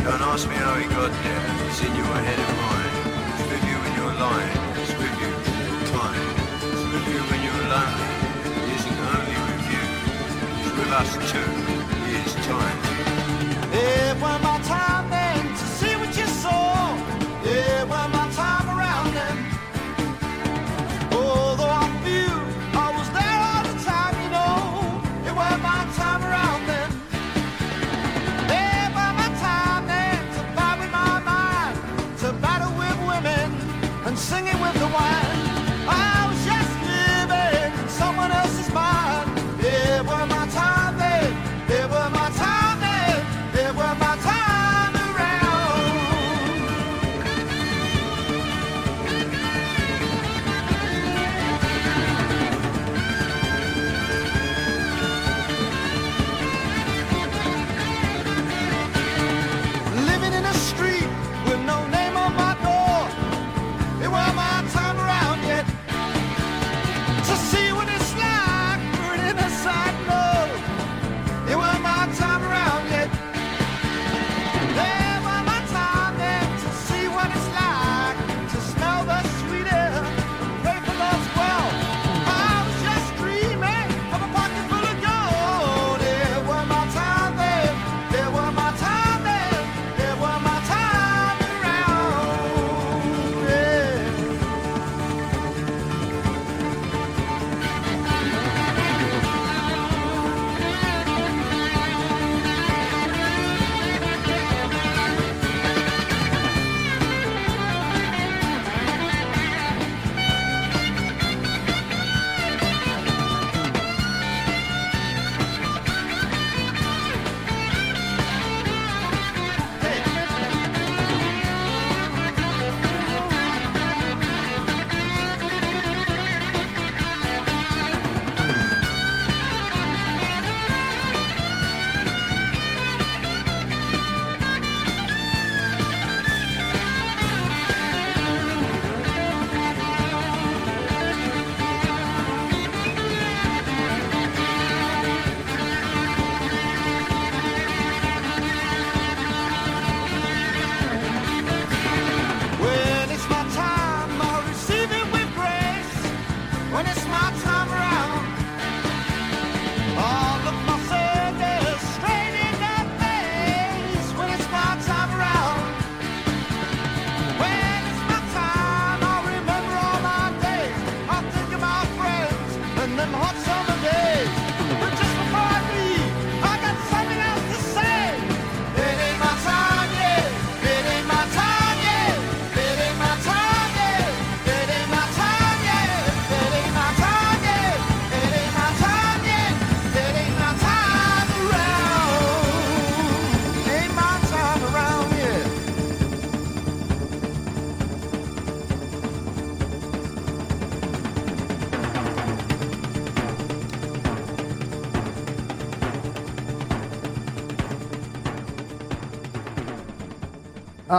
Don't 0.04 0.22
ask 0.22 0.50
me 0.50 0.56
how 0.56 0.76
he 0.76 0.86
got 0.90 1.12
there. 1.24 1.46
It's 1.70 1.80
in 1.82 1.96
your 1.96 2.06
head 2.28 2.38
and 2.38 2.58
mine. 2.60 2.94
It's 3.40 3.48
with 3.50 3.64
you 3.64 3.76
when 3.84 3.94
you're 3.96 4.16
lying. 4.20 4.60
It's 4.84 4.92
with 5.00 5.16
you 5.22 5.32
all 5.32 5.80
the 5.80 5.86
time. 5.96 6.28
It's 6.60 6.86
with 6.92 7.08
you 7.08 7.22
when 7.32 7.40
you're 7.46 7.64
lonely. 7.72 8.12
It 8.52 8.68
isn't 8.76 9.00
only 9.16 9.38
with 9.48 9.66
you. 9.72 9.84
It's 10.60 10.72
with 10.76 10.92
us 10.92 11.12
too. 11.32 11.50
It 12.12 12.28
is 12.28 12.34
time. 12.46 13.13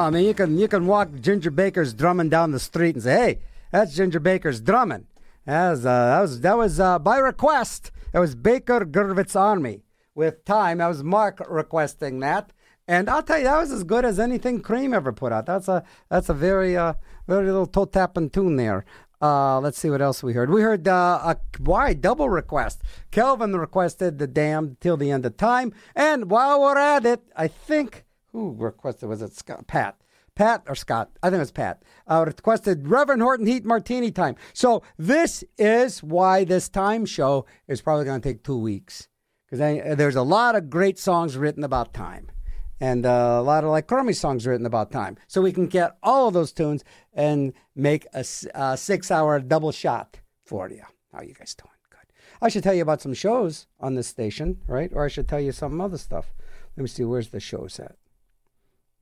I 0.05 0.11
mean, 0.11 0.25
you 0.25 0.35
can 0.35 0.59
you 0.59 0.69
can 0.69 0.87
walk 0.87 1.09
Ginger 1.21 1.51
Baker's 1.51 1.95
drumming 1.95 2.29
down 2.29 2.53
the 2.53 2.61
street 2.61 2.95
and 2.95 3.03
say, 3.03 3.17
"Hey, 3.17 3.39
that's 3.73 3.95
Ginger 3.95 4.21
Baker's 4.21 4.61
drumming." 4.61 5.07
That 5.47 5.71
was 5.71 5.87
uh, 5.87 6.07
that 6.07 6.21
was 6.21 6.41
that 6.41 6.57
was 6.57 6.81
uh, 6.81 6.99
by 6.99 7.19
request. 7.19 7.91
That 8.13 8.21
was 8.21 8.35
Baker 8.35 8.85
Gurvitz 8.85 9.35
Army 9.35 9.83
with 10.15 10.45
time. 10.45 10.79
That 10.79 10.89
was 10.89 11.03
Mark 11.03 11.45
requesting 11.49 12.21
that, 12.21 12.53
and 12.87 13.09
I'll 13.09 13.23
tell 13.23 13.39
you 13.39 13.45
that 13.45 13.59
was 13.59 13.73
as 13.73 13.85
good 13.85 14.05
as 14.05 14.21
anything 14.21 14.61
Cream 14.61 14.95
ever 14.95 15.13
put 15.13 15.33
out. 15.33 15.47
That's 15.47 15.69
a 15.69 15.83
that's 16.09 16.29
a 16.29 16.35
very 16.35 16.77
uh, 16.77 16.95
very 17.27 17.47
little 17.47 17.67
toe 17.67 17.87
tapping 17.87 18.31
tune 18.31 18.57
there. 18.57 18.85
Uh, 19.21 19.59
let's 19.59 19.79
see 19.79 19.89
what 19.89 20.03
else 20.03 20.23
we 20.23 20.35
heard. 20.35 20.51
We 20.51 20.61
heard 20.61 20.87
uh, 20.87 21.21
a 21.25 21.37
why 21.59 21.95
double 21.95 22.29
request. 22.29 22.83
Kelvin 23.11 23.57
requested 23.57 24.19
the 24.19 24.27
Damned 24.27 24.81
till 24.81 24.97
the 24.97 25.11
end 25.11 25.25
of 25.25 25.37
time, 25.37 25.73
and 25.95 26.31
while 26.31 26.61
we're 26.61 26.79
at 26.79 27.07
it, 27.07 27.23
I 27.35 27.49
think 27.49 28.04
who 28.35 28.53
requested 28.59 29.09
was 29.09 29.23
it 29.23 29.33
Scott 29.33 29.67
Pat. 29.67 29.97
Pat 30.35 30.65
or 30.67 30.75
Scott, 30.75 31.11
I 31.23 31.29
think 31.29 31.37
it 31.37 31.43
was 31.43 31.53
Pat, 31.53 31.85
uh, 32.09 32.25
requested 32.27 32.89
Reverend 32.89 33.23
Horton 33.23 33.47
Heat 33.47 33.65
Martini 33.65 34.11
time. 34.11 34.35
So 34.53 34.83
this 34.99 35.45
is 35.57 36.03
why 36.03 36.43
this 36.43 36.69
time 36.69 37.07
show 37.07 37.47
is 37.69 37.81
probably 37.81 38.05
going 38.05 38.21
to 38.21 38.29
take 38.29 38.43
two 38.43 38.59
weeks 38.59 39.09
because 39.49 39.61
there's 39.97 40.17
a 40.17 40.23
lot 40.23 40.57
of 40.57 40.69
great 40.69 40.99
songs 40.99 41.37
written 41.37 41.63
about 41.63 41.95
time 41.95 42.33
and 42.81 43.07
uh, 43.07 43.37
a 43.39 43.43
lot 43.43 43.63
of 43.63 43.71
like 43.71 43.87
crummy 43.87 44.13
songs 44.13 44.45
written 44.45 44.67
about 44.67 44.91
time. 44.91 45.17
So 45.29 45.41
we 45.41 45.53
can 45.53 45.69
get 45.69 45.97
all 46.03 46.27
of 46.27 46.35
those 46.35 46.53
tunes 46.53 46.83
and 47.13 47.53
make 47.77 48.05
a 48.13 48.25
six-hour 48.25 49.39
double 49.39 49.71
shot 49.71 50.19
for 50.45 50.69
you. 50.69 50.83
How 51.13 51.19
are 51.21 51.25
you 51.25 51.35
guys 51.35 51.55
doing? 51.55 51.71
Good. 51.89 52.13
I 52.43 52.49
should 52.49 52.65
tell 52.65 52.75
you 52.75 52.83
about 52.83 53.01
some 53.01 53.15
shows 53.15 53.69
on 53.79 53.95
this 53.95 54.09
station, 54.09 54.61
right? 54.67 54.91
Or 54.93 55.05
I 55.05 55.09
should 55.09 55.29
tell 55.29 55.41
you 55.41 55.53
some 55.53 55.81
other 55.81 55.99
stuff. 55.99 56.35
Let 56.77 56.83
me 56.83 56.89
see. 56.89 57.05
Where's 57.05 57.29
the 57.29 57.39
shows 57.39 57.79
at? 57.79 57.95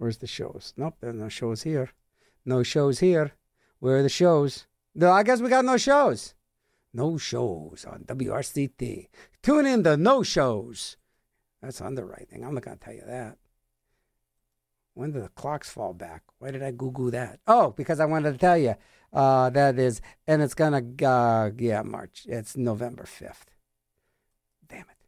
Where's 0.02 0.18
the 0.18 0.26
shows? 0.26 0.74
Nope, 0.76 0.96
there 1.00 1.10
are 1.10 1.12
no 1.12 1.28
shows 1.28 1.62
here. 1.62 1.90
No 2.44 2.64
shows 2.64 2.98
here. 2.98 3.34
Where 3.78 3.98
are 3.98 4.02
the 4.02 4.08
shows? 4.08 4.66
No, 4.96 5.12
I 5.12 5.22
guess 5.22 5.40
we 5.40 5.48
got 5.48 5.64
no 5.64 5.76
shows. 5.76 6.34
No 6.92 7.18
shows 7.18 7.84
on 7.88 8.02
WRCT. 8.08 9.06
Tune 9.44 9.64
in 9.64 9.84
to 9.84 9.96
no 9.96 10.24
shows. 10.24 10.96
That's 11.62 11.80
underwriting. 11.80 12.44
I'm 12.44 12.54
not 12.54 12.64
going 12.64 12.78
to 12.78 12.84
tell 12.84 12.94
you 12.94 13.04
that. 13.06 13.38
When 14.94 15.12
did 15.12 15.22
the 15.22 15.28
clocks 15.28 15.70
fall 15.70 15.94
back? 15.94 16.24
Why 16.40 16.50
did 16.50 16.64
I 16.64 16.72
Google 16.72 17.12
that? 17.12 17.38
Oh, 17.46 17.70
because 17.70 18.00
I 18.00 18.06
wanted 18.06 18.32
to 18.32 18.38
tell 18.38 18.58
you 18.58 18.74
uh, 19.12 19.50
that 19.50 19.78
is, 19.78 20.00
and 20.26 20.42
it's 20.42 20.54
gonna, 20.54 20.82
uh, 21.00 21.52
yeah, 21.56 21.82
March. 21.82 22.26
It's 22.26 22.56
November 22.56 23.04
fifth. 23.04 23.52
Damn 24.66 24.80
it! 24.80 25.06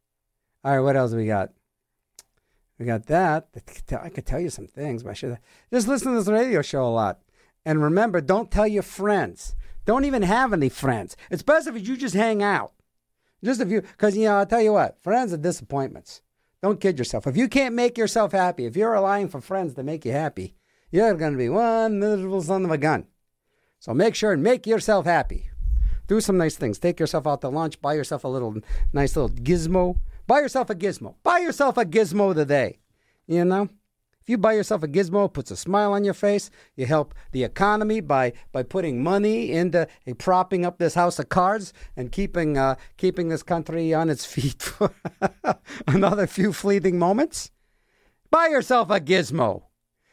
All 0.63 0.77
right, 0.77 0.81
what 0.81 0.95
else 0.95 1.15
we 1.15 1.27
got? 1.27 1.51
We 2.79 2.87
got 2.87 3.07
that. 3.07 3.49
I 4.03 4.09
could 4.09 4.27
tell 4.27 4.41
you 4.41 4.51
some 4.51 4.67
things, 4.67 5.03
but 5.03 5.11
I 5.11 5.15
should 5.15 5.39
just 5.73 5.89
listen 5.89 6.13
to 6.13 6.19
this 6.19 6.29
radio 6.29 6.63
show 6.63 6.85
a 6.85 6.89
lot. 6.89 7.21
And 7.65 7.83
remember, 7.83 8.21
don't 8.21 8.51
tell 8.51 8.67
your 8.67 8.83
friends. 8.83 9.55
Don't 9.85 10.05
even 10.05 10.23
have 10.23 10.53
any 10.53 10.69
friends. 10.69 11.17
It's 11.31 11.43
best 11.43 11.69
if 11.69 11.87
you 11.87 11.97
just 11.97 12.15
hang 12.15 12.43
out. 12.43 12.73
Just 13.43 13.61
if 13.61 13.71
you, 13.71 13.83
because 13.83 14.17
you 14.17 14.25
know, 14.25 14.39
I'll 14.39 14.47
tell 14.47 14.63
you 14.63 14.73
what, 14.73 15.03
friends 15.03 15.33
are 15.33 15.39
disappointments. 15.39 16.23
Don't 16.63 16.81
kid 16.81 16.99
yourself. 16.99 17.27
If 17.27 17.37
you 17.37 17.47
can't 17.49 17.75
make 17.75 17.99
yourself 17.99 18.33
happy, 18.33 18.65
if 18.65 18.77
you're 18.77 18.93
relying 18.93 19.29
for 19.29 19.41
friends 19.41 19.75
to 19.75 19.83
make 19.83 20.05
you 20.05 20.13
happy, 20.13 20.55
you're 20.91 21.13
going 21.15 21.33
to 21.33 21.39
be 21.39 21.51
one 21.51 21.99
miserable 21.99 22.41
son 22.41 22.65
of 22.65 22.71
a 22.71 22.79
gun. 22.79 23.07
So 23.81 23.93
make 23.93 24.15
sure 24.15 24.33
and 24.33 24.43
make 24.43 24.67
yourself 24.67 25.05
happy. 25.05 25.51
Do 26.07 26.21
some 26.21 26.39
nice 26.39 26.57
things. 26.57 26.79
Take 26.79 26.99
yourself 26.99 27.27
out 27.27 27.43
to 27.43 27.49
lunch. 27.49 27.81
Buy 27.83 27.95
yourself 27.95 28.25
a 28.25 28.29
little 28.29 28.57
nice 28.93 29.15
little 29.15 29.31
gizmo. 29.31 29.99
Buy 30.27 30.41
yourself 30.41 30.71
a 30.71 30.75
gizmo. 30.75 31.15
Buy 31.23 31.39
yourself 31.39 31.77
a 31.77 31.85
gizmo 31.85 32.35
today. 32.35 32.79
You 33.27 33.45
know? 33.45 33.69
If 34.25 34.31
you 34.31 34.39
buy 34.39 34.55
yourself 34.55 34.83
a 34.83 34.89
gizmo, 34.89 35.27
it 35.27 35.35
puts 35.35 35.51
a 35.51 35.57
smile 35.57 35.93
on 35.93 36.03
your 36.03 36.15
face. 36.15 36.51
You 36.77 36.87
help 36.87 37.15
the 37.33 37.45
economy 37.45 38.01
by 38.01 38.33
by 38.53 38.63
putting 38.63 39.03
money 39.03 39.53
into 39.53 39.83
uh, 39.83 40.15
propping 40.15 40.65
up 40.65 40.79
this 40.79 40.95
house 40.95 41.19
of 41.19 41.29
cards 41.29 41.75
and 41.95 42.11
keeping 42.11 42.57
uh, 42.57 42.77
keeping 42.97 43.29
this 43.29 43.43
country 43.43 43.93
on 43.93 44.09
its 44.09 44.25
feet 44.35 44.63
for 44.63 44.95
another 45.87 46.27
few 46.27 46.55
fleeting 46.55 46.99
moments. 46.99 47.51
Buy 48.31 48.47
yourself 48.47 48.89
a 48.89 48.99
gizmo. 48.99 49.65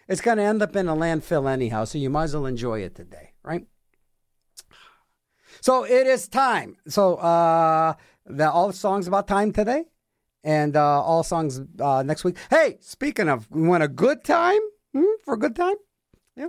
It's 0.09 0.19
going 0.19 0.39
to 0.39 0.43
end 0.43 0.61
up 0.61 0.75
in 0.75 0.89
a 0.89 0.95
landfill 0.95 1.49
anyhow, 1.49 1.85
so 1.85 1.97
you 1.97 2.09
might 2.09 2.25
as 2.25 2.35
well 2.35 2.47
enjoy 2.47 2.81
it 2.81 2.95
today, 2.95 3.31
right? 3.43 3.65
So 5.61 5.85
it 5.85 6.05
is 6.05 6.27
time. 6.27 6.75
So 6.85 7.15
uh, 7.15 7.93
the, 8.25 8.51
all 8.51 8.67
the 8.67 8.73
songs 8.73 9.07
about 9.07 9.29
time 9.29 9.53
today, 9.53 9.85
and 10.43 10.75
uh, 10.75 11.01
all 11.01 11.23
songs 11.23 11.61
uh, 11.79 12.03
next 12.03 12.23
week. 12.23 12.37
Hey, 12.49 12.77
speaking 12.81 13.29
of, 13.29 13.49
we 13.51 13.67
want 13.67 13.83
a 13.83 13.87
good 13.87 14.23
time 14.23 14.59
hmm, 14.93 15.03
for 15.23 15.35
a 15.35 15.39
good 15.39 15.55
time? 15.55 15.75
Yeah. 16.35 16.47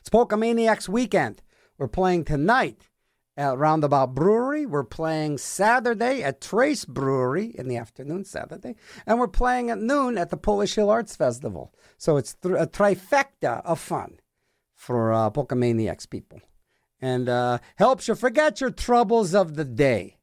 It's 0.00 0.08
Polka 0.10 0.36
Maniacs 0.36 0.88
weekend. 0.88 1.42
We're 1.78 1.88
playing 1.88 2.24
tonight 2.24 2.88
at 3.36 3.56
Roundabout 3.56 4.14
Brewery. 4.14 4.66
We're 4.66 4.84
playing 4.84 5.38
Saturday 5.38 6.22
at 6.22 6.40
Trace 6.40 6.84
Brewery 6.84 7.54
in 7.56 7.68
the 7.68 7.76
afternoon, 7.76 8.24
Saturday. 8.24 8.76
And 9.06 9.18
we're 9.18 9.28
playing 9.28 9.70
at 9.70 9.78
noon 9.78 10.18
at 10.18 10.30
the 10.30 10.36
Polish 10.36 10.74
Hill 10.74 10.90
Arts 10.90 11.16
Festival. 11.16 11.72
So 11.96 12.16
it's 12.16 12.34
th- 12.34 12.54
a 12.58 12.66
trifecta 12.66 13.62
of 13.64 13.80
fun 13.80 14.20
for 14.74 15.12
uh, 15.12 15.30
Polka 15.30 15.54
Maniacs 15.54 16.06
people. 16.06 16.40
And 17.00 17.30
uh, 17.30 17.58
helps 17.76 18.08
you 18.08 18.14
forget 18.14 18.60
your 18.60 18.70
troubles 18.70 19.34
of 19.34 19.56
the 19.56 19.64
day 19.64 20.18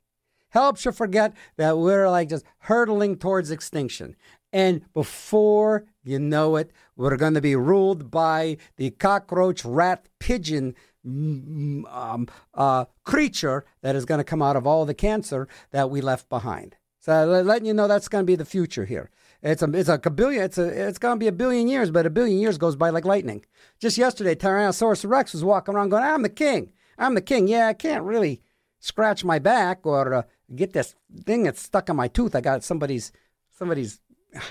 helps 0.49 0.85
you 0.85 0.91
forget 0.91 1.33
that 1.57 1.77
we're 1.77 2.09
like 2.09 2.29
just 2.29 2.45
hurtling 2.59 3.17
towards 3.17 3.51
extinction. 3.51 4.15
And 4.53 4.81
before 4.93 5.85
you 6.03 6.19
know 6.19 6.55
it, 6.55 6.71
we're 6.95 7.17
going 7.17 7.33
to 7.33 7.41
be 7.41 7.55
ruled 7.55 8.09
by 8.09 8.57
the 8.77 8.91
cockroach, 8.91 9.65
rat, 9.65 10.07
pigeon 10.19 10.73
mm, 11.05 11.83
um, 11.93 12.27
uh, 12.53 12.85
creature 13.03 13.65
that 13.81 13.95
is 13.95 14.05
going 14.05 14.19
to 14.19 14.23
come 14.23 14.41
out 14.41 14.55
of 14.55 14.65
all 14.65 14.85
the 14.85 14.93
cancer 14.93 15.47
that 15.71 15.89
we 15.89 16.01
left 16.01 16.29
behind. 16.29 16.77
So 16.99 17.25
le- 17.25 17.43
letting 17.43 17.67
you 17.67 17.73
know 17.73 17.87
that's 17.87 18.07
going 18.07 18.23
to 18.23 18.25
be 18.27 18.35
the 18.35 18.45
future 18.45 18.85
here. 18.85 19.09
It's 19.43 19.61
a 19.61 19.71
it's 19.71 19.89
a 19.89 19.97
billion 20.09 20.43
it's 20.43 20.57
a 20.57 20.87
it's 20.87 20.97
going 20.97 21.15
to 21.15 21.19
be 21.19 21.27
a 21.27 21.31
billion 21.31 21.67
years, 21.67 21.91
but 21.91 22.05
a 22.05 22.09
billion 22.09 22.39
years 22.39 22.57
goes 22.57 22.75
by 22.75 22.89
like 22.89 23.05
lightning. 23.05 23.45
Just 23.79 23.97
yesterday, 23.97 24.33
Tyrannosaurus 24.33 25.07
Rex 25.07 25.33
was 25.33 25.43
walking 25.43 25.75
around 25.75 25.89
going, 25.89 26.03
"I'm 26.03 26.23
the 26.23 26.29
king. 26.29 26.71
I'm 26.97 27.13
the 27.13 27.21
king." 27.21 27.47
Yeah, 27.47 27.67
I 27.67 27.73
can't 27.73 28.03
really 28.03 28.41
scratch 28.79 29.23
my 29.23 29.39
back 29.39 29.85
or 29.85 30.13
uh, 30.13 30.23
get 30.55 30.73
this 30.73 30.95
thing 31.25 31.43
that's 31.43 31.61
stuck 31.61 31.89
in 31.89 31.95
my 31.95 32.07
tooth. 32.07 32.35
I 32.35 32.41
got 32.41 32.63
somebody's 32.63 33.11
somebody's 33.51 34.01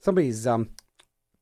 somebody's 0.00 0.46
um 0.46 0.70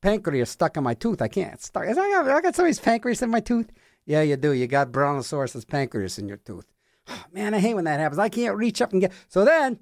pancreas 0.01 0.49
stuck 0.49 0.77
in 0.77 0.83
my 0.83 0.93
tooth. 0.93 1.21
I 1.21 1.27
can't 1.27 1.61
stuck. 1.61 1.83
I 1.83 1.93
got, 1.93 2.27
I 2.27 2.41
got 2.41 2.55
somebody's 2.55 2.79
pancreas 2.79 3.21
in 3.21 3.29
my 3.29 3.39
tooth. 3.39 3.71
Yeah, 4.05 4.21
you 4.21 4.35
do. 4.35 4.51
You 4.51 4.67
got 4.67 4.91
Brontosaurus's 4.91 5.65
pancreas 5.65 6.17
in 6.17 6.27
your 6.27 6.37
tooth. 6.37 6.65
man, 7.31 7.53
I 7.53 7.59
hate 7.59 7.75
when 7.75 7.85
that 7.85 7.99
happens. 7.99 8.19
I 8.19 8.29
can't 8.29 8.57
reach 8.57 8.81
up 8.81 8.91
and 8.91 9.01
get. 9.01 9.13
So 9.27 9.45
then, 9.45 9.79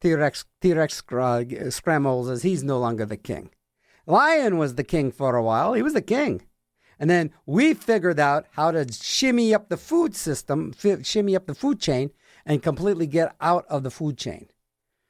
T 0.00 0.14
Rex 0.14 0.44
T 0.60 0.72
Rex 0.72 1.02
uh, 1.10 1.44
scrambles 1.70 2.28
as 2.28 2.42
he's 2.42 2.62
no 2.62 2.78
longer 2.78 3.06
the 3.06 3.16
king. 3.16 3.50
Lion 4.06 4.58
was 4.58 4.74
the 4.74 4.84
king 4.84 5.12
for 5.12 5.36
a 5.36 5.42
while. 5.42 5.74
He 5.74 5.82
was 5.82 5.94
the 5.94 6.02
king. 6.02 6.42
And 7.00 7.08
then 7.08 7.32
we 7.46 7.72
figured 7.72 8.20
out 8.20 8.46
how 8.52 8.70
to 8.70 8.86
shimmy 8.92 9.54
up 9.54 9.70
the 9.70 9.78
food 9.78 10.14
system, 10.14 10.74
shimmy 11.02 11.34
up 11.34 11.46
the 11.46 11.54
food 11.54 11.80
chain, 11.80 12.10
and 12.44 12.62
completely 12.62 13.06
get 13.06 13.34
out 13.40 13.64
of 13.68 13.82
the 13.82 13.90
food 13.90 14.18
chain. 14.18 14.48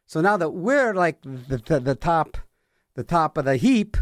So 0.06 0.20
now 0.20 0.36
that 0.36 0.50
we're 0.50 0.94
like 0.94 1.20
the, 1.22 1.58
the, 1.58 1.80
the 1.80 1.94
top, 1.96 2.38
the 2.94 3.02
top 3.02 3.36
of 3.36 3.44
the 3.44 3.56
heap, 3.56 3.96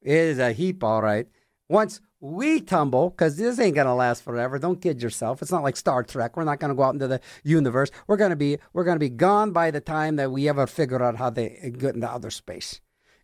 it 0.00 0.14
is 0.14 0.38
a 0.38 0.52
heap, 0.52 0.82
all 0.84 1.02
right. 1.02 1.26
Once 1.68 2.00
we 2.20 2.60
tumble, 2.60 3.10
because 3.10 3.36
this 3.36 3.58
ain't 3.58 3.74
gonna 3.74 3.94
last 3.94 4.22
forever. 4.22 4.58
Don't 4.58 4.80
kid 4.80 5.02
yourself. 5.02 5.40
It's 5.40 5.50
not 5.50 5.62
like 5.62 5.76
Star 5.76 6.02
Trek. 6.02 6.36
We're 6.36 6.44
not 6.44 6.60
gonna 6.60 6.74
go 6.74 6.82
out 6.82 6.94
into 6.94 7.08
the 7.08 7.20
universe. 7.42 7.90
We're 8.06 8.18
gonna 8.18 8.36
be 8.36 8.58
we're 8.72 8.84
gonna 8.84 8.98
be 8.98 9.08
gone 9.08 9.52
by 9.52 9.70
the 9.70 9.80
time 9.80 10.16
that 10.16 10.30
we 10.30 10.48
ever 10.48 10.66
figure 10.66 11.02
out 11.02 11.16
how 11.16 11.30
they 11.30 11.72
get 11.78 11.94
into 11.94 12.08
outer 12.08 12.30
space. 12.30 12.80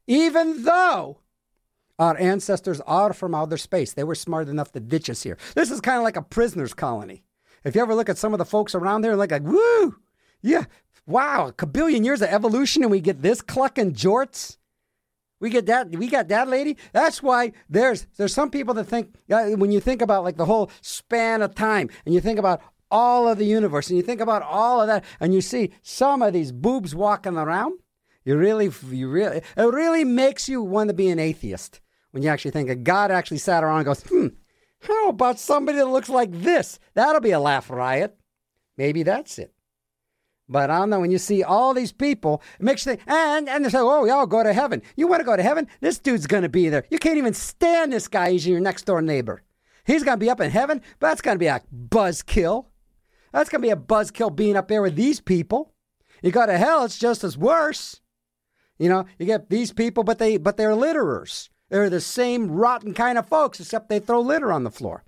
Even 0.07 0.65
though 0.65 1.19
our 1.99 2.17
ancestors 2.19 2.81
are 2.83 3.13
from 3.13 3.35
outer 3.35 3.57
space. 3.57 3.93
They 3.93 4.05
were 4.05 4.15
smart 4.15 4.49
enough 4.49 4.73
to 4.73 4.81
ditch 4.81 5.09
us 5.09 5.23
here. 5.23 5.39
This 5.55 5.71
is 5.71 5.81
kind 5.81 5.99
of 5.99 6.05
like 6.05 6.17
a 6.17 6.23
prisoner's 6.23 6.75
colony. 6.75 7.23
If 7.65 7.75
you 7.75 7.81
ever 7.81 7.95
look 7.95 8.09
at 8.09 8.19
some 8.19 8.35
of 8.35 8.39
the 8.39 8.45
folks 8.45 8.75
around 8.75 9.03
there, 9.03 9.17
like, 9.17 9.33
like 9.33 9.43
woo, 9.43 9.97
yeah, 10.43 10.65
wow, 11.07 11.53
a 11.59 11.67
billion 11.67 12.05
years 12.05 12.23
of 12.23 12.29
evolution, 12.29 12.83
and 12.83 12.91
we 12.91 13.01
get 13.01 13.23
this 13.23 13.41
clucking 13.41 13.95
jorts. 13.95 14.59
We 15.41 15.51
get 15.51 15.67
that. 15.67 15.91
We 15.91 16.09
got 16.09 16.29
that 16.29 16.49
lady. 16.49 16.77
That's 16.93 17.23
why 17.23 17.53
there's 17.69 18.07
there's 18.17 18.33
some 18.33 18.51
people 18.51 18.73
that 18.75 18.85
think 18.85 19.15
uh, 19.31 19.51
when 19.51 19.73
you 19.73 19.81
think 19.81 20.01
about 20.01 20.25
like 20.25 20.37
the 20.37 20.47
whole 20.47 20.71
span 20.81 21.43
of 21.43 21.55
time, 21.55 21.91
and 22.05 22.15
you 22.15 22.21
think 22.21 22.39
about 22.39 22.63
all 22.91 23.29
of 23.29 23.37
the 23.37 23.45
universe, 23.45 23.89
and 23.89 23.97
you 23.97 24.03
think 24.03 24.21
about 24.21 24.43
all 24.43 24.81
of 24.81 24.87
that, 24.87 25.05
and 25.21 25.35
you 25.35 25.41
see 25.41 25.73
some 25.83 26.23
of 26.23 26.33
these 26.33 26.53
boobs 26.53 26.95
walking 26.95 27.37
around. 27.37 27.81
You 28.25 28.37
really, 28.37 28.71
you 28.91 29.09
really, 29.09 29.43
it 29.57 29.63
really 29.63 30.05
makes 30.05 30.49
you 30.49 30.63
want 30.63 30.89
to 30.89 30.95
be 30.95 31.09
an 31.09 31.19
atheist 31.19 31.81
when 32.17 32.23
you 32.23 32.31
actually 32.31 32.51
think 32.51 32.69
that 32.69 32.83
God 32.83 33.11
actually 33.11 33.37
sat 33.37 33.63
around 33.63 33.77
and 33.77 33.85
goes, 33.85 34.03
hmm, 34.05 34.29
how 34.81 35.11
about 35.11 35.39
somebody 35.39 35.77
that 35.77 35.89
looks 35.89 36.09
like 36.09 36.33
this? 36.33 36.79
That'll 36.95 37.21
be 37.21 37.33
a 37.33 37.39
laugh 37.39 37.69
riot. 37.69 38.17
Maybe 38.79 39.03
that's 39.03 39.39
it. 39.39 39.53
But 40.49 40.71
I 40.71 40.79
don't 40.79 40.89
know 40.89 41.01
when 41.01 41.11
you 41.11 41.19
see 41.19 41.43
all 41.43 41.75
these 41.75 41.93
people, 41.93 42.41
it 42.59 42.65
makes 42.65 42.87
you 42.87 42.93
think, 42.93 43.03
and 43.07 43.51
and 43.51 43.63
they 43.63 43.69
say, 43.69 43.81
oh, 43.81 44.07
yeah, 44.07 44.17
I'll 44.17 44.27
go 44.27 44.43
to 44.43 44.55
heaven. 44.55 44.81
You 44.97 45.07
want 45.09 45.21
to 45.21 45.27
go 45.27 45.37
to 45.37 45.43
heaven? 45.43 45.69
This 45.83 45.99
dude's 45.99 46.27
gonna 46.27 46.49
be 46.49 46.71
there. 46.71 46.87
You 46.89 46.99
can't 46.99 47.19
even 47.19 47.35
stand 47.35 47.93
this 47.93 48.09
guy. 48.09 48.31
He's 48.31 48.47
your 48.47 48.61
next 48.61 48.87
door 48.87 49.03
neighbor. 49.03 49.43
He's 49.85 50.03
gonna 50.03 50.17
be 50.17 50.31
up 50.31 50.41
in 50.41 50.51
heaven, 50.51 50.81
but 50.99 51.09
that's 51.09 51.21
gonna 51.21 51.39
be 51.39 51.49
a 51.49 51.61
buzzkill. 51.71 52.65
That's 53.31 53.51
gonna 53.51 53.61
be 53.61 53.69
a 53.69 53.77
buzzkill 53.77 54.35
being 54.35 54.57
up 54.57 54.69
there 54.69 54.81
with 54.81 54.97
these 54.97 55.21
people. 55.21 55.75
You 56.23 56.31
go 56.31 56.47
to 56.47 56.57
hell, 56.57 56.87
it's 56.87 56.99
just 56.99 57.25
as 57.25 57.37
worse. 57.37 58.01
You 58.79 58.89
know, 58.89 59.05
you 59.19 59.27
get 59.27 59.51
these 59.51 59.75
people, 59.75 60.03
but 60.03 60.19
they 60.19 60.39
but 60.39 60.57
they're 60.57 60.71
litterers. 60.71 61.51
They're 61.69 61.91
the 61.91 62.01
same 62.01 62.51
rotten 62.51 62.95
kind 62.95 63.19
of 63.19 63.29
folks, 63.29 63.61
except 63.61 63.89
they 63.89 63.99
throw 63.99 64.21
litter 64.21 64.53
on 64.53 64.65
the 64.65 64.71
floor. 64.71 65.05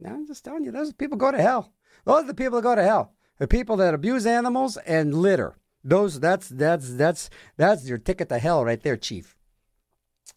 Now, 0.00 0.14
I'm 0.14 0.26
just 0.26 0.44
telling 0.44 0.64
you, 0.64 0.70
those 0.70 0.92
people 0.92 1.16
go 1.16 1.30
to 1.30 1.40
hell. 1.40 1.72
Those 2.04 2.24
are 2.24 2.28
the 2.28 2.34
people 2.34 2.56
that 2.56 2.62
go 2.62 2.74
to 2.74 2.82
hell. 2.82 3.14
The 3.38 3.48
people 3.48 3.76
that 3.76 3.94
abuse 3.94 4.26
animals 4.26 4.76
and 4.78 5.14
litter. 5.14 5.56
Those 5.84 6.18
that's 6.18 6.48
that's 6.48 6.94
that's 6.94 7.30
that's 7.56 7.88
your 7.88 7.98
ticket 7.98 8.28
to 8.30 8.38
hell 8.38 8.64
right 8.64 8.82
there, 8.82 8.96
Chief. 8.96 9.36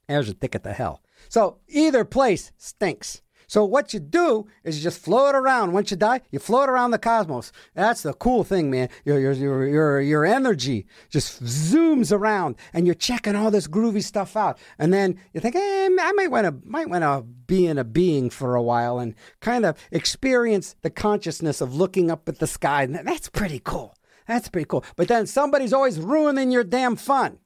There's 0.07 0.27
your 0.27 0.35
ticket 0.35 0.63
to 0.63 0.73
hell. 0.73 1.01
So 1.27 1.57
either 1.67 2.05
place 2.05 2.51
stinks. 2.57 3.21
So 3.49 3.65
what 3.65 3.95
you 3.95 3.99
do 3.99 4.45
is 4.63 4.77
you 4.77 4.83
just 4.83 5.01
float 5.01 5.33
around. 5.33 5.73
Once 5.73 5.89
you 5.89 5.97
die, 5.97 6.21
you 6.29 6.37
float 6.37 6.69
around 6.69 6.91
the 6.91 6.99
cosmos. 6.99 7.51
That's 7.73 8.03
the 8.03 8.13
cool 8.13 8.43
thing, 8.43 8.69
man. 8.69 8.89
Your 9.03 9.19
your 9.19 9.33
your 9.33 10.01
your, 10.01 10.25
energy 10.25 10.85
just 11.09 11.43
zooms 11.43 12.11
around, 12.15 12.57
and 12.73 12.85
you're 12.85 12.93
checking 12.93 13.35
all 13.35 13.49
this 13.49 13.67
groovy 13.67 14.03
stuff 14.03 14.37
out. 14.37 14.59
And 14.77 14.93
then 14.93 15.19
you 15.33 15.41
think, 15.41 15.55
eh, 15.55 15.89
I 15.99 16.11
might 16.15 16.29
want 16.29 16.45
to 16.45 16.55
might 16.63 16.89
want 16.89 17.03
to 17.03 17.23
be 17.23 17.65
in 17.65 17.79
a 17.79 17.83
being 17.83 18.29
for 18.29 18.53
a 18.53 18.61
while 18.61 18.99
and 18.99 19.15
kind 19.39 19.65
of 19.65 19.75
experience 19.91 20.75
the 20.83 20.91
consciousness 20.91 21.59
of 21.59 21.73
looking 21.73 22.11
up 22.11 22.29
at 22.29 22.37
the 22.37 22.45
sky. 22.45 22.85
That's 22.85 23.29
pretty 23.29 23.61
cool. 23.63 23.95
That's 24.27 24.47
pretty 24.47 24.67
cool. 24.67 24.85
But 24.95 25.07
then 25.07 25.25
somebody's 25.25 25.73
always 25.73 25.99
ruining 25.99 26.51
your 26.51 26.63
damn 26.63 26.95
fun. 26.95 27.39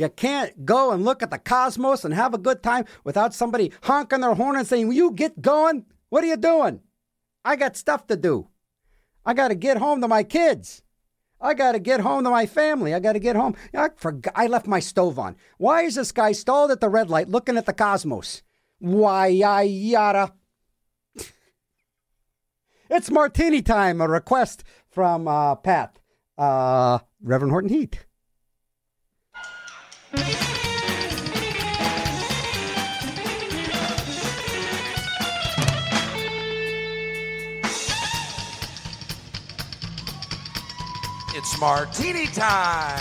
You 0.00 0.08
can't 0.08 0.64
go 0.64 0.92
and 0.92 1.04
look 1.04 1.22
at 1.22 1.30
the 1.30 1.36
cosmos 1.36 2.06
and 2.06 2.14
have 2.14 2.32
a 2.32 2.38
good 2.38 2.62
time 2.62 2.86
without 3.04 3.34
somebody 3.34 3.70
honking 3.82 4.22
their 4.22 4.34
horn 4.34 4.56
and 4.56 4.66
saying, 4.66 4.88
Will 4.88 4.94
you 4.94 5.12
get 5.12 5.42
going? 5.42 5.84
What 6.08 6.24
are 6.24 6.26
you 6.26 6.38
doing? 6.38 6.80
I 7.44 7.56
got 7.56 7.76
stuff 7.76 8.06
to 8.06 8.16
do. 8.16 8.48
I 9.26 9.34
got 9.34 9.48
to 9.48 9.54
get 9.54 9.76
home 9.76 10.00
to 10.00 10.08
my 10.08 10.22
kids. 10.22 10.80
I 11.38 11.52
got 11.52 11.72
to 11.72 11.78
get 11.78 12.00
home 12.00 12.24
to 12.24 12.30
my 12.30 12.46
family. 12.46 12.94
I 12.94 12.98
got 12.98 13.12
to 13.12 13.18
get 13.18 13.36
home. 13.36 13.54
I, 13.74 13.90
forgot, 13.94 14.32
I 14.34 14.46
left 14.46 14.66
my 14.66 14.80
stove 14.80 15.18
on. 15.18 15.36
Why 15.58 15.82
is 15.82 15.96
this 15.96 16.12
guy 16.12 16.32
stalled 16.32 16.70
at 16.70 16.80
the 16.80 16.88
red 16.88 17.10
light 17.10 17.28
looking 17.28 17.58
at 17.58 17.66
the 17.66 17.74
cosmos? 17.74 18.42
Why, 18.78 19.42
I 19.44 19.62
yada. 19.64 20.32
it's 22.88 23.10
martini 23.10 23.60
time, 23.60 24.00
a 24.00 24.08
request 24.08 24.64
from 24.88 25.28
uh, 25.28 25.56
Pat, 25.56 25.98
uh, 26.38 27.00
Reverend 27.22 27.52
Horton 27.52 27.68
Heat. 27.68 28.06
It's 30.12 30.22
martini 41.60 42.26
time. 42.26 42.98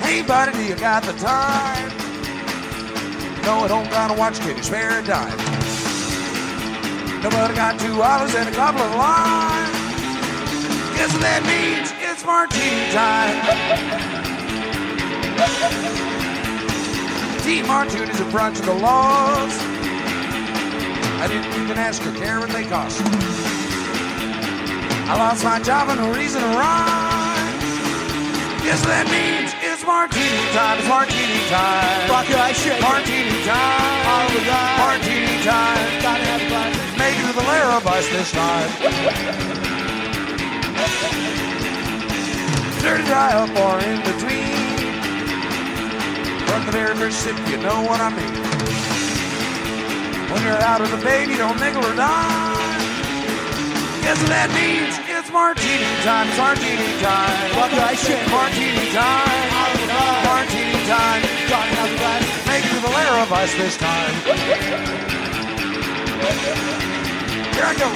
Hey, 0.00 0.22
buddy, 0.22 0.52
do 0.52 0.64
you 0.64 0.74
got 0.74 1.04
the 1.04 1.12
time? 1.12 1.88
No, 3.42 3.60
I 3.60 3.68
don't 3.68 3.88
gotta 3.90 4.14
watch 4.14 4.40
Kitty 4.40 4.62
spare 4.62 4.98
a 4.98 5.02
dime. 5.04 5.57
Nobody 7.22 7.54
got 7.54 7.80
two 7.80 7.96
dollars 7.96 8.34
and 8.34 8.48
a 8.48 8.52
couple 8.52 8.80
of 8.80 8.94
limes. 8.94 9.74
Guess 10.94 11.12
what 11.12 11.22
that 11.22 11.42
means? 11.46 11.90
It's 11.98 12.24
martini 12.24 12.90
time. 12.94 13.34
T. 17.42 17.62
Martini 17.62 18.10
is 18.10 18.20
a 18.20 18.24
branch 18.30 18.58
of 18.60 18.66
the 18.66 18.74
laws. 18.74 19.52
I 21.18 21.26
didn't 21.26 21.50
even 21.62 21.78
ask 21.78 22.02
her 22.02 22.12
care 22.12 22.38
what 22.38 22.50
they 22.50 22.64
cost. 22.64 23.02
I 25.10 25.16
lost 25.16 25.42
my 25.42 25.58
job 25.58 25.88
and 25.88 25.98
no 25.98 26.12
reason 26.14 26.40
to 26.42 26.48
rhyme. 26.54 27.58
Guess 28.62 28.84
what 28.84 28.92
that 28.92 29.08
means? 29.08 29.50
It's 29.64 29.80
martini 29.86 30.44
time. 30.52 30.76
It's 30.76 30.86
martini 30.86 31.40
time. 31.48 32.10
Rock 32.12 32.28
your 32.28 32.44
shit. 32.52 32.76
Martini 32.84 33.40
time. 33.48 34.06
All 34.06 34.28
the 34.28 34.44
time. 34.44 34.76
Martini 34.76 35.40
time. 35.40 36.02
Gotta 36.04 36.24
have 36.28 36.47
glass. 37.08 37.24
It 37.24 37.26
to 37.26 37.32
the 37.38 37.46
lair 37.46 37.70
of 37.72 37.86
us 37.86 38.08
this 38.08 38.32
time. 38.32 38.70
Dirty 42.82 43.04
dry 43.04 43.32
up 43.32 43.50
or 43.56 43.80
in 43.80 44.00
between. 44.02 44.56
From 46.46 46.66
the 46.66 46.72
very 46.72 46.94
first 46.96 47.20
sip, 47.20 47.36
you 47.48 47.58
know 47.58 47.82
what 47.82 48.00
I 48.00 48.10
mean. 48.10 48.34
When 50.32 50.42
you're 50.42 50.62
out 50.62 50.80
of 50.80 50.90
the 50.90 50.98
baby, 51.04 51.36
don't 51.36 51.58
nickel 51.60 51.84
or 51.84 51.94
dime. 51.94 52.56
Guess 54.02 54.20
what 54.20 54.30
that 54.30 54.50
means? 54.56 54.96
It's 55.04 55.30
martini 55.32 55.84
time. 56.00 56.28
It's 56.28 56.38
martini 56.38 57.00
time. 57.02 57.36
Rock 57.60 57.72
your 57.72 57.92
shit. 57.96 58.24
Martini 58.30 58.88
time. 58.96 59.52
All 59.52 59.72
the 59.76 59.84
time. 59.84 60.24
Martini 60.24 60.80
time. 60.88 61.20
Gotta 61.48 61.72
have 61.76 61.92
glass. 61.98 62.24
Make 62.48 62.64
it 62.64 62.72
to 62.72 62.80
the 62.80 62.88
lair 62.88 63.20
of 63.20 63.32
us 63.32 63.52
this 63.52 63.76
time. 63.76 65.18
Here 67.58 67.66
I 67.66 67.74
go. 67.74 67.88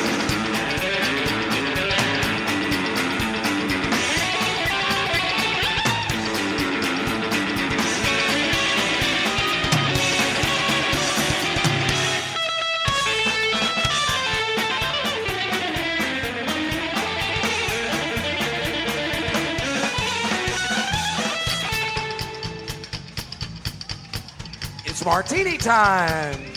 It's 24.85 25.05
martini 25.05 25.57
time. 25.57 26.52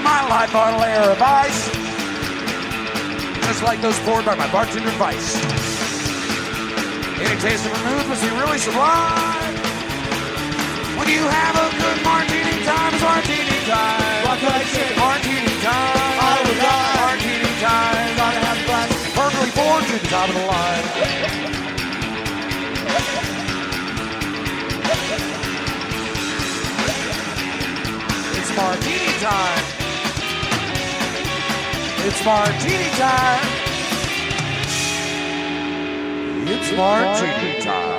Live 0.00 0.04
my 0.04 0.28
life 0.28 0.54
on 0.54 0.74
a 0.74 0.78
layer 0.78 1.10
of 1.12 1.20
ice, 1.20 1.70
just 3.46 3.62
like 3.62 3.80
those 3.80 3.98
poured 4.00 4.24
by 4.24 4.34
my 4.34 4.50
bartender 4.52 4.90
Vice. 4.90 5.36
Any 7.20 7.40
taste 7.40 7.66
of 7.66 7.72
vermouth 7.72 8.08
must 8.08 8.22
be 8.22 8.30
really 8.30 8.58
sublime. 8.58 9.54
When 10.96 11.08
you 11.08 11.22
have 11.24 11.56
a 11.56 11.68
good 11.76 12.04
martini 12.04 12.64
time, 12.64 12.94
it's 12.94 13.02
martini 13.02 13.58
time. 13.68 14.24
Rock 14.24 14.42
your 14.42 14.60
shit. 14.72 14.96
Martini 14.96 15.60
time. 15.60 16.18
All 16.20 16.44
the 16.44 16.54
time. 16.60 16.96
Martini 17.00 17.52
time. 17.60 18.16
Gotta 18.16 18.40
have 18.40 18.58
a 18.58 18.64
glass. 18.64 18.90
Perfectly 19.14 19.50
formed 19.50 19.86
to 19.86 19.98
the 19.98 20.08
top 20.08 20.28
of 20.28 20.34
the 20.34 20.46
line. 20.46 20.84
It's 28.38 28.56
martini 28.56 29.12
time. 29.20 29.79
It's 32.02 32.24
martini 32.24 32.88
time. 32.96 33.46
It's 36.48 36.72
martini 36.72 37.60
time. 37.62 37.89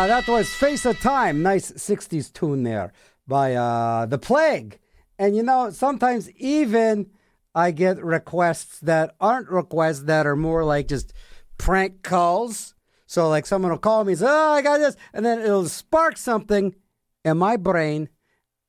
Uh, 0.00 0.06
that 0.06 0.26
was 0.26 0.48
Face 0.48 0.86
of 0.86 0.98
Time. 0.98 1.42
Nice 1.42 1.72
60s 1.72 2.32
tune 2.32 2.62
there 2.62 2.90
by 3.28 3.54
uh, 3.54 4.06
The 4.06 4.16
Plague. 4.16 4.78
And 5.18 5.36
you 5.36 5.42
know, 5.42 5.68
sometimes 5.68 6.30
even 6.36 7.10
I 7.54 7.70
get 7.72 8.02
requests 8.02 8.80
that 8.80 9.14
aren't 9.20 9.50
requests 9.50 10.04
that 10.04 10.26
are 10.26 10.36
more 10.36 10.64
like 10.64 10.88
just 10.88 11.12
prank 11.58 12.02
calls. 12.02 12.74
So, 13.04 13.28
like, 13.28 13.44
someone 13.44 13.72
will 13.72 13.78
call 13.78 14.04
me 14.04 14.12
and 14.12 14.20
say, 14.20 14.26
Oh, 14.26 14.52
I 14.52 14.62
got 14.62 14.78
this. 14.78 14.96
And 15.12 15.26
then 15.26 15.40
it'll 15.40 15.68
spark 15.68 16.16
something 16.16 16.74
in 17.22 17.36
my 17.36 17.58
brain. 17.58 18.08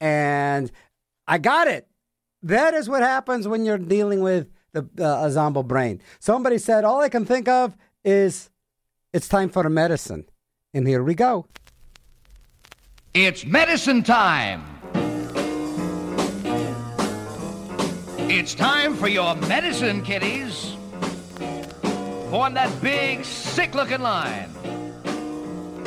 And 0.02 0.70
I 1.30 1.38
got 1.38 1.70
it. 1.70 1.88
That 2.44 2.74
is 2.74 2.90
what 2.90 3.04
happens 3.04 3.48
when 3.48 3.64
you're 3.64 3.78
dealing 3.78 4.20
with 4.20 4.50
the 4.74 4.86
uh, 5.00 5.64
brain. 5.64 6.02
Somebody 6.20 6.58
said, 6.58 6.84
All 6.84 7.00
I 7.00 7.08
can 7.08 7.24
think 7.24 7.48
of 7.48 7.78
is 8.04 8.50
it's 9.14 9.30
time 9.30 9.48
for 9.48 9.66
a 9.66 9.70
medicine. 9.70 10.26
And 10.74 10.88
here 10.88 11.04
we 11.04 11.16
go. 11.16 11.46
It's 13.14 13.46
medicine 13.46 14.04
time. 14.04 14.64
It's 18.34 18.56
time 18.56 18.96
for 18.96 19.10
your 19.10 19.36
medicine, 19.36 20.02
kiddies. 20.02 20.78
Form 22.30 22.54
that 22.54 22.72
big, 22.82 23.26
sick 23.26 23.76
looking 23.76 24.00
line. 24.00 24.50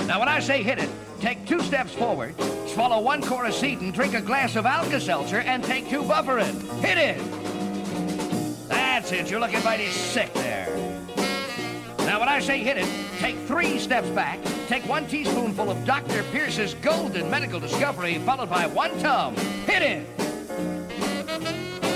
Now, 0.06 0.18
when 0.18 0.28
I 0.28 0.40
say 0.40 0.62
hit 0.62 0.78
it, 0.78 0.90
take 1.18 1.46
two 1.46 1.60
steps 1.60 1.94
forward, 1.94 2.38
swallow 2.68 3.00
one 3.00 3.22
Coricidin, 3.22 3.94
drink 3.94 4.12
a 4.12 4.20
glass 4.20 4.54
of 4.54 4.66
Alka 4.66 5.00
Seltzer, 5.00 5.38
and 5.38 5.64
take 5.64 5.88
two 5.88 6.02
Bufferin. 6.02 6.60
Hit 6.80 6.98
it! 6.98 8.68
That's 8.68 9.12
it, 9.12 9.30
you're 9.30 9.40
looking 9.40 9.64
mighty 9.64 9.88
sick 9.88 10.34
there. 10.34 10.93
Now, 12.14 12.20
when 12.20 12.28
I 12.28 12.38
say 12.38 12.58
hit 12.58 12.78
it, 12.78 12.86
take 13.18 13.36
three 13.38 13.76
steps 13.76 14.08
back, 14.10 14.38
take 14.68 14.88
one 14.88 15.04
teaspoonful 15.08 15.68
of 15.68 15.84
Dr. 15.84 16.22
Pierce's 16.30 16.74
Golden 16.74 17.28
Medical 17.28 17.58
Discovery, 17.58 18.18
followed 18.18 18.48
by 18.48 18.68
one 18.68 18.96
tum. 19.00 19.34
Hit 19.66 19.82
it! 19.82 20.06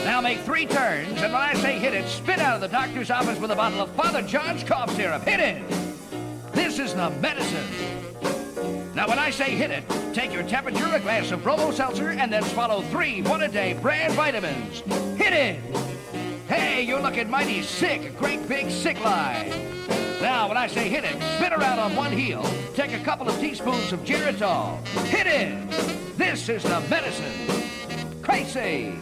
Now 0.04 0.20
make 0.20 0.40
three 0.40 0.66
turns, 0.66 1.22
and 1.22 1.32
when 1.32 1.40
I 1.40 1.54
say 1.54 1.78
hit 1.78 1.94
it, 1.94 2.08
spit 2.08 2.40
out 2.40 2.56
of 2.56 2.60
the 2.60 2.66
doctor's 2.66 3.12
office 3.12 3.38
with 3.38 3.52
a 3.52 3.54
bottle 3.54 3.80
of 3.80 3.92
Father 3.92 4.20
John's 4.22 4.64
cough 4.64 4.92
syrup. 4.96 5.22
Hit 5.22 5.38
it! 5.38 5.62
This 6.50 6.80
is 6.80 6.94
the 6.94 7.10
medicine. 7.10 7.68
Now, 8.96 9.06
when 9.06 9.20
I 9.20 9.30
say 9.30 9.50
hit 9.50 9.70
it, 9.70 9.84
take 10.12 10.32
your 10.32 10.42
temperature, 10.42 10.92
a 10.92 10.98
glass 10.98 11.30
of 11.30 11.44
Bromo 11.44 11.70
Seltzer, 11.70 12.08
and 12.08 12.32
then 12.32 12.42
swallow 12.42 12.82
three 12.82 13.22
one-a-day 13.22 13.78
brand 13.80 14.14
vitamins. 14.14 14.80
Hit 15.16 15.32
it! 15.32 15.60
Hey, 16.48 16.82
you're 16.82 17.00
looking 17.00 17.30
mighty 17.30 17.62
sick, 17.62 18.18
great 18.18 18.48
big 18.48 18.68
sick 18.68 18.98
lie. 19.04 19.76
Now, 20.20 20.48
when 20.48 20.56
I 20.56 20.66
say 20.66 20.88
hit 20.88 21.04
it, 21.04 21.14
spin 21.36 21.52
around 21.52 21.78
on 21.78 21.94
one 21.94 22.10
heel, 22.10 22.42
take 22.74 22.92
a 22.92 22.98
couple 22.98 23.28
of 23.28 23.38
teaspoons 23.38 23.92
of 23.92 24.00
Geritol. 24.00 24.84
Hit 25.06 25.28
it! 25.28 25.70
This 26.18 26.48
is 26.48 26.64
the 26.64 26.80
medicine. 26.90 27.32
Crazy! 28.20 28.98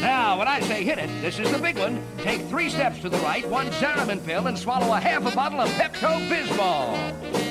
Now, 0.00 0.36
when 0.36 0.48
I 0.48 0.60
say 0.60 0.82
hit 0.82 0.98
it, 0.98 1.08
this 1.22 1.38
is 1.38 1.50
the 1.52 1.58
big 1.58 1.78
one. 1.78 2.02
Take 2.18 2.42
three 2.42 2.68
steps 2.68 3.00
to 3.02 3.08
the 3.08 3.18
right, 3.18 3.48
one 3.48 3.68
Zeramin 3.68 4.24
pill, 4.26 4.48
and 4.48 4.58
swallow 4.58 4.92
a 4.92 4.98
half 4.98 5.24
a 5.32 5.34
bottle 5.34 5.60
of 5.60 5.68
Pepto-Bismol. 5.70 6.96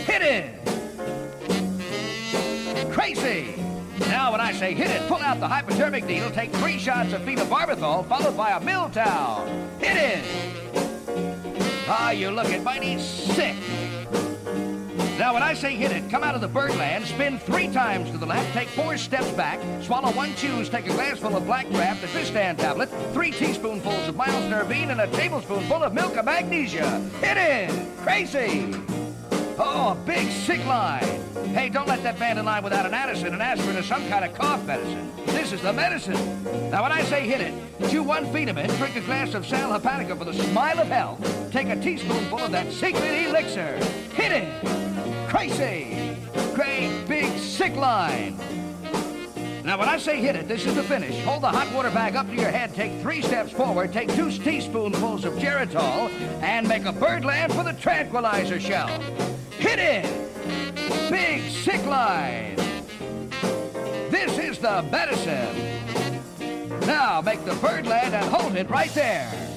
Hit 0.04 0.22
it! 0.22 0.60
Crazy! 2.92 3.56
Now, 4.10 4.34
when 4.34 4.42
I 4.42 4.52
say 4.52 4.74
hit 4.74 4.92
it, 4.92 5.08
pull 5.08 5.20
out 5.20 5.40
the 5.40 5.48
hypodermic 5.48 6.06
needle, 6.06 6.30
take 6.30 6.52
three 6.56 6.78
shots 6.78 7.14
of 7.14 7.22
phenobarbital, 7.22 8.06
followed 8.08 8.36
by 8.36 8.52
a 8.52 8.60
Miltown. 8.60 9.48
Hit 9.80 9.96
it! 9.96 10.83
Ah, 11.86 12.12
you're 12.12 12.32
looking 12.32 12.64
mighty 12.64 12.98
sick. 12.98 13.56
Now, 15.20 15.34
when 15.34 15.44
I 15.44 15.54
say 15.54 15.76
hit 15.76 15.92
it, 15.92 16.10
come 16.10 16.24
out 16.24 16.34
of 16.34 16.42
the 16.42 16.48
birdland, 16.48 17.06
spin 17.06 17.38
three 17.38 17.68
times 17.68 18.10
to 18.12 18.18
the 18.18 18.26
left, 18.26 18.52
take 18.54 18.68
four 18.70 18.98
steps 18.98 19.30
back, 19.32 19.60
swallow 19.82 20.12
one 20.12 20.34
chews, 20.36 20.70
take 20.70 20.86
a 20.86 20.94
glassful 20.94 21.36
of 21.36 21.46
Black 21.46 21.68
Draught, 21.68 22.04
a 22.04 22.08
Tristan 22.08 22.56
tablet, 22.56 22.90
three 23.12 23.32
teaspoonfuls 23.32 24.08
of 24.08 24.16
Miles 24.16 24.50
Nervine, 24.50 24.92
and 24.92 25.02
a 25.02 25.08
tablespoonful 25.08 25.84
of 25.84 25.94
milk 25.94 26.16
of 26.16 26.26
magnesia. 26.26 27.00
Hit 27.22 27.38
it! 27.38 27.98
Crazy! 27.98 28.74
Oh, 29.60 29.96
big 30.06 30.32
sick 30.32 30.66
line. 30.66 31.04
Hey, 31.54 31.70
don't 31.70 31.88
let 31.88 32.02
that 32.04 32.20
man 32.20 32.38
in 32.38 32.46
line 32.46 32.64
without 32.64 32.86
an 32.86 32.94
Addison 32.94 33.34
and 33.34 33.42
aspirin 33.42 33.78
or 33.78 33.84
some 33.84 34.08
kind 34.10 34.26
of 34.26 34.34
cough 34.34 34.66
medicine. 34.66 35.12
This 35.28 35.52
is 35.52 35.62
the 35.62 35.72
medicine. 35.72 36.44
Now, 36.72 36.82
when 36.82 36.92
I 36.92 37.04
say 37.04 37.28
hit 37.28 37.42
it, 37.42 37.54
chew 37.90 38.02
one 38.02 38.32
Feen-a-mint, 38.34 38.76
drink 38.78 38.96
a 38.96 39.02
glass 39.02 39.36
of 39.36 39.46
Sal 39.46 39.78
Hepatica 39.78 40.18
for 40.18 40.26
the 40.26 40.34
smile 40.34 40.80
of 40.80 40.88
health, 40.88 41.52
take 41.52 41.68
a 41.68 41.76
teaspoonful 41.76 42.40
of 42.40 42.52
that 42.52 42.72
secret 42.72 43.28
elixir. 43.28 43.76
Hit 44.14 44.32
it! 44.32 45.28
Crazy! 45.30 46.18
Great 46.56 47.06
big 47.08 47.38
sick 47.38 47.76
line. 47.76 48.36
Now, 49.64 49.80
when 49.80 49.88
I 49.88 49.98
say 49.98 50.20
hit 50.20 50.36
it, 50.36 50.50
this 50.50 50.66
is 50.66 50.76
the 50.76 50.84
finish. 50.84 51.24
Hold 51.24 51.44
the 51.44 51.48
hot 51.48 51.74
water 51.74 51.90
bag 51.90 52.18
up 52.18 52.28
to 52.28 52.36
your 52.36 52.50
head, 52.50 52.74
take 52.76 53.00
three 53.02 53.22
steps 53.22 53.54
forward, 53.54 53.94
take 53.94 54.14
two 54.14 54.30
teaspoonfuls 54.30 55.24
of 55.24 55.36
Geritol, 55.36 56.10
and 56.42 56.68
make 56.68 56.84
a 56.84 56.92
bird 56.92 57.24
land 57.24 57.54
for 57.54 57.64
the 57.64 57.72
tranquilizer 57.72 58.60
shell. 58.60 58.88
Hit 59.52 59.80
it! 59.80 60.06
Big 61.10 61.42
sick 61.50 61.86
line. 61.86 62.58
This 64.12 64.38
is 64.38 64.60
the 64.60 64.82
medicine. 64.92 65.80
Now, 66.86 67.22
make 67.22 67.46
the 67.46 67.56
bird 67.56 67.88
land 67.88 68.14
and 68.14 68.26
hold 68.26 68.58
it 68.58 68.70
right 68.70 68.92
there. 68.94 69.53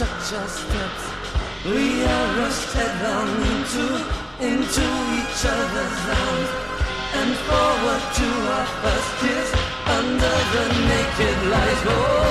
touch 0.00 0.32
our 0.32 0.48
steps. 0.48 1.04
We 1.62 2.02
are 2.02 2.28
rushed 2.38 2.72
headlong 2.72 3.36
into, 3.52 3.84
into 4.40 4.86
each 5.18 5.42
other's 5.44 6.00
arms 6.24 6.50
and 7.20 7.30
forward 7.44 8.04
to 8.18 8.28
our 8.56 8.68
first 8.80 9.10
kiss 9.20 9.48
under 9.98 10.36
the 10.54 10.66
naked 10.88 11.38
light. 11.52 11.82
Oh. 11.84 12.29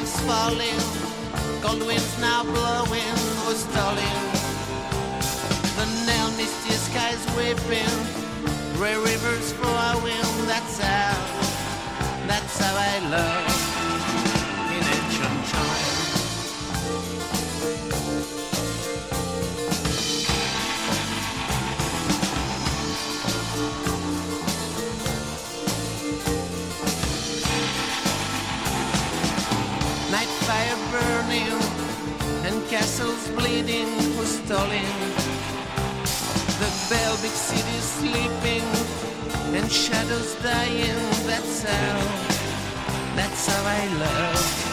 leaves 0.00 0.20
falling, 0.20 0.80
cold 1.60 1.86
winds 1.86 2.18
now 2.20 2.42
blowing, 2.42 3.14
was 3.46 3.58
stalling. 3.58 4.19
castles 32.70 33.28
bleeding 33.30 33.88
who's 34.14 34.38
stolen. 34.44 34.84
The 36.60 36.70
velvet 36.88 37.34
city 37.34 37.80
sleeping 37.80 38.62
and 39.56 39.70
shadows 39.72 40.36
dying. 40.36 40.94
That's 41.26 41.64
how, 41.64 43.16
that's 43.16 43.48
how 43.48 43.64
I 43.66 43.86
love. 43.98 44.69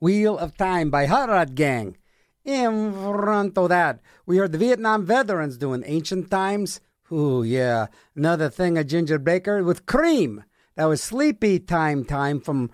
Wheel 0.00 0.38
of 0.38 0.56
Time 0.56 0.90
by 0.90 1.04
Hot 1.04 1.28
Rod 1.28 1.54
Gang. 1.54 1.96
In 2.42 2.92
front 2.94 3.58
of 3.58 3.68
that, 3.68 4.00
we 4.24 4.38
heard 4.38 4.52
the 4.52 4.58
Vietnam 4.58 5.04
veterans 5.04 5.58
doing 5.58 5.82
Ancient 5.84 6.30
Times. 6.30 6.80
Ooh, 7.12 7.42
yeah. 7.42 7.88
Another 8.16 8.48
thing, 8.48 8.78
a 8.78 8.84
Ginger 8.84 9.18
Baker 9.18 9.62
with 9.62 9.84
Cream. 9.84 10.44
That 10.76 10.86
was 10.86 11.02
Sleepy 11.02 11.58
Time 11.58 12.06
Time 12.06 12.40
from, 12.40 12.70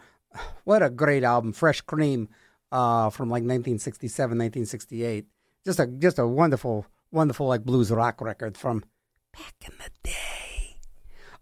what 0.63 0.85
a 0.85 0.91
great 0.91 1.25
album, 1.25 1.53
Fresh 1.53 1.81
Cream 1.81 2.29
uh, 2.71 3.11
from 3.11 3.29
like 3.29 3.43
1967, 3.43 4.31
1968. 4.31 5.27
Just 5.65 5.81
a, 5.81 5.89
just 5.89 6.21
a 6.21 6.27
wonderful, 6.29 6.87
wonderful 7.11 7.49
like 7.49 7.65
blues 7.65 7.91
rock 7.91 8.21
record 8.21 8.57
from 8.57 8.85
back 9.33 9.55
in 9.65 9.73
the 9.79 9.91
day. 10.09 10.79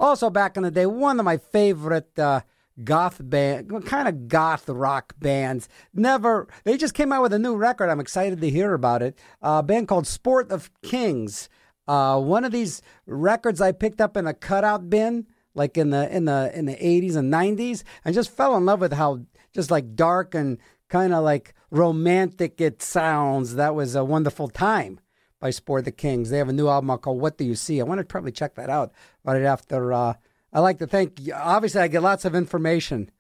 Also, 0.00 0.30
back 0.30 0.56
in 0.56 0.62
the 0.62 0.70
day, 0.70 0.86
one 0.86 1.18
of 1.18 1.26
my 1.26 1.36
favorite 1.36 2.18
uh, 2.18 2.40
goth 2.82 3.20
band, 3.22 3.84
kind 3.86 4.08
of 4.08 4.28
goth 4.28 4.68
rock 4.68 5.14
bands. 5.18 5.68
Never, 5.92 6.48
they 6.64 6.76
just 6.76 6.94
came 6.94 7.12
out 7.12 7.22
with 7.22 7.32
a 7.32 7.38
new 7.38 7.54
record. 7.54 7.88
I'm 7.88 8.00
excited 8.00 8.40
to 8.40 8.50
hear 8.50 8.74
about 8.74 9.02
it. 9.02 9.18
Uh, 9.42 9.58
a 9.60 9.62
band 9.62 9.88
called 9.88 10.06
Sport 10.06 10.50
of 10.50 10.70
Kings. 10.82 11.48
Uh, 11.86 12.18
one 12.20 12.44
of 12.44 12.52
these 12.52 12.82
records 13.06 13.60
I 13.60 13.72
picked 13.72 14.00
up 14.00 14.16
in 14.16 14.26
a 14.26 14.34
cutout 14.34 14.88
bin, 14.88 15.26
like 15.54 15.76
in 15.76 15.90
the 15.90 16.14
in 16.14 16.24
the 16.24 16.50
in 16.54 16.64
the 16.64 16.76
80s 16.76 17.16
and 17.16 17.32
90s, 17.32 17.84
and 18.04 18.14
just 18.14 18.30
fell 18.30 18.56
in 18.56 18.64
love 18.64 18.80
with 18.80 18.94
how 18.94 19.20
just 19.52 19.70
like 19.70 19.94
dark 19.94 20.34
and 20.34 20.58
kind 20.88 21.12
of 21.12 21.22
like 21.22 21.54
romantic 21.70 22.60
it 22.60 22.82
sounds. 22.82 23.54
That 23.54 23.74
was 23.74 23.94
a 23.94 24.04
wonderful 24.04 24.48
time 24.48 24.98
by 25.40 25.50
Sport 25.50 25.84
the 25.84 25.92
Kings. 25.92 26.30
They 26.30 26.38
have 26.38 26.48
a 26.48 26.54
new 26.54 26.68
album 26.68 26.96
called 26.98 27.20
What 27.20 27.36
Do 27.36 27.44
You 27.44 27.54
See? 27.54 27.80
I 27.80 27.84
want 27.84 27.98
to 27.98 28.04
probably 28.04 28.32
check 28.32 28.54
that 28.54 28.70
out 28.70 28.92
right 29.24 29.42
after. 29.42 29.92
Uh, 29.92 30.14
I 30.54 30.60
like 30.60 30.78
to 30.78 30.86
thank, 30.86 31.20
obviously, 31.34 31.80
I 31.80 31.88
get 31.88 32.02
lots 32.02 32.24
of 32.24 32.34
information 32.34 33.10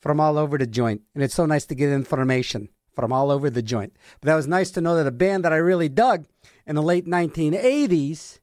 from 0.00 0.18
all 0.18 0.36
over 0.36 0.58
the 0.58 0.66
joint, 0.66 1.02
and 1.14 1.22
it's 1.22 1.34
so 1.34 1.46
nice 1.46 1.64
to 1.66 1.76
get 1.76 1.90
information 1.90 2.68
from 2.94 3.12
all 3.12 3.30
over 3.30 3.48
the 3.48 3.62
joint. 3.62 3.96
But 4.20 4.26
that 4.26 4.34
was 4.34 4.48
nice 4.48 4.72
to 4.72 4.80
know 4.80 4.96
that 4.96 5.06
a 5.06 5.12
band 5.12 5.44
that 5.44 5.52
I 5.52 5.56
really 5.56 5.88
dug 5.88 6.26
in 6.66 6.74
the 6.74 6.82
late 6.82 7.06
1980s 7.06 8.40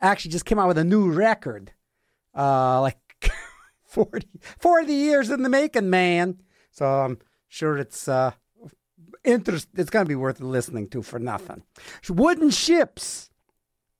actually 0.00 0.30
just 0.30 0.44
came 0.44 0.60
out 0.60 0.68
with 0.68 0.78
a 0.78 0.84
new 0.84 1.10
record. 1.10 1.72
Uh, 2.36 2.80
like 2.82 2.98
40, 3.84 4.28
40 4.60 4.92
years 4.92 5.30
in 5.30 5.42
the 5.42 5.48
making, 5.48 5.90
man. 5.90 6.38
So 6.70 6.86
I'm 6.86 7.18
sure 7.48 7.76
it's 7.78 8.06
uh, 8.06 8.30
interest. 9.24 9.68
It's 9.74 9.90
going 9.90 10.04
to 10.04 10.08
be 10.08 10.14
worth 10.14 10.40
listening 10.40 10.88
to 10.90 11.02
for 11.02 11.18
nothing. 11.18 11.64
Wooden 12.08 12.50
Ships, 12.50 13.30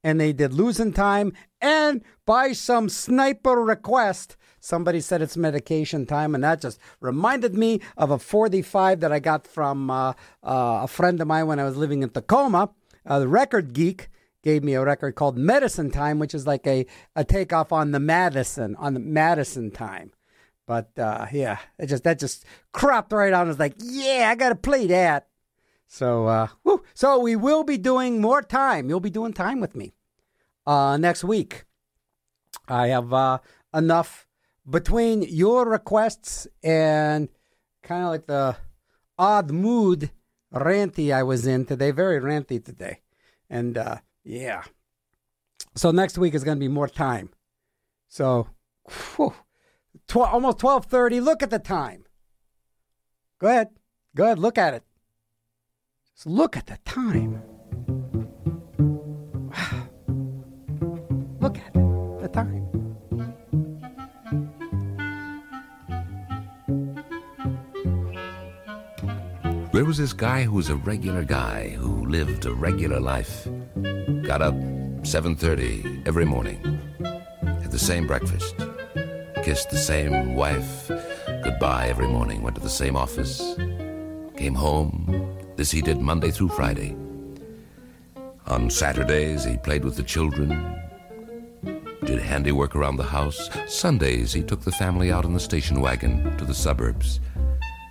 and 0.03 0.21
they 0.21 0.33
did 0.33 0.53
Losing 0.53 0.93
Time, 0.93 1.33
and 1.61 2.03
by 2.25 2.53
some 2.53 2.89
sniper 2.89 3.63
request, 3.63 4.37
somebody 4.61 5.01
said 5.01 5.23
it's 5.23 5.37
medication 5.37 6.07
time, 6.07 6.35
and 6.35 6.45
that 6.45 6.61
just 6.61 6.79
reminded 7.01 7.55
me 7.55 7.81
of 7.97 8.11
a 8.11 8.19
45 8.19 9.01
that 9.01 9.13
I 9.13 9.19
got 9.19 9.47
from 9.47 9.91
uh, 9.91 10.13
uh, 10.43 10.81
a 10.83 10.89
friend 10.89 11.21
of 11.21 11.27
mine 11.27 11.47
when 11.47 11.59
I 11.59 11.65
was 11.65 11.77
living 11.77 12.03
in 12.03 12.11
Tacoma. 12.11 12.71
Uh, 13.07 13.21
the 13.21 13.29
record 13.29 13.73
geek 13.73 14.09
gave 14.43 14.63
me 14.63 14.75
a 14.75 14.85
record 14.85 15.15
called 15.15 15.37
Medicine 15.37 15.91
Time, 15.91 16.19
which 16.19 16.35
is 16.35 16.47
like 16.47 16.67
a, 16.67 16.87
a 17.17 17.25
takeoff 17.25 17.73
on 17.73 17.93
the 17.93 18.01
Madison, 18.01 18.77
on 18.77 18.95
the 18.95 19.01
Madison 19.01 19.71
Time. 19.71 20.13
But 20.67 20.99
uh, 20.99 21.27
yeah, 21.33 21.59
it 21.79 21.87
just 21.87 22.05
that 22.05 22.19
just 22.19 22.45
cropped 22.73 23.13
right 23.13 23.33
on. 23.33 23.47
I 23.47 23.49
was 23.49 23.59
like, 23.59 23.75
yeah, 23.79 24.29
I 24.31 24.35
gotta 24.35 24.55
play 24.55 24.87
that. 24.89 25.28
So 25.89 26.27
uh, 26.27 26.49
whew. 26.63 26.85
so 26.95 27.19
we 27.19 27.35
will 27.35 27.65
be 27.65 27.79
doing 27.79 28.21
more 28.21 28.43
time. 28.43 28.89
You'll 28.89 29.01
be 29.01 29.11
doing 29.11 29.33
time 29.33 29.59
with 29.59 29.75
me 29.75 29.95
uh, 30.67 30.99
next 30.99 31.25
week. 31.25 31.65
I 32.69 32.89
have 32.89 33.13
uh, 33.13 33.39
enough 33.75 34.29
between 34.69 35.23
your 35.23 35.67
requests 35.67 36.47
and 36.63 37.31
kind 37.83 38.05
of 38.05 38.11
like 38.11 38.27
the 38.27 38.57
odd 39.19 39.51
mood 39.51 40.11
ranty 40.53 41.13
I 41.13 41.23
was 41.23 41.47
in 41.47 41.65
today. 41.65 41.91
Very 41.91 42.21
ranty 42.21 42.63
today, 42.63 43.01
and 43.49 43.79
uh, 43.79 43.97
yeah. 44.23 44.65
So 45.75 45.91
next 45.91 46.19
week 46.19 46.35
is 46.35 46.45
going 46.45 46.59
to 46.59 46.61
be 46.61 46.69
more 46.69 46.89
time. 46.89 47.31
So, 48.09 48.49
whew, 49.17 49.35
tw- 50.07 50.17
almost 50.19 50.59
twelve 50.59 50.85
thirty. 50.85 51.19
Look 51.19 51.43
at 51.43 51.51
the 51.51 51.59
time. 51.59 52.05
Go 53.39 53.49
ahead. 53.49 53.69
Go 54.15 54.25
ahead. 54.25 54.39
Look 54.39 54.59
at 54.59 54.75
it. 54.75 54.83
Just 56.19 56.27
look 56.27 56.57
at 56.57 56.67
the 56.67 56.77
time. 56.85 57.41
Look 61.39 61.57
at. 61.59 61.73
The 61.73 62.29
time. 62.33 62.67
There 69.73 69.85
was 69.85 69.99
this 69.99 70.13
guy 70.13 70.43
who 70.43 70.57
was 70.57 70.71
a 70.71 70.75
regular 70.75 71.23
guy 71.23 71.69
who 71.69 72.05
lived 72.07 72.47
a 72.47 72.53
regular 72.53 72.99
life. 72.99 73.47
Got 74.25 74.43
up 74.43 74.57
7:30 75.05 76.05
every 76.05 76.25
morning. 76.25 76.59
Had 77.63 77.71
the 77.71 77.79
same 77.79 78.09
breakfast. 78.09 78.57
Kissed 79.45 79.71
the 79.71 79.79
same 79.79 80.35
wife 80.35 80.91
goodbye 81.45 81.87
every 81.87 82.09
morning. 82.09 82.43
Went 82.43 82.57
to 82.57 82.63
the 82.63 82.69
same 82.69 82.97
office. 82.97 83.55
Came 84.37 84.57
home. 84.57 85.38
This 85.59 85.73
he 85.73 85.83
did 85.83 86.01
Monday 86.01 86.31
through 86.31 86.51
Friday. 86.51 86.95
On 88.47 88.71
Saturdays 88.71 89.43
he 89.43 89.57
played 89.57 89.85
with 89.85 89.97
the 89.97 90.05
children. 90.05 90.81
Did 92.05 92.21
handiwork 92.21 92.77
around 92.77 92.95
the 92.95 93.03
house. 93.03 93.51
Sundays 93.67 94.33
he 94.33 94.45
took 94.45 94.61
the 94.61 94.71
family 94.71 95.11
out 95.11 95.25
in 95.25 95.35
the 95.35 95.41
station 95.41 95.81
wagon 95.81 96.37
to 96.37 96.45
the 96.45 96.55
suburbs. 96.55 97.19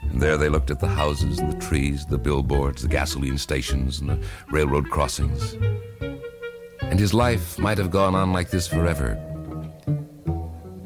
And 0.04 0.22
there 0.22 0.38
they 0.38 0.48
looked 0.48 0.72
at 0.72 0.80
the 0.80 0.88
houses 0.88 1.40
and 1.40 1.52
the 1.52 1.60
trees, 1.60 2.06
the 2.06 2.18
billboards, 2.18 2.84
the 2.84 2.88
gasoline 2.88 3.38
stations, 3.38 4.00
and 4.00 4.12
the 4.12 4.20
railroad 4.50 4.90
crossings. 4.90 5.58
And 6.80 6.98
his 6.98 7.14
life 7.14 7.60
might 7.60 7.80
have 7.80 7.92
gone 7.92 8.16
on 8.16 8.32
like 8.32 8.50
this 8.50 8.66
forever. 8.66 9.22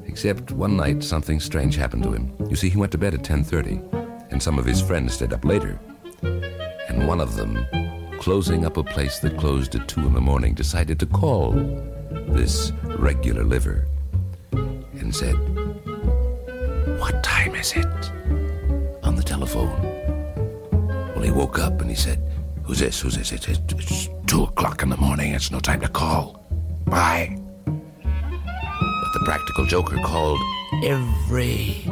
Except 0.08 0.50
one 0.50 0.78
night 0.78 1.04
something 1.04 1.40
strange 1.40 1.76
happened 1.76 2.02
to 2.06 2.14
him. 2.14 2.36
You 2.50 2.56
see, 2.56 2.70
he 2.70 2.78
went 2.78 2.92
to 2.94 2.98
bed 2.98 3.14
at 3.14 3.22
10:30, 3.22 4.32
and 4.32 4.42
some 4.42 4.58
of 4.58 4.66
his 4.66 4.82
friends 4.82 5.14
stayed 5.14 5.32
up 5.32 5.46
later. 5.46 5.80
And 6.92 7.08
one 7.08 7.22
of 7.22 7.36
them, 7.36 7.66
closing 8.20 8.66
up 8.66 8.78
a 8.78 8.84
place 8.84 9.20
that 9.20 9.38
closed 9.38 9.76
at 9.76 9.88
2 9.88 10.02
in 10.02 10.14
the 10.14 10.22
morning, 10.22 10.54
decided 10.54 11.00
to 11.00 11.06
call 11.06 11.52
this 12.12 12.72
regular 13.00 13.44
liver 13.44 13.88
and 14.52 15.16
said, 15.16 15.36
"What 17.00 17.24
time 17.24 17.56
is 17.56 17.74
it?" 17.74 18.12
on 19.04 19.16
the 19.16 19.24
telephone. 19.24 19.82
Well, 21.14 21.24
he 21.24 21.32
woke 21.32 21.60
up 21.60 21.82
and 21.82 21.90
he 21.90 21.96
said, 21.96 22.20
Who's 22.64 22.80
this? 22.80 23.02
Who's 23.02 23.18
this? 23.18 23.32
It's, 23.32 23.48
it's, 23.48 23.60
it's 23.74 24.10
two 24.28 24.44
o'clock 24.44 24.82
in 24.84 24.90
the 24.90 24.98
morning. 24.98 25.34
It's 25.34 25.52
no 25.52 25.60
time 25.60 25.82
to 25.82 25.90
call. 25.90 26.46
Bye. 26.86 27.38
But 27.66 29.12
the 29.14 29.22
practical 29.26 29.66
joker 29.66 29.98
called 30.06 30.40
every 30.84 31.84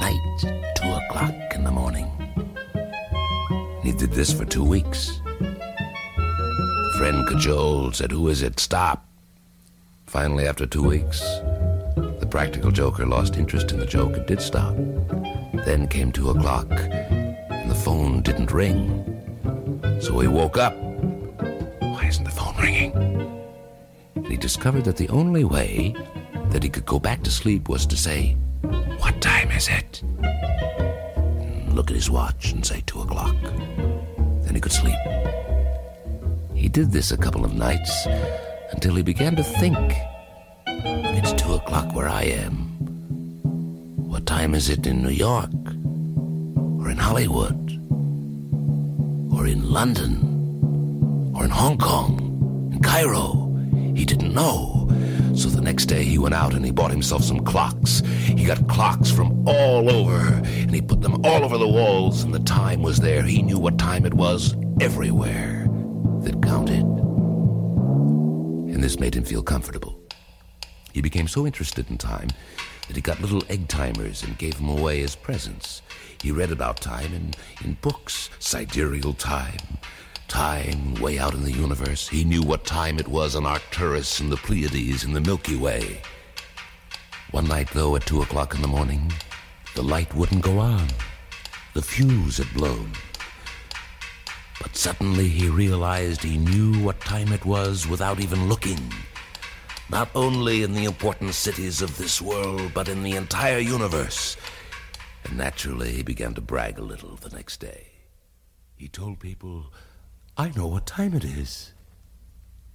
night, 0.00 0.74
two 0.76 0.90
o'clock 0.92 1.34
in 1.54 1.64
the 1.64 1.72
morning. 1.72 2.13
He 3.84 3.92
did 3.92 4.12
this 4.12 4.32
for 4.32 4.44
two 4.44 4.64
weeks. 4.64 5.20
The 5.38 6.94
friend 6.98 7.26
cajoled, 7.28 7.94
said, 7.94 8.10
Who 8.10 8.28
is 8.28 8.42
it? 8.42 8.58
Stop. 8.58 9.06
Finally, 10.06 10.46
after 10.48 10.66
two 10.66 10.82
weeks, 10.82 11.20
the 12.18 12.26
practical 12.30 12.70
joker 12.70 13.04
lost 13.04 13.36
interest 13.36 13.72
in 13.72 13.78
the 13.78 13.84
joke 13.86 14.16
and 14.16 14.24
did 14.26 14.40
stop. 14.40 14.74
Then 15.66 15.86
came 15.88 16.12
two 16.12 16.30
o'clock, 16.30 16.70
and 16.70 17.70
the 17.70 17.74
phone 17.74 18.22
didn't 18.22 18.52
ring. 18.52 19.04
So 20.00 20.18
he 20.20 20.28
woke 20.28 20.56
up. 20.56 20.74
Why 21.80 22.06
isn't 22.08 22.24
the 22.24 22.30
phone 22.30 22.56
ringing? 22.56 22.92
And 24.14 24.26
he 24.26 24.36
discovered 24.36 24.84
that 24.84 24.96
the 24.96 25.08
only 25.10 25.44
way 25.44 25.94
that 26.50 26.62
he 26.62 26.70
could 26.70 26.86
go 26.86 26.98
back 26.98 27.22
to 27.24 27.30
sleep 27.30 27.68
was 27.68 27.84
to 27.86 27.96
say, 27.96 28.36
What 28.62 29.20
time 29.20 29.50
is 29.50 29.68
it? 29.68 30.02
And 30.22 31.74
look 31.74 31.90
at 31.90 31.96
his 31.96 32.08
watch 32.08 32.52
and 32.52 32.64
say, 32.64 32.82
Two 32.86 33.02
o'clock. 33.02 33.36
He 34.54 34.60
could 34.60 34.72
sleep. 34.72 34.98
He 36.54 36.68
did 36.68 36.92
this 36.92 37.10
a 37.10 37.16
couple 37.16 37.44
of 37.44 37.54
nights 37.54 38.06
until 38.70 38.94
he 38.94 39.02
began 39.02 39.34
to 39.36 39.42
think, 39.42 39.92
It's 40.66 41.32
two 41.32 41.54
o'clock 41.54 41.94
where 41.94 42.08
I 42.08 42.22
am. 42.22 42.54
What 44.08 44.26
time 44.26 44.54
is 44.54 44.70
it 44.70 44.86
in 44.86 45.02
New 45.02 45.10
York? 45.10 45.50
Or 46.80 46.88
in 46.88 46.96
Hollywood? 46.96 47.58
Or 49.34 49.46
in 49.46 49.68
London? 49.68 51.32
Or 51.34 51.44
in 51.44 51.50
Hong 51.50 51.76
Kong? 51.76 52.70
In 52.72 52.80
Cairo? 52.80 53.52
He 53.96 54.04
didn't 54.04 54.32
know. 54.32 54.83
So 55.34 55.48
the 55.48 55.60
next 55.60 55.86
day 55.86 56.04
he 56.04 56.16
went 56.18 56.34
out 56.34 56.54
and 56.54 56.64
he 56.64 56.70
bought 56.70 56.90
himself 56.92 57.24
some 57.24 57.40
clocks. 57.44 58.00
He 58.00 58.44
got 58.44 58.66
clocks 58.68 59.10
from 59.10 59.46
all 59.48 59.90
over 59.90 60.18
and 60.44 60.72
he 60.74 60.80
put 60.80 61.00
them 61.02 61.24
all 61.24 61.44
over 61.44 61.58
the 61.58 61.68
walls 61.68 62.22
and 62.22 62.32
the 62.32 62.38
time 62.40 62.82
was 62.82 62.98
there. 62.98 63.22
He 63.22 63.42
knew 63.42 63.58
what 63.58 63.78
time 63.78 64.06
it 64.06 64.14
was 64.14 64.54
everywhere 64.80 65.66
that 66.22 66.40
counted. 66.42 66.84
and 68.74 68.82
this 68.82 68.98
made 68.98 69.14
him 69.14 69.24
feel 69.24 69.42
comfortable. 69.42 70.00
He 70.92 71.00
became 71.00 71.28
so 71.28 71.46
interested 71.46 71.90
in 71.90 71.98
time 71.98 72.28
that 72.86 72.96
he 72.96 73.02
got 73.02 73.20
little 73.20 73.42
egg 73.48 73.68
timers 73.68 74.22
and 74.22 74.38
gave 74.38 74.56
them 74.56 74.68
away 74.68 75.02
as 75.02 75.16
presents. 75.16 75.82
He 76.22 76.30
read 76.30 76.52
about 76.52 76.80
time 76.80 77.12
in, 77.12 77.34
in 77.64 77.74
books, 77.80 78.30
sidereal 78.38 79.14
time, 79.14 79.58
time 80.28 80.94
way 80.96 81.18
out 81.18 81.34
in 81.34 81.42
the 81.42 81.52
universe. 81.52 82.08
He 82.08 82.24
knew 82.24 82.42
what 82.42 82.64
time 82.64 82.98
it 82.98 83.08
was 83.08 83.34
on 83.36 83.46
Arcturus 83.46 84.20
and 84.20 84.30
the 84.30 84.36
Pleiades 84.36 85.04
and 85.04 85.14
the 85.14 85.20
Milky 85.20 85.56
Way. 85.56 86.00
One 87.30 87.48
night, 87.48 87.70
though, 87.70 87.96
at 87.96 88.06
two 88.06 88.22
o'clock 88.22 88.54
in 88.54 88.62
the 88.62 88.68
morning, 88.68 89.12
the 89.74 89.82
light 89.82 90.14
wouldn't 90.14 90.42
go 90.42 90.58
on. 90.58 90.88
The 91.74 91.82
fuse 91.82 92.38
had 92.38 92.52
blown. 92.54 92.92
But 94.60 94.76
suddenly 94.76 95.28
he 95.28 95.48
realized 95.48 96.22
he 96.22 96.38
knew 96.38 96.80
what 96.82 97.00
time 97.00 97.32
it 97.32 97.44
was 97.44 97.88
without 97.88 98.20
even 98.20 98.48
looking. 98.48 98.92
Not 99.90 100.08
only 100.14 100.62
in 100.62 100.72
the 100.72 100.84
important 100.84 101.34
cities 101.34 101.82
of 101.82 101.98
this 101.98 102.22
world, 102.22 102.72
but 102.72 102.88
in 102.88 103.02
the 103.02 103.16
entire 103.16 103.58
universe. 103.58 104.36
And 105.24 105.36
naturally, 105.36 105.92
he 105.92 106.02
began 106.02 106.34
to 106.34 106.40
brag 106.40 106.78
a 106.78 106.82
little 106.82 107.16
the 107.16 107.34
next 107.34 107.58
day. 107.58 107.88
He 108.76 108.88
told 108.88 109.20
people, 109.20 109.72
I 110.36 110.50
know 110.56 110.66
what 110.66 110.86
time 110.86 111.14
it 111.14 111.24
is. 111.24 111.72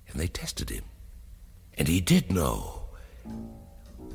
And 0.07 0.19
they 0.19 0.27
tested 0.27 0.69
him. 0.69 0.85
And 1.77 1.87
he 1.87 1.99
did 1.99 2.31
know. 2.31 2.83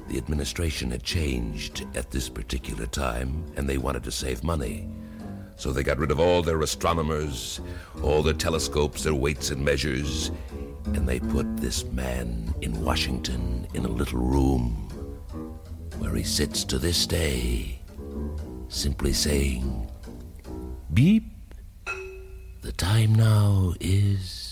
The 0.08 0.16
administration 0.16 0.90
had 0.90 1.02
changed 1.02 1.86
at 1.94 2.10
this 2.10 2.28
particular 2.28 2.86
time, 2.86 3.44
and 3.56 3.68
they 3.68 3.78
wanted 3.78 4.02
to 4.05 4.12
save 4.12 4.42
money. 4.42 4.89
So 5.56 5.73
they 5.73 5.82
got 5.82 5.98
rid 5.98 6.10
of 6.10 6.20
all 6.20 6.42
their 6.42 6.60
astronomers, 6.62 7.60
all 8.02 8.23
their 8.23 8.34
telescopes, 8.34 9.02
their 9.05 9.14
weights 9.14 9.50
and 9.50 9.62
measures, 9.62 10.31
and 10.86 11.06
they 11.06 11.20
put 11.20 11.58
this 11.58 11.84
man 11.84 12.55
in 12.62 12.82
Washington 12.82 13.66
in 13.74 13.84
a 13.84 13.89
little 13.89 14.20
room 14.20 14.89
where 15.98 16.14
he 16.14 16.23
sits 16.23 16.64
to 16.64 16.78
this 16.78 17.06
day, 17.06 17.78
simply 18.68 19.12
saying, 19.12 19.90
Beep. 20.92 21.34
The 22.65 22.73
time 22.73 23.15
now 23.15 23.75
is. 23.78 24.43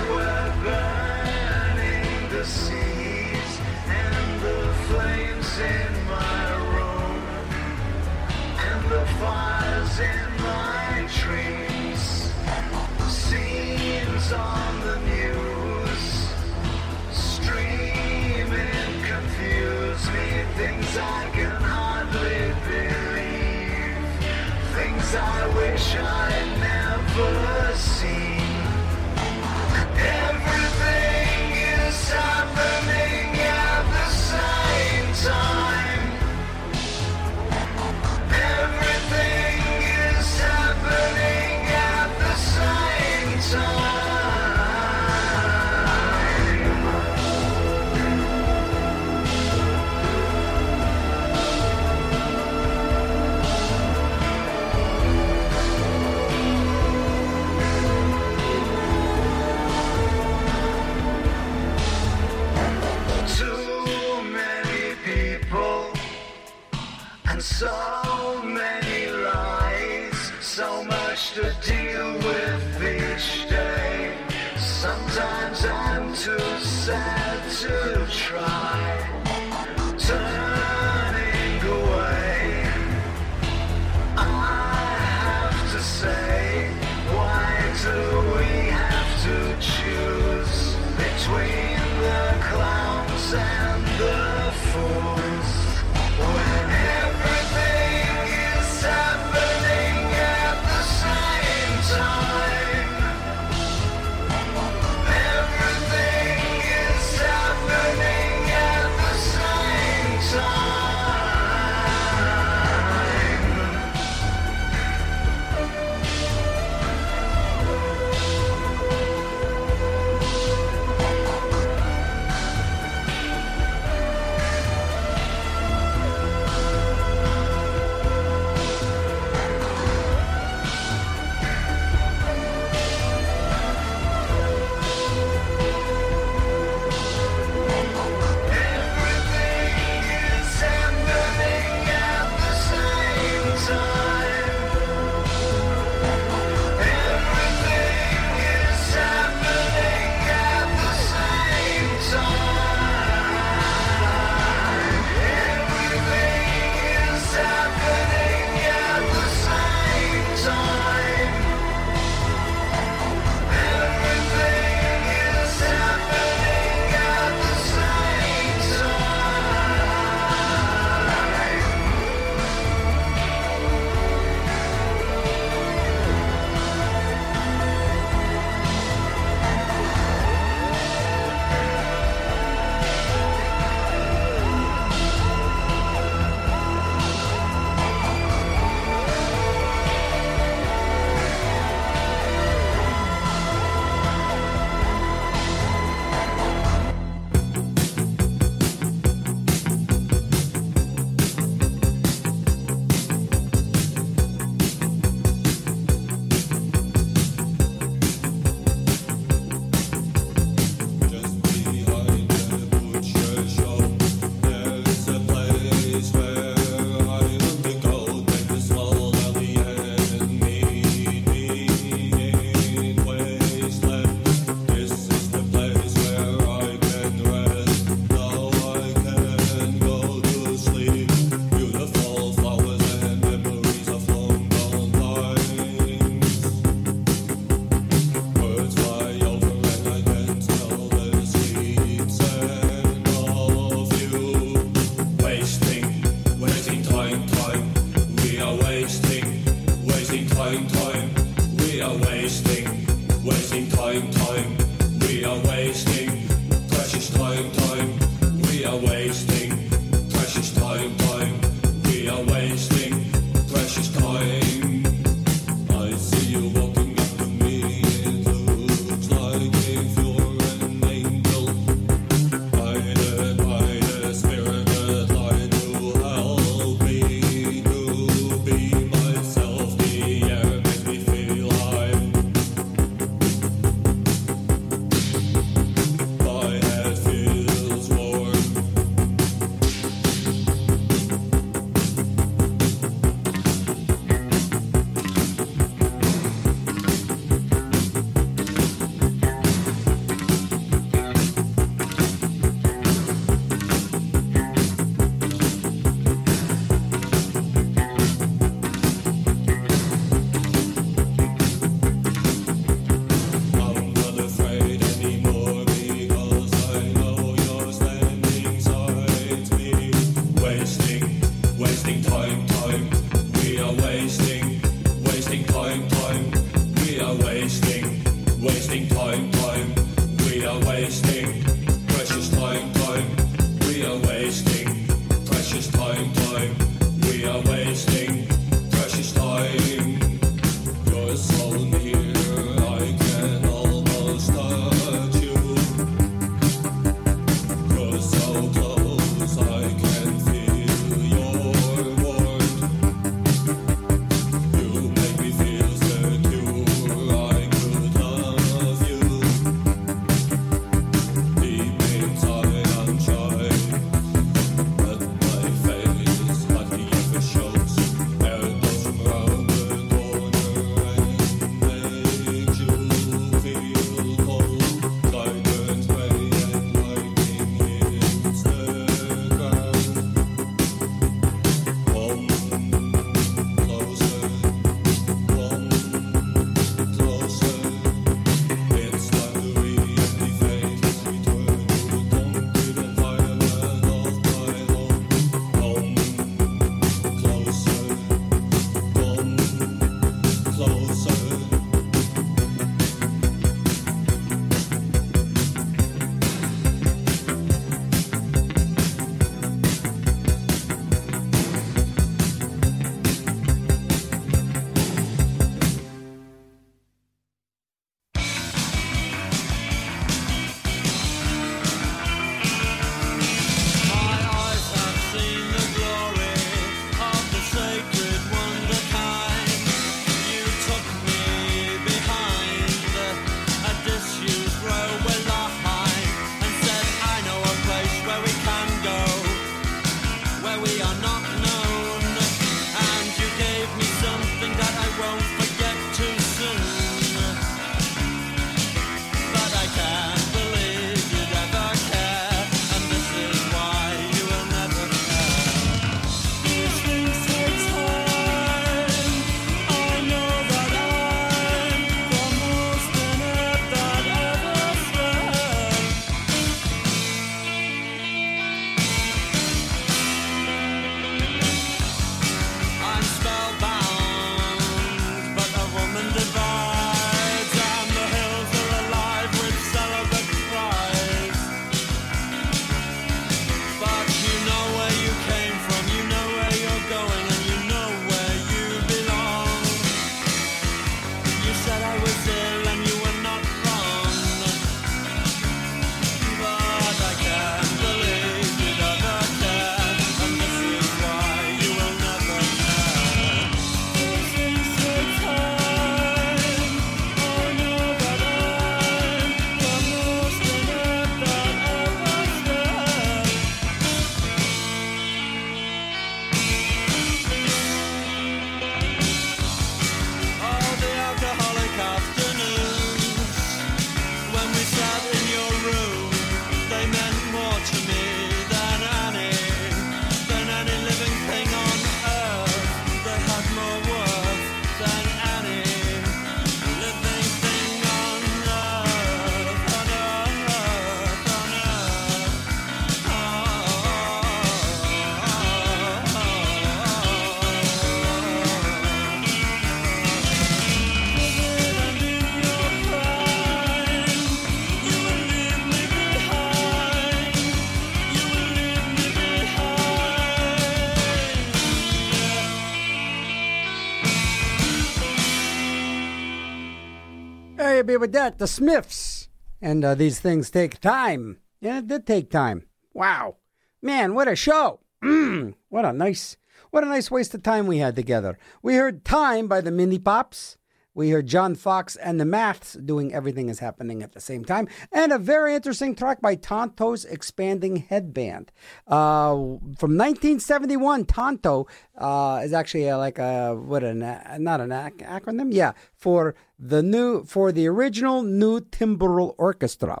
Be 567.86 567.96
with 567.96 568.12
that. 568.12 568.38
The 568.38 568.46
Smiths. 568.46 569.28
And 569.60 569.84
uh, 569.84 569.94
these 569.94 570.20
things 570.20 570.50
take 570.50 570.80
time. 570.80 571.38
Yeah, 571.60 571.78
it 571.78 571.86
did 571.86 572.06
take 572.06 572.30
time. 572.30 572.66
Wow. 572.92 573.36
Man, 573.80 574.14
what 574.14 574.28
a 574.28 574.36
show. 574.36 574.80
Mm, 575.02 575.54
what 575.68 575.84
a 575.84 575.92
nice 575.92 576.36
what 576.70 576.84
a 576.84 576.88
nice 576.88 577.10
waste 577.10 577.34
of 577.34 577.42
time 577.42 577.66
we 577.66 577.78
had 577.78 577.96
together. 577.96 578.38
We 578.62 578.74
heard 578.74 579.04
Time 579.04 579.46
by 579.48 579.60
the 579.60 579.70
Mini 579.70 579.98
Pops. 579.98 580.56
We 580.96 581.10
heard 581.10 581.26
John 581.26 581.54
Foxx 581.54 581.94
and 581.96 582.18
the 582.18 582.24
Maths 582.24 582.72
doing 582.72 583.12
Everything 583.12 583.50
is 583.50 583.58
Happening 583.58 584.02
at 584.02 584.12
the 584.12 584.20
same 584.20 584.46
time. 584.46 584.66
And 584.90 585.12
a 585.12 585.18
very 585.18 585.54
interesting 585.54 585.94
track 585.94 586.22
by 586.22 586.36
Tonto's 586.36 587.04
Expanding 587.04 587.76
Headband. 587.76 588.50
Uh, 588.86 589.34
from 589.76 589.98
1971, 589.98 591.04
Tonto 591.04 591.66
uh, 591.98 592.40
is 592.42 592.54
actually 592.54 592.88
uh, 592.88 592.96
like 592.96 593.18
a, 593.18 593.54
what, 593.54 593.84
an, 593.84 593.98
not 594.38 594.62
an 594.62 594.72
ac- 594.72 595.04
acronym? 595.04 595.52
Yeah, 595.52 595.72
for 595.94 596.34
the 596.58 596.82
new, 596.82 597.24
for 597.24 597.52
the 597.52 597.66
original 597.66 598.22
New 598.22 598.60
Timbral 598.60 599.34
Orchestra. 599.36 600.00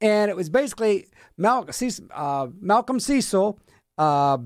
And 0.00 0.30
it 0.30 0.36
was 0.36 0.48
basically 0.48 1.08
Mal- 1.36 1.68
uh, 2.14 2.46
Malcolm 2.60 3.00
Cecil, 3.00 3.58
uh, 3.98 4.38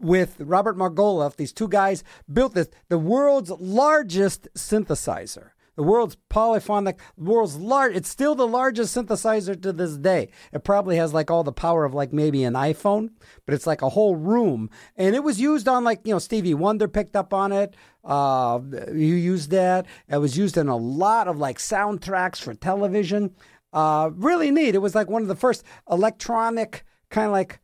with 0.00 0.36
Robert 0.40 0.76
Margolin, 0.76 1.34
these 1.36 1.52
two 1.52 1.68
guys 1.68 2.04
built 2.32 2.54
this, 2.54 2.68
the 2.88 2.98
world's 2.98 3.50
largest 3.50 4.48
synthesizer. 4.54 5.50
The 5.78 5.84
world's 5.84 6.16
polyphonic, 6.28 6.98
world's 7.16 7.54
large. 7.54 7.94
It's 7.94 8.08
still 8.08 8.34
the 8.34 8.48
largest 8.48 8.96
synthesizer 8.96 9.62
to 9.62 9.72
this 9.72 9.96
day. 9.96 10.30
It 10.52 10.64
probably 10.64 10.96
has 10.96 11.14
like 11.14 11.30
all 11.30 11.44
the 11.44 11.52
power 11.52 11.84
of 11.84 11.94
like 11.94 12.12
maybe 12.12 12.42
an 12.42 12.54
iPhone, 12.54 13.10
but 13.46 13.54
it's 13.54 13.64
like 13.64 13.80
a 13.80 13.90
whole 13.90 14.16
room. 14.16 14.70
And 14.96 15.14
it 15.14 15.22
was 15.22 15.40
used 15.40 15.68
on 15.68 15.84
like 15.84 16.00
you 16.02 16.12
know 16.12 16.18
Stevie 16.18 16.52
Wonder 16.52 16.88
picked 16.88 17.14
up 17.14 17.32
on 17.32 17.52
it. 17.52 17.76
Uh, 18.02 18.58
you 18.88 19.14
used 19.14 19.52
that. 19.52 19.86
It 20.08 20.16
was 20.16 20.36
used 20.36 20.56
in 20.56 20.66
a 20.66 20.76
lot 20.76 21.28
of 21.28 21.38
like 21.38 21.58
soundtracks 21.58 22.40
for 22.40 22.54
television. 22.54 23.36
Uh, 23.72 24.10
really 24.14 24.50
neat. 24.50 24.74
It 24.74 24.82
was 24.82 24.96
like 24.96 25.08
one 25.08 25.22
of 25.22 25.28
the 25.28 25.36
first 25.36 25.62
electronic 25.88 26.84
kind 27.08 27.26
of 27.26 27.32
like 27.32 27.60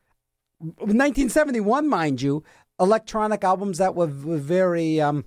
1971, 0.78 1.88
mind 1.88 2.22
you, 2.22 2.42
electronic 2.80 3.44
albums 3.44 3.78
that 3.78 3.94
were, 3.94 4.06
were 4.06 4.38
very 4.38 5.00
um, 5.00 5.24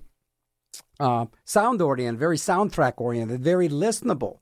uh, 1.00 1.26
sound 1.44 1.80
oriented, 1.80 2.18
very 2.18 2.36
soundtrack 2.36 2.94
oriented, 2.96 3.42
very 3.42 3.68
listenable. 3.68 4.38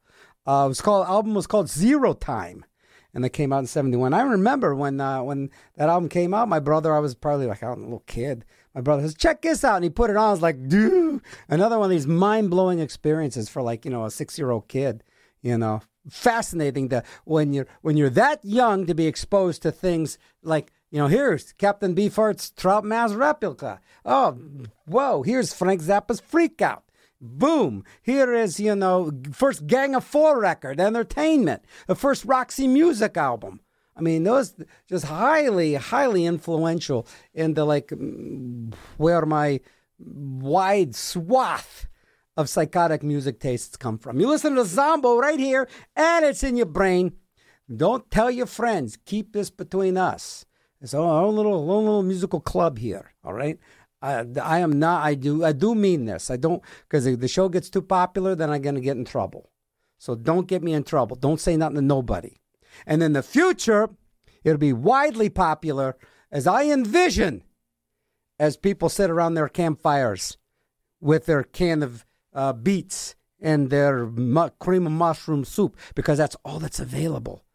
Uh, 0.46 0.64
it 0.66 0.68
was 0.68 0.80
called 0.80 1.06
album 1.06 1.34
was 1.34 1.46
called 1.46 1.68
Zero 1.68 2.12
Time, 2.12 2.64
and 3.12 3.24
it 3.24 3.30
came 3.30 3.52
out 3.52 3.60
in 3.60 3.66
'71. 3.66 4.14
I 4.14 4.22
remember 4.22 4.74
when 4.74 5.00
uh, 5.00 5.22
when 5.22 5.50
that 5.76 5.88
album 5.88 6.08
came 6.08 6.32
out. 6.32 6.48
My 6.48 6.60
brother, 6.60 6.94
I 6.94 7.00
was 7.00 7.14
probably 7.14 7.46
like 7.46 7.62
I 7.62 7.70
was 7.70 7.78
a 7.78 7.82
little 7.82 8.04
kid. 8.06 8.44
My 8.74 8.80
brother 8.80 9.02
says, 9.02 9.14
"Check 9.14 9.42
this 9.42 9.64
out," 9.64 9.76
and 9.76 9.84
he 9.84 9.90
put 9.90 10.10
it 10.10 10.16
on. 10.16 10.28
I 10.28 10.30
was 10.30 10.42
like, 10.42 10.68
"Dude!" 10.68 11.20
Another 11.48 11.78
one 11.78 11.86
of 11.86 11.90
these 11.90 12.06
mind 12.06 12.50
blowing 12.50 12.78
experiences 12.78 13.48
for 13.48 13.60
like 13.60 13.84
you 13.84 13.90
know 13.90 14.04
a 14.04 14.10
six 14.10 14.38
year 14.38 14.50
old 14.50 14.68
kid. 14.68 15.02
You 15.42 15.58
know, 15.58 15.82
fascinating 16.08 16.88
to 16.90 17.02
when 17.24 17.52
you're 17.52 17.66
when 17.82 17.96
you're 17.96 18.10
that 18.10 18.44
young 18.44 18.86
to 18.86 18.94
be 18.94 19.06
exposed 19.06 19.62
to 19.62 19.72
things 19.72 20.18
like 20.42 20.72
you 20.90 20.98
know, 20.98 21.08
here's 21.08 21.52
Captain 21.52 21.94
Beefheart's 21.94 22.50
Trout 22.50 22.84
Mass 22.84 23.12
replica. 23.12 23.80
Oh, 24.04 24.38
whoa, 24.86 25.22
here's 25.22 25.52
Frank 25.52 25.82
Zappa's 25.82 26.20
Freak 26.20 26.62
Out. 26.62 26.84
Boom. 27.20 27.84
Here 28.02 28.32
is, 28.34 28.60
you 28.60 28.76
know, 28.76 29.10
first 29.32 29.66
Gang 29.66 29.94
of 29.94 30.04
Four 30.04 30.40
record, 30.40 30.80
Entertainment, 30.80 31.64
the 31.86 31.94
first 31.94 32.24
Roxy 32.24 32.68
Music 32.68 33.16
album. 33.16 33.60
I 33.96 34.02
mean, 34.02 34.24
those 34.24 34.54
just 34.88 35.06
highly, 35.06 35.74
highly 35.74 36.26
influential 36.26 37.06
in 37.32 37.54
the 37.54 37.64
like 37.64 37.88
mm, 37.88 38.74
where 38.98 39.24
my 39.24 39.60
wide 39.98 40.94
swath 40.94 41.88
of 42.36 42.48
psychotic 42.48 43.02
music 43.02 43.40
tastes 43.40 43.76
come 43.76 43.98
from. 43.98 44.20
You 44.20 44.28
listen 44.28 44.54
to 44.56 44.64
Zombo 44.64 45.18
right 45.18 45.40
here, 45.40 45.68
and 45.94 46.24
it's 46.24 46.42
in 46.42 46.56
your 46.56 46.66
brain. 46.66 47.14
Don't 47.74 48.10
tell 48.10 48.30
your 48.30 48.46
friends. 48.46 48.98
Keep 49.06 49.32
this 49.32 49.50
between 49.50 49.96
us. 49.96 50.45
It's 50.80 50.94
our 50.94 51.24
own 51.24 51.36
little, 51.36 51.70
own 51.70 51.84
little 51.84 52.02
musical 52.02 52.40
club 52.40 52.78
here. 52.78 53.12
All 53.24 53.32
right. 53.32 53.58
I, 54.02 54.24
I 54.42 54.58
am 54.58 54.78
not. 54.78 55.04
I 55.04 55.14
do. 55.14 55.44
I 55.44 55.52
do 55.52 55.74
mean 55.74 56.04
this. 56.04 56.30
I 56.30 56.36
don't 56.36 56.62
because 56.82 57.06
if 57.06 57.20
the 57.20 57.28
show 57.28 57.48
gets 57.48 57.70
too 57.70 57.82
popular, 57.82 58.34
then 58.34 58.50
I'm 58.50 58.62
gonna 58.62 58.80
get 58.80 58.96
in 58.96 59.04
trouble. 59.04 59.50
So 59.98 60.14
don't 60.14 60.46
get 60.46 60.62
me 60.62 60.74
in 60.74 60.84
trouble. 60.84 61.16
Don't 61.16 61.40
say 61.40 61.56
nothing 61.56 61.76
to 61.76 61.82
nobody. 61.82 62.36
And 62.86 63.02
in 63.02 63.14
the 63.14 63.22
future, 63.22 63.88
it'll 64.44 64.58
be 64.58 64.74
widely 64.74 65.30
popular 65.30 65.96
as 66.30 66.46
I 66.46 66.64
envision, 66.64 67.42
as 68.38 68.58
people 68.58 68.90
sit 68.90 69.08
around 69.10 69.34
their 69.34 69.48
campfires 69.48 70.36
with 71.00 71.24
their 71.24 71.42
can 71.42 71.82
of 71.82 72.04
uh, 72.34 72.52
beets 72.52 73.16
and 73.40 73.70
their 73.70 74.06
mu- 74.06 74.50
cream 74.58 74.86
of 74.86 74.92
mushroom 74.92 75.44
soup 75.44 75.76
because 75.94 76.18
that's 76.18 76.36
all 76.44 76.58
that's 76.58 76.80
available 76.80 77.45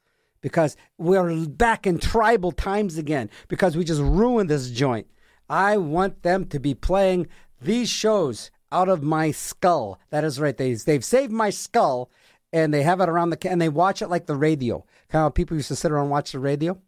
because 0.42 0.76
we're 0.98 1.45
back 1.48 1.88
in 1.88 2.00
tribal 2.00 2.52
times 2.52 2.98
again 2.98 3.30
because 3.48 3.78
we 3.78 3.84
just 3.84 4.02
ruined 4.02 4.50
this 4.50 4.70
joint. 4.70 5.08
I 5.50 5.78
want 5.78 6.24
them 6.24 6.45
to 6.45 6.60
be 6.60 6.74
playing 6.74 7.28
these 7.61 7.90
shows 7.90 8.52
out 8.72 8.90
of 8.90 9.03
my 9.03 9.32
skull. 9.32 10.00
That 10.10 10.24
is 10.24 10.40
right. 10.40 10.56
They, 10.56 10.74
they've 10.74 11.03
saved 11.03 11.32
my 11.32 11.50
skull 11.50 12.10
and 12.53 12.74
they 12.74 12.84
have 12.84 13.02
it 13.02 13.10
around 13.10 13.30
the 13.30 13.50
and 13.50 13.61
they 13.61 13.70
watch 13.70 14.02
it 14.02 14.08
like 14.10 14.26
the 14.26 14.36
radio. 14.36 14.80
Kind 15.10 15.22
of 15.22 15.22
how 15.22 15.30
people 15.30 15.58
used 15.58 15.70
to 15.70 15.76
sit 15.76 15.92
around 15.92 16.03
and 16.03 16.11
watch 16.11 16.32
the 16.32 16.40
radio, 16.40 16.80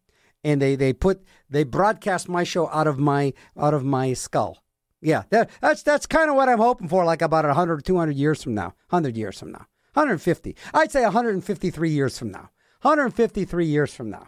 and 0.43 0.61
they 0.61 0.75
they 0.75 0.93
put 0.93 1.23
they 1.49 1.63
broadcast 1.63 2.27
my 2.27 2.43
show 2.43 2.69
out 2.69 2.87
of 2.87 2.99
my 2.99 3.33
out 3.57 3.73
of 3.73 3.83
my 3.83 4.13
skull. 4.13 4.63
Yeah, 5.01 5.23
that, 5.29 5.49
that's 5.61 5.83
that's 5.83 6.05
kind 6.05 6.29
of 6.29 6.35
what 6.35 6.49
I'm 6.49 6.59
hoping 6.59 6.87
for. 6.87 7.05
Like 7.05 7.21
about 7.21 7.45
100, 7.45 7.83
200 7.83 8.15
years 8.15 8.43
from 8.43 8.55
now, 8.55 8.73
100 8.89 9.17
years 9.17 9.39
from 9.39 9.51
now, 9.51 9.67
150. 9.93 10.55
I'd 10.73 10.91
say 10.91 11.03
153 11.03 11.89
years 11.89 12.17
from 12.17 12.31
now. 12.31 12.49
153 12.83 13.65
years 13.65 13.93
from 13.93 14.09
now, 14.09 14.27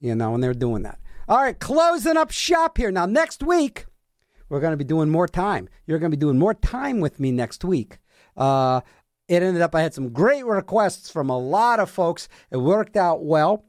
you 0.00 0.14
know, 0.14 0.32
when 0.32 0.40
they're 0.40 0.54
doing 0.54 0.82
that. 0.82 0.98
All 1.28 1.38
right, 1.38 1.58
closing 1.58 2.16
up 2.16 2.32
shop 2.32 2.78
here. 2.78 2.90
Now, 2.90 3.06
next 3.06 3.42
week, 3.44 3.86
we're 4.48 4.60
going 4.60 4.72
to 4.72 4.76
be 4.76 4.84
doing 4.84 5.08
more 5.08 5.28
time. 5.28 5.68
You're 5.86 6.00
going 6.00 6.10
to 6.10 6.16
be 6.16 6.20
doing 6.20 6.38
more 6.38 6.54
time 6.54 7.00
with 7.00 7.20
me 7.20 7.30
next 7.30 7.64
week. 7.64 7.98
Uh, 8.36 8.80
it 9.28 9.42
ended 9.42 9.62
up, 9.62 9.74
I 9.74 9.82
had 9.82 9.94
some 9.94 10.10
great 10.10 10.44
requests 10.44 11.10
from 11.10 11.30
a 11.30 11.38
lot 11.38 11.80
of 11.80 11.88
folks. 11.88 12.28
It 12.50 12.58
worked 12.58 12.96
out 12.96 13.24
well 13.24 13.64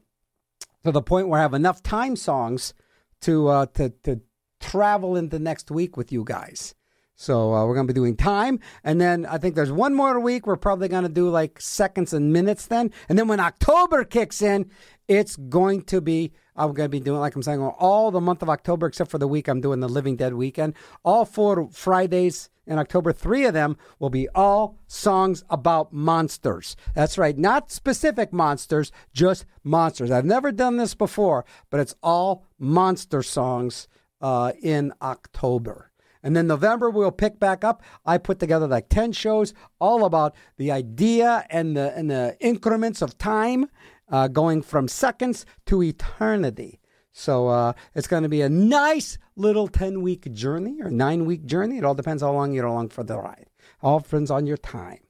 to 0.84 0.92
the 0.92 1.02
point 1.02 1.28
where 1.28 1.38
I 1.38 1.42
have 1.42 1.54
enough 1.54 1.82
time 1.82 2.16
songs 2.16 2.74
to, 3.22 3.48
uh, 3.48 3.66
to, 3.74 3.90
to 4.04 4.20
travel 4.60 5.16
into 5.16 5.38
next 5.38 5.70
week 5.70 5.96
with 5.96 6.12
you 6.12 6.24
guys. 6.24 6.74
So 7.20 7.52
uh, 7.52 7.66
we're 7.66 7.74
going 7.74 7.88
to 7.88 7.92
be 7.92 7.98
doing 7.98 8.16
time. 8.16 8.60
And 8.84 9.00
then 9.00 9.26
I 9.26 9.38
think 9.38 9.56
there's 9.56 9.72
one 9.72 9.92
more 9.92 10.20
week. 10.20 10.46
We're 10.46 10.56
probably 10.56 10.86
going 10.86 11.02
to 11.02 11.08
do 11.08 11.28
like 11.28 11.60
seconds 11.60 12.12
and 12.12 12.32
minutes 12.32 12.66
then. 12.66 12.92
And 13.08 13.18
then 13.18 13.26
when 13.26 13.40
October 13.40 14.04
kicks 14.04 14.40
in, 14.40 14.70
it's 15.08 15.34
going 15.34 15.82
to 15.86 16.00
be, 16.00 16.32
I'm 16.54 16.72
going 16.72 16.84
to 16.84 16.88
be 16.88 17.00
doing, 17.00 17.18
like 17.18 17.34
I'm 17.34 17.42
saying, 17.42 17.60
all 17.60 18.12
the 18.12 18.20
month 18.20 18.42
of 18.42 18.48
October, 18.48 18.86
except 18.86 19.10
for 19.10 19.18
the 19.18 19.26
week 19.26 19.48
I'm 19.48 19.60
doing 19.60 19.80
the 19.80 19.88
Living 19.88 20.14
Dead 20.14 20.34
weekend. 20.34 20.74
All 21.04 21.24
four 21.24 21.68
Fridays 21.72 22.50
in 22.68 22.78
October, 22.78 23.12
three 23.12 23.46
of 23.46 23.52
them 23.52 23.76
will 23.98 24.10
be 24.10 24.28
all 24.28 24.78
songs 24.86 25.42
about 25.50 25.92
monsters. 25.92 26.76
That's 26.94 27.18
right. 27.18 27.36
Not 27.36 27.72
specific 27.72 28.32
monsters, 28.32 28.92
just 29.12 29.44
monsters. 29.64 30.12
I've 30.12 30.24
never 30.24 30.52
done 30.52 30.76
this 30.76 30.94
before, 30.94 31.44
but 31.68 31.80
it's 31.80 31.96
all 32.00 32.46
monster 32.60 33.24
songs 33.24 33.88
uh, 34.20 34.52
in 34.62 34.92
October. 35.02 35.87
And 36.28 36.36
then 36.36 36.46
November 36.46 36.90
we'll 36.90 37.10
pick 37.10 37.40
back 37.40 37.64
up. 37.64 37.82
I 38.04 38.18
put 38.18 38.38
together 38.38 38.66
like 38.66 38.90
10 38.90 39.12
shows 39.12 39.54
all 39.78 40.04
about 40.04 40.36
the 40.58 40.70
idea 40.70 41.46
and 41.48 41.74
the 41.74 41.96
and 41.96 42.10
the 42.10 42.36
increments 42.38 43.00
of 43.00 43.16
time 43.16 43.70
uh, 44.10 44.28
going 44.28 44.60
from 44.60 44.88
seconds 44.88 45.46
to 45.64 45.82
eternity. 45.82 46.80
So 47.12 47.48
uh, 47.48 47.72
it's 47.94 48.06
going 48.06 48.24
to 48.24 48.28
be 48.28 48.42
a 48.42 48.48
nice 48.50 49.16
little 49.36 49.68
10 49.68 50.02
week 50.02 50.30
journey 50.34 50.82
or 50.82 50.90
nine 50.90 51.24
week 51.24 51.46
journey. 51.46 51.78
It 51.78 51.84
all 51.84 51.94
depends 51.94 52.22
how 52.22 52.32
long 52.32 52.52
you're 52.52 52.66
along 52.66 52.90
for 52.90 53.04
the 53.04 53.16
ride. 53.16 53.46
All 53.80 54.00
depends 54.00 54.30
on 54.30 54.46
your 54.46 54.58
time. 54.58 55.00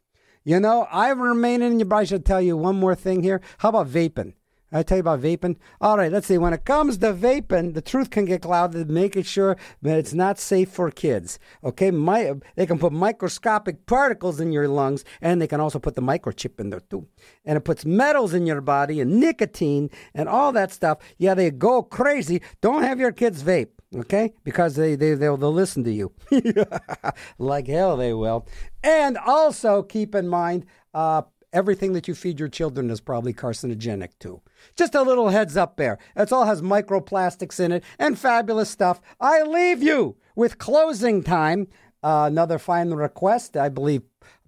You 0.45 0.61
know, 0.61 0.87
I 0.89 1.09
remain 1.09 1.63
in 1.63 1.81
your. 1.81 1.93
I 1.93 2.05
should 2.05 2.25
tell 2.25 2.41
you 2.41 2.57
one 2.57 2.77
more 2.77 2.95
thing 2.95 3.25
here. 3.25 3.41
How 3.59 3.71
about 3.71 3.89
vaping? 3.89 4.35
I 4.71 4.83
tell 4.83 4.99
you 4.99 5.01
about 5.01 5.21
vaping. 5.23 5.57
All 5.81 5.97
right, 5.97 6.13
let's 6.13 6.27
see. 6.27 6.37
When 6.37 6.53
it 6.53 6.65
comes 6.65 6.99
to 6.99 7.15
vaping, 7.15 7.75
the 7.75 7.81
truth 7.81 8.11
can 8.11 8.27
get 8.27 8.43
clouded, 8.43 8.91
making 8.91 9.23
sure 9.23 9.57
that 9.83 9.99
it's 9.99 10.13
not 10.13 10.39
safe 10.39 10.69
for 10.71 10.91
kids. 10.91 11.39
Okay, 11.65 11.91
My, 11.91 12.35
they 12.55 12.67
can 12.67 12.79
put 12.79 12.93
microscopic 12.93 13.87
particles 13.87 14.41
in 14.41 14.53
your 14.53 14.69
lungs, 14.69 15.05
and 15.23 15.41
they 15.41 15.47
can 15.47 15.61
also 15.61 15.79
put 15.79 15.95
the 15.95 16.03
microchip 16.03 16.61
in 16.61 16.71
there 16.71 16.81
too. 16.81 17.07
And 17.45 17.57
it 17.57 17.65
puts 17.65 17.85
metals 17.87 18.35
in 18.35 18.47
your 18.47 18.61
body 18.61 19.01
and 19.01 19.19
nicotine 19.19 19.91
and 20.15 20.29
all 20.29 20.53
that 20.53 20.71
stuff. 20.71 20.99
Yeah, 21.17 21.35
they 21.35 21.51
go 21.51 21.83
crazy. 21.83 22.43
Don't 22.61 22.83
have 22.83 23.01
your 23.01 23.13
kids 23.13 23.43
vape. 23.43 23.69
Okay, 23.97 24.35
because 24.45 24.77
they 24.77 24.97
they 24.97 25.15
they'll, 25.15 25.39
they'll 25.39 25.51
listen 25.51 25.83
to 25.85 25.91
you 25.91 26.13
like 27.39 27.67
hell. 27.67 27.97
They 27.97 28.13
will. 28.13 28.47
And 28.83 29.17
also 29.17 29.83
keep 29.83 30.15
in 30.15 30.29
mind, 30.29 30.67
uh, 30.93 31.23
everything 31.59 31.93
that 31.93 32.07
you 32.07 32.15
feed 32.15 32.39
your 32.39 32.49
children 32.49 32.89
is 32.89 33.01
probably 33.01 33.35
carcinogenic 33.35 34.11
too. 34.21 34.41
Just 34.77 34.95
a 34.95 35.03
little 35.03 35.31
heads 35.31 35.57
up 35.57 35.77
there. 35.77 35.99
It 36.15 36.31
all 36.31 36.45
has 36.45 36.63
microplastics 36.63 37.59
in 37.59 37.73
it 37.73 37.83
and 37.99 38.17
fabulous 38.17 38.71
stuff. 38.71 39.01
I 39.21 39.43
leave 39.43 39.83
you 39.83 40.17
with 40.37 40.59
closing 40.59 41.25
time. 41.25 41.67
Uh, 42.01 42.27
another 42.29 42.61
fine 42.61 42.91
request, 42.91 43.57
I 43.57 43.71
believe. 43.71 44.03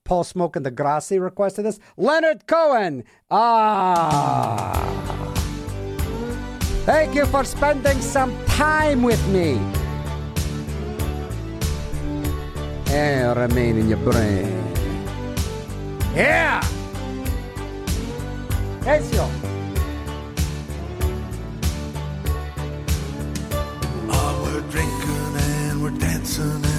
Paul 0.05 0.22
Smoke 0.22 0.55
and 0.55 0.64
the 0.64 0.70
Grassi 0.70 1.18
requested 1.18 1.64
this. 1.64 1.80
Leonard 1.97 2.47
Cohen. 2.47 3.02
Ah. 3.28 4.86
Thank 6.86 7.16
you 7.16 7.26
for 7.26 7.42
spending 7.44 8.00
some 8.00 8.32
time 8.47 9.02
with 9.02 9.24
me. 9.28 9.60
And 12.92 13.36
remain 13.36 13.78
in 13.78 13.89
your 13.89 13.98
brain. 13.98 14.56
Yeah! 16.14 16.80
necio. 18.84 19.28
Oh, 24.09 24.12
ah, 24.12 24.41
we're 24.42 24.60
drinking 24.70 25.36
and 25.36 25.83
we're 25.83 25.99
dancing. 25.99 26.69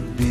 the 0.00 0.25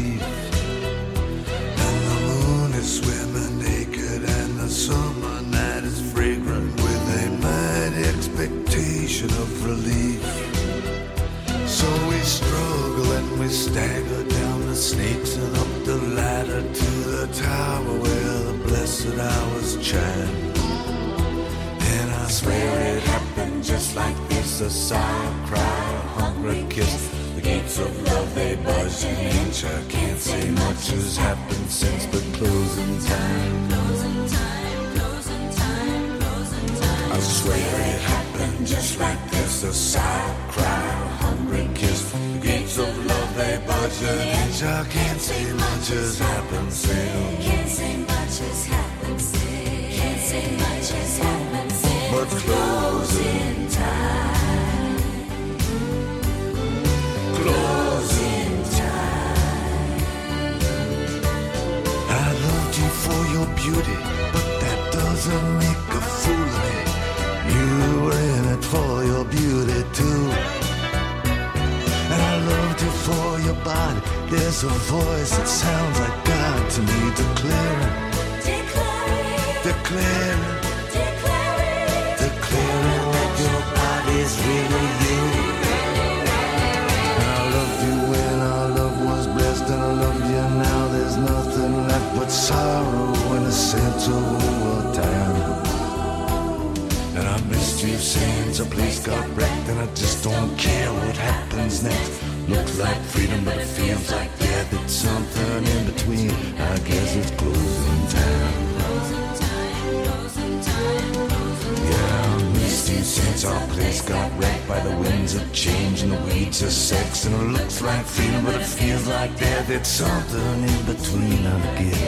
yeah, 119.56 119.61
there's 119.64 119.88
something 119.88 120.40
er 120.40 120.67
in 120.67 120.85
between, 120.85 121.48
I 121.48 121.59
guess. 121.80 122.05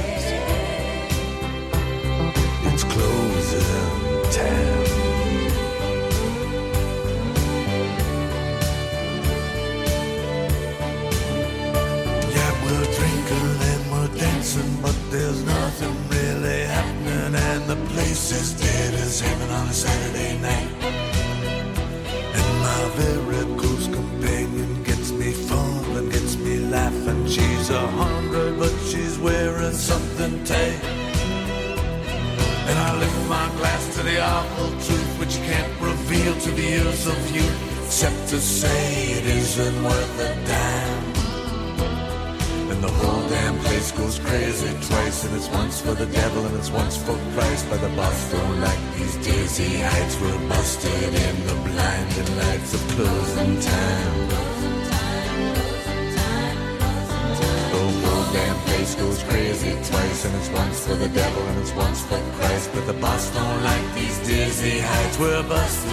tour 65.18 65.42
bus 65.50 65.87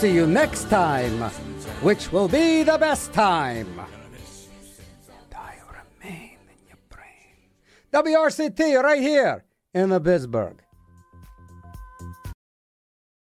see 0.00 0.14
you 0.14 0.26
next 0.26 0.70
time, 0.70 1.20
which 1.82 2.10
will 2.10 2.26
be 2.26 2.62
the 2.62 2.78
best 2.78 3.12
time. 3.12 3.68
Die 5.30 5.58
remain 5.68 6.38
in 6.48 6.68
your 6.68 6.78
brain. 6.88 7.36
WRCT 7.92 8.82
right 8.82 9.02
here 9.02 9.44
in 9.74 9.90
the 9.90 10.00
Pittsburgh. 10.00 10.59